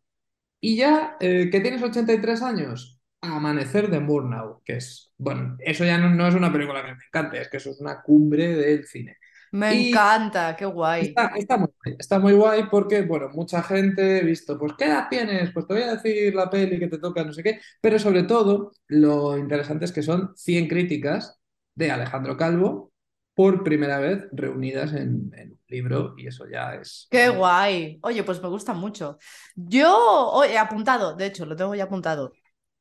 Y 0.60 0.78
ya 0.78 1.18
eh, 1.20 1.50
que 1.52 1.60
tienes 1.62 1.84
83 1.84 2.42
años, 2.42 3.00
Amanecer 3.22 3.90
de 3.90 4.00
Murnau, 4.00 4.62
que 4.64 4.78
es, 4.78 5.14
bueno, 5.18 5.58
eso 5.60 5.86
ya 5.86 5.98
no, 5.98 6.10
no 6.10 6.28
es 6.28 6.36
una 6.36 6.52
película 6.52 6.82
que 6.84 6.94
me 6.94 7.04
encante, 7.08 7.42
es 7.42 7.50
que 7.50 7.58
eso 7.58 7.72
es 7.72 7.80
una 7.82 8.02
cumbre 8.02 8.56
del 8.56 8.86
cine. 8.86 9.18
Me 9.52 9.70
Y- 9.70 9.88
encanta, 9.88 10.56
qué 10.56 10.66
guay. 10.66 11.04
Está, 11.08 11.28
está 11.36 11.58
muy 11.58 11.68
guay, 11.84 11.96
está 12.00 12.20
muy 12.20 12.34
guay 12.34 12.64
porque, 12.72 13.02
bueno, 13.02 13.30
mucha 13.34 13.62
gente 13.64 14.22
visto, 14.24 14.58
pues, 14.58 14.74
¿qué 14.78 14.86
edad 14.86 15.08
tienes? 15.10 15.52
Pues 15.54 15.68
te 15.68 15.74
voy 15.74 15.84
a 15.84 15.96
decir 15.96 16.34
la 16.34 16.50
peli 16.50 16.80
que 16.80 16.88
te 16.88 17.00
toca, 17.00 17.24
no 17.26 17.34
sé 17.34 17.44
qué, 17.44 17.60
pero 17.82 18.00
sobre 18.00 18.24
todo 18.24 18.72
lo 18.88 19.38
interesante 19.38 19.86
es 19.86 19.92
que 19.92 20.04
son 20.04 20.32
100 20.38 20.68
críticas 20.70 21.40
de 21.76 21.92
Alejandro 21.92 22.38
Calvo 22.38 22.94
por 23.36 23.64
primera 23.64 24.00
vez 24.00 24.28
reunidas 24.32 24.94
en, 24.94 25.32
en 25.36 25.52
un 25.52 25.60
libro 25.68 26.16
y 26.18 26.28
eso 26.28 26.46
ya 26.50 26.74
es... 26.76 27.08
Qué 27.12 27.30
guay. 27.30 28.00
Oye, 28.02 28.24
pues 28.24 28.42
me 28.42 28.50
gusta 28.50 28.74
mucho. 28.74 29.18
Yo 29.56 30.44
he 30.44 30.58
apuntado, 30.58 31.16
de 31.16 31.28
hecho, 31.28 31.46
lo 31.46 31.56
tengo 31.56 31.76
ya 31.76 31.84
apuntado. 31.84 32.32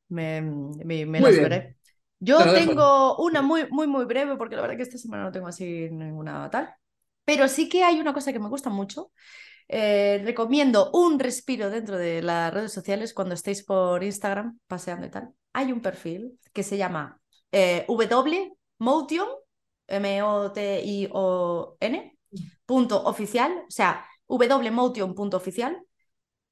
Me, 0.07 0.41
me, 0.41 1.05
me 1.05 1.19
las 1.19 1.35
veré. 1.35 1.77
Yo 2.19 2.41
Te 2.43 2.53
tengo 2.53 3.17
una 3.17 3.41
muy, 3.41 3.67
muy, 3.69 3.85
muy 3.85 4.05
breve, 4.05 4.37
porque 4.37 4.55
la 4.55 4.61
verdad 4.61 4.77
que 4.77 4.83
esta 4.83 4.97
semana 4.97 5.25
no 5.25 5.31
tengo 5.31 5.47
así 5.47 5.89
ninguna 5.91 6.49
tal. 6.49 6.73
Pero 7.25 7.47
sí 7.47 7.67
que 7.67 7.83
hay 7.83 7.99
una 7.99 8.13
cosa 8.13 8.31
que 8.31 8.39
me 8.39 8.49
gusta 8.49 8.69
mucho. 8.69 9.11
Eh, 9.67 10.21
recomiendo 10.23 10.91
un 10.93 11.19
respiro 11.19 11.69
dentro 11.69 11.97
de 11.97 12.21
las 12.21 12.53
redes 12.53 12.71
sociales 12.71 13.13
cuando 13.13 13.33
estéis 13.33 13.63
por 13.63 14.03
Instagram 14.03 14.59
paseando 14.67 15.07
y 15.07 15.09
tal. 15.09 15.29
Hay 15.53 15.71
un 15.71 15.81
perfil 15.81 16.39
que 16.53 16.63
se 16.63 16.77
llama 16.77 17.19
eh, 17.51 17.83
W 17.87 18.53
Motion, 18.77 19.27
M-O-T-I-O-N, 19.87 21.15
punto 22.65 23.03
oficial, 23.03 23.51
o 23.67 23.71
sea, 23.71 24.05
wmotion 24.27 25.13
punto 25.15 25.37
oficial, 25.37 25.81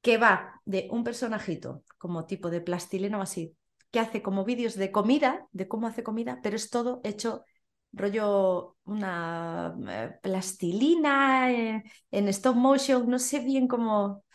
que 0.01 0.17
va 0.17 0.61
de 0.65 0.87
un 0.91 1.03
personajito 1.03 1.83
como 1.97 2.25
tipo 2.25 2.49
de 2.49 2.61
plastilina 2.61 3.17
o 3.17 3.21
así, 3.21 3.55
que 3.91 3.99
hace 3.99 4.21
como 4.21 4.43
vídeos 4.43 4.75
de 4.75 4.91
comida, 4.91 5.47
de 5.51 5.67
cómo 5.67 5.87
hace 5.87 6.03
comida, 6.03 6.39
pero 6.43 6.55
es 6.55 6.69
todo 6.69 7.01
hecho 7.03 7.45
rollo 7.93 8.75
una 8.85 9.75
eh, 9.87 10.19
plastilina 10.21 11.51
eh, 11.51 11.83
en 12.11 12.27
stop 12.29 12.55
motion, 12.55 13.07
no 13.07 13.19
sé 13.19 13.39
bien 13.39 13.67
cómo, 13.67 14.25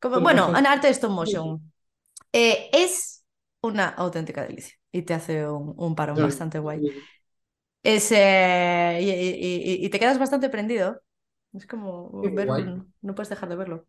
cómo 0.00 0.20
bueno, 0.20 0.56
en 0.56 0.66
arte 0.66 0.88
de 0.88 0.92
stop 0.92 1.12
motion. 1.12 1.72
Eh, 2.32 2.68
es 2.72 3.24
una 3.62 3.88
auténtica 3.88 4.42
delicia 4.42 4.74
y 4.90 5.02
te 5.02 5.14
hace 5.14 5.48
un, 5.48 5.74
un 5.76 5.94
parón 5.94 6.20
bastante 6.20 6.58
guay. 6.58 6.82
Es, 7.84 8.10
eh, 8.12 8.98
y, 9.00 9.10
y- 9.10 9.84
y- 9.84 9.88
te 9.90 10.00
quedas 10.00 10.18
bastante 10.18 10.48
prendido. 10.48 11.00
Es 11.52 11.66
como 11.66 12.20
Qué 12.22 12.30
ver 12.30 12.46
guay. 12.48 12.62
un- 12.62 12.94
no 13.02 13.14
puedes 13.14 13.28
dejar 13.28 13.48
de 13.48 13.56
verlo. 13.56 13.86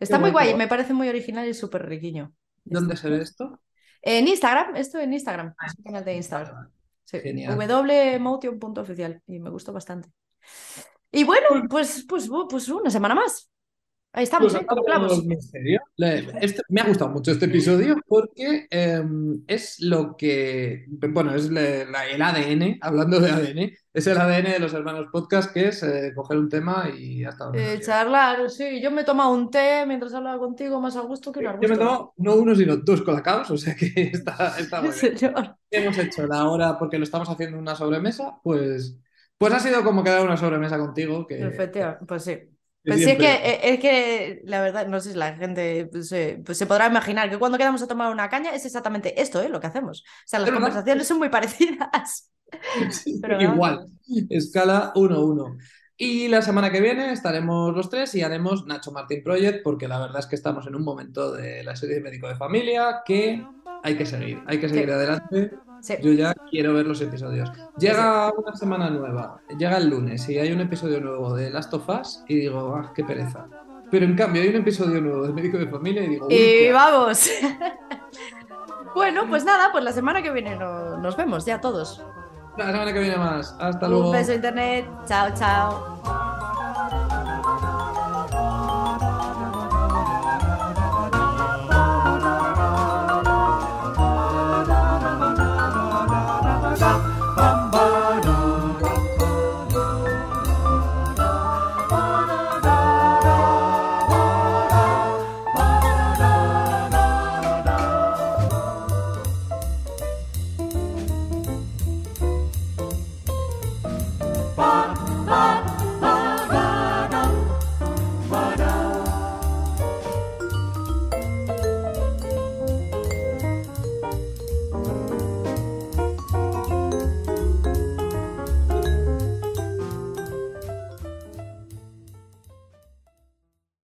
Está 0.00 0.16
Qué 0.16 0.22
muy 0.22 0.30
guay, 0.32 0.54
me 0.54 0.66
parece 0.66 0.94
muy 0.94 1.08
original 1.08 1.46
y 1.46 1.54
súper 1.54 1.86
riquiño. 1.86 2.32
¿Dónde 2.64 2.96
se 2.96 3.08
ve 3.10 3.20
esto? 3.20 3.60
En 4.02 4.26
Instagram, 4.26 4.74
esto 4.76 4.98
en 4.98 5.12
Instagram, 5.12 5.54
es 5.64 5.74
un 5.78 5.84
canal 5.84 6.04
de 6.04 6.16
Instagram. 6.16 6.70
Sí. 7.04 7.20
Genial. 7.20 7.56
wmotion.oficial 7.56 9.22
y 9.26 9.38
me 9.38 9.50
gustó 9.50 9.72
bastante. 9.72 10.08
Y 11.12 11.24
bueno, 11.24 11.46
pues, 11.70 12.04
pues, 12.08 12.28
pues 12.50 12.68
una 12.68 12.90
semana 12.90 13.14
más. 13.14 13.50
Ahí 14.16 14.22
estamos, 14.22 14.52
Pues 14.52 15.50
¿eh? 15.54 15.78
Le- 15.96 16.26
este- 16.40 16.62
me 16.68 16.80
ha 16.80 16.86
gustado 16.86 17.10
mucho 17.10 17.32
este 17.32 17.46
episodio 17.46 17.96
porque 18.06 18.68
eh, 18.70 19.02
es 19.48 19.80
lo 19.80 20.16
que, 20.16 20.84
bueno, 20.88 21.34
es 21.34 21.50
le- 21.50 21.84
la- 21.90 22.06
el 22.06 22.22
ADN, 22.22 22.78
hablando 22.80 23.18
de 23.18 23.30
ADN, 23.30 23.74
es 23.92 24.06
el 24.06 24.16
ADN 24.18 24.52
de 24.52 24.58
los 24.60 24.72
hermanos 24.72 25.06
podcast, 25.10 25.52
que 25.52 25.66
es 25.68 25.82
eh, 25.82 26.12
coger 26.14 26.38
un 26.38 26.48
tema 26.48 26.88
y 26.96 27.24
hasta 27.24 27.46
donde 27.46 27.74
Eh, 27.74 27.80
charlar, 27.80 28.48
sí, 28.50 28.80
yo 28.80 28.92
me 28.92 29.00
he 29.00 29.04
tomado 29.04 29.32
un 29.32 29.50
té 29.50 29.84
mientras 29.84 30.14
hablaba 30.14 30.38
contigo 30.38 30.80
más 30.80 30.94
a 30.96 31.00
gusto 31.00 31.32
que 31.32 31.40
un 31.40 31.46
Yo 31.60 31.68
me 31.68 31.74
he 31.74 31.78
tomado 31.78 32.14
no 32.18 32.36
uno, 32.36 32.54
sino 32.54 32.76
dos 32.76 33.02
colacaos, 33.02 33.50
o 33.50 33.56
sea 33.58 33.74
que 33.74 33.86
está, 34.14 34.54
está 34.60 34.80
muy 34.80 34.90
bien. 35.02 35.18
Señor. 35.18 35.56
Hemos 35.70 35.98
hecho 35.98 36.24
la 36.28 36.48
hora 36.48 36.78
porque 36.78 36.98
lo 36.98 37.04
estamos 37.04 37.28
haciendo 37.28 37.56
en 37.56 37.62
una 37.62 37.74
sobremesa, 37.74 38.38
pues, 38.44 38.96
pues 39.36 39.52
ha 39.52 39.58
sido 39.58 39.82
como 39.82 40.04
quedar 40.04 40.24
una 40.24 40.36
sobremesa 40.36 40.78
contigo, 40.78 41.26
que, 41.26 41.40
Efectivamente, 41.40 42.04
pues 42.06 42.22
sí. 42.22 42.38
Pues 42.86 43.02
sí, 43.02 43.10
es 43.10 43.18
que, 43.18 43.26
eh, 43.32 43.60
es 43.74 43.80
que 43.80 44.42
la 44.44 44.60
verdad, 44.60 44.86
no 44.86 45.00
sé 45.00 45.12
si 45.12 45.18
la 45.18 45.34
gente 45.36 45.86
pues, 45.90 46.08
se, 46.08 46.40
pues, 46.44 46.58
se 46.58 46.66
podrá 46.66 46.86
imaginar 46.86 47.30
que 47.30 47.38
cuando 47.38 47.56
quedamos 47.58 47.82
a 47.82 47.86
tomar 47.88 48.12
una 48.12 48.28
caña 48.28 48.50
es 48.54 48.66
exactamente 48.66 49.20
esto, 49.22 49.40
¿eh? 49.42 49.48
Lo 49.48 49.60
que 49.60 49.68
hacemos. 49.68 50.02
O 50.02 50.04
sea, 50.26 50.38
las 50.40 50.50
conversaciones 50.50 51.06
son 51.08 51.18
muy 51.18 51.28
parecidas. 51.30 52.30
Sí, 52.90 53.18
Pero 53.20 53.40
igual, 53.40 53.86
escala 54.30 54.92
1-1. 54.94 55.56
Y 55.96 56.28
la 56.28 56.42
semana 56.42 56.70
que 56.70 56.80
viene 56.80 57.12
estaremos 57.12 57.74
los 57.74 57.90
tres 57.90 58.14
y 58.14 58.22
haremos 58.22 58.64
Nacho 58.66 58.92
Martín 58.92 59.22
Project, 59.24 59.62
porque 59.64 59.88
la 59.88 59.98
verdad 59.98 60.20
es 60.20 60.26
que 60.26 60.36
estamos 60.36 60.66
en 60.66 60.76
un 60.76 60.84
momento 60.84 61.32
de 61.32 61.64
la 61.64 61.74
serie 61.76 61.96
de 61.96 62.00
Médico 62.02 62.28
de 62.28 62.36
Familia 62.36 63.02
que 63.04 63.44
hay 63.82 63.96
que 63.96 64.06
seguir, 64.06 64.42
hay 64.46 64.60
que 64.60 64.68
seguir 64.68 64.86
Sí. 64.86 64.92
adelante. 64.92 65.50
Sí. 65.84 65.94
Yo 66.02 66.12
ya 66.12 66.32
quiero 66.50 66.72
ver 66.72 66.86
los 66.86 66.98
episodios. 67.02 67.52
Llega 67.78 68.32
una 68.32 68.56
semana 68.56 68.88
nueva, 68.88 69.38
llega 69.58 69.76
el 69.76 69.90
lunes 69.90 70.26
y 70.30 70.38
hay 70.38 70.50
un 70.50 70.62
episodio 70.62 70.98
nuevo 70.98 71.34
de 71.34 71.50
Last 71.50 71.74
of 71.74 71.86
Us 71.90 72.24
y 72.26 72.36
digo, 72.36 72.74
ah, 72.74 72.90
qué 72.94 73.04
pereza. 73.04 73.46
Pero 73.90 74.06
en 74.06 74.16
cambio 74.16 74.40
hay 74.40 74.48
un 74.48 74.56
episodio 74.56 74.98
nuevo 75.02 75.26
de 75.26 75.34
Médico 75.34 75.58
de 75.58 75.66
Familia 75.68 76.02
y 76.04 76.08
digo, 76.08 76.26
uy, 76.26 76.34
Y 76.34 76.72
vamos. 76.72 77.28
bueno, 78.94 79.26
pues 79.28 79.44
nada, 79.44 79.68
pues 79.72 79.84
la 79.84 79.92
semana 79.92 80.22
que 80.22 80.30
viene 80.30 80.56
no- 80.56 80.96
nos 80.96 81.16
vemos 81.18 81.44
ya 81.44 81.60
todos. 81.60 82.02
la 82.56 82.70
semana 82.72 82.90
que 82.92 83.00
viene 83.00 83.16
más. 83.18 83.54
Hasta 83.60 83.84
Un 83.86 83.92
luego. 83.92 84.10
beso 84.12 84.32
internet. 84.32 84.86
Chao, 85.06 85.28
chao. 85.36 86.43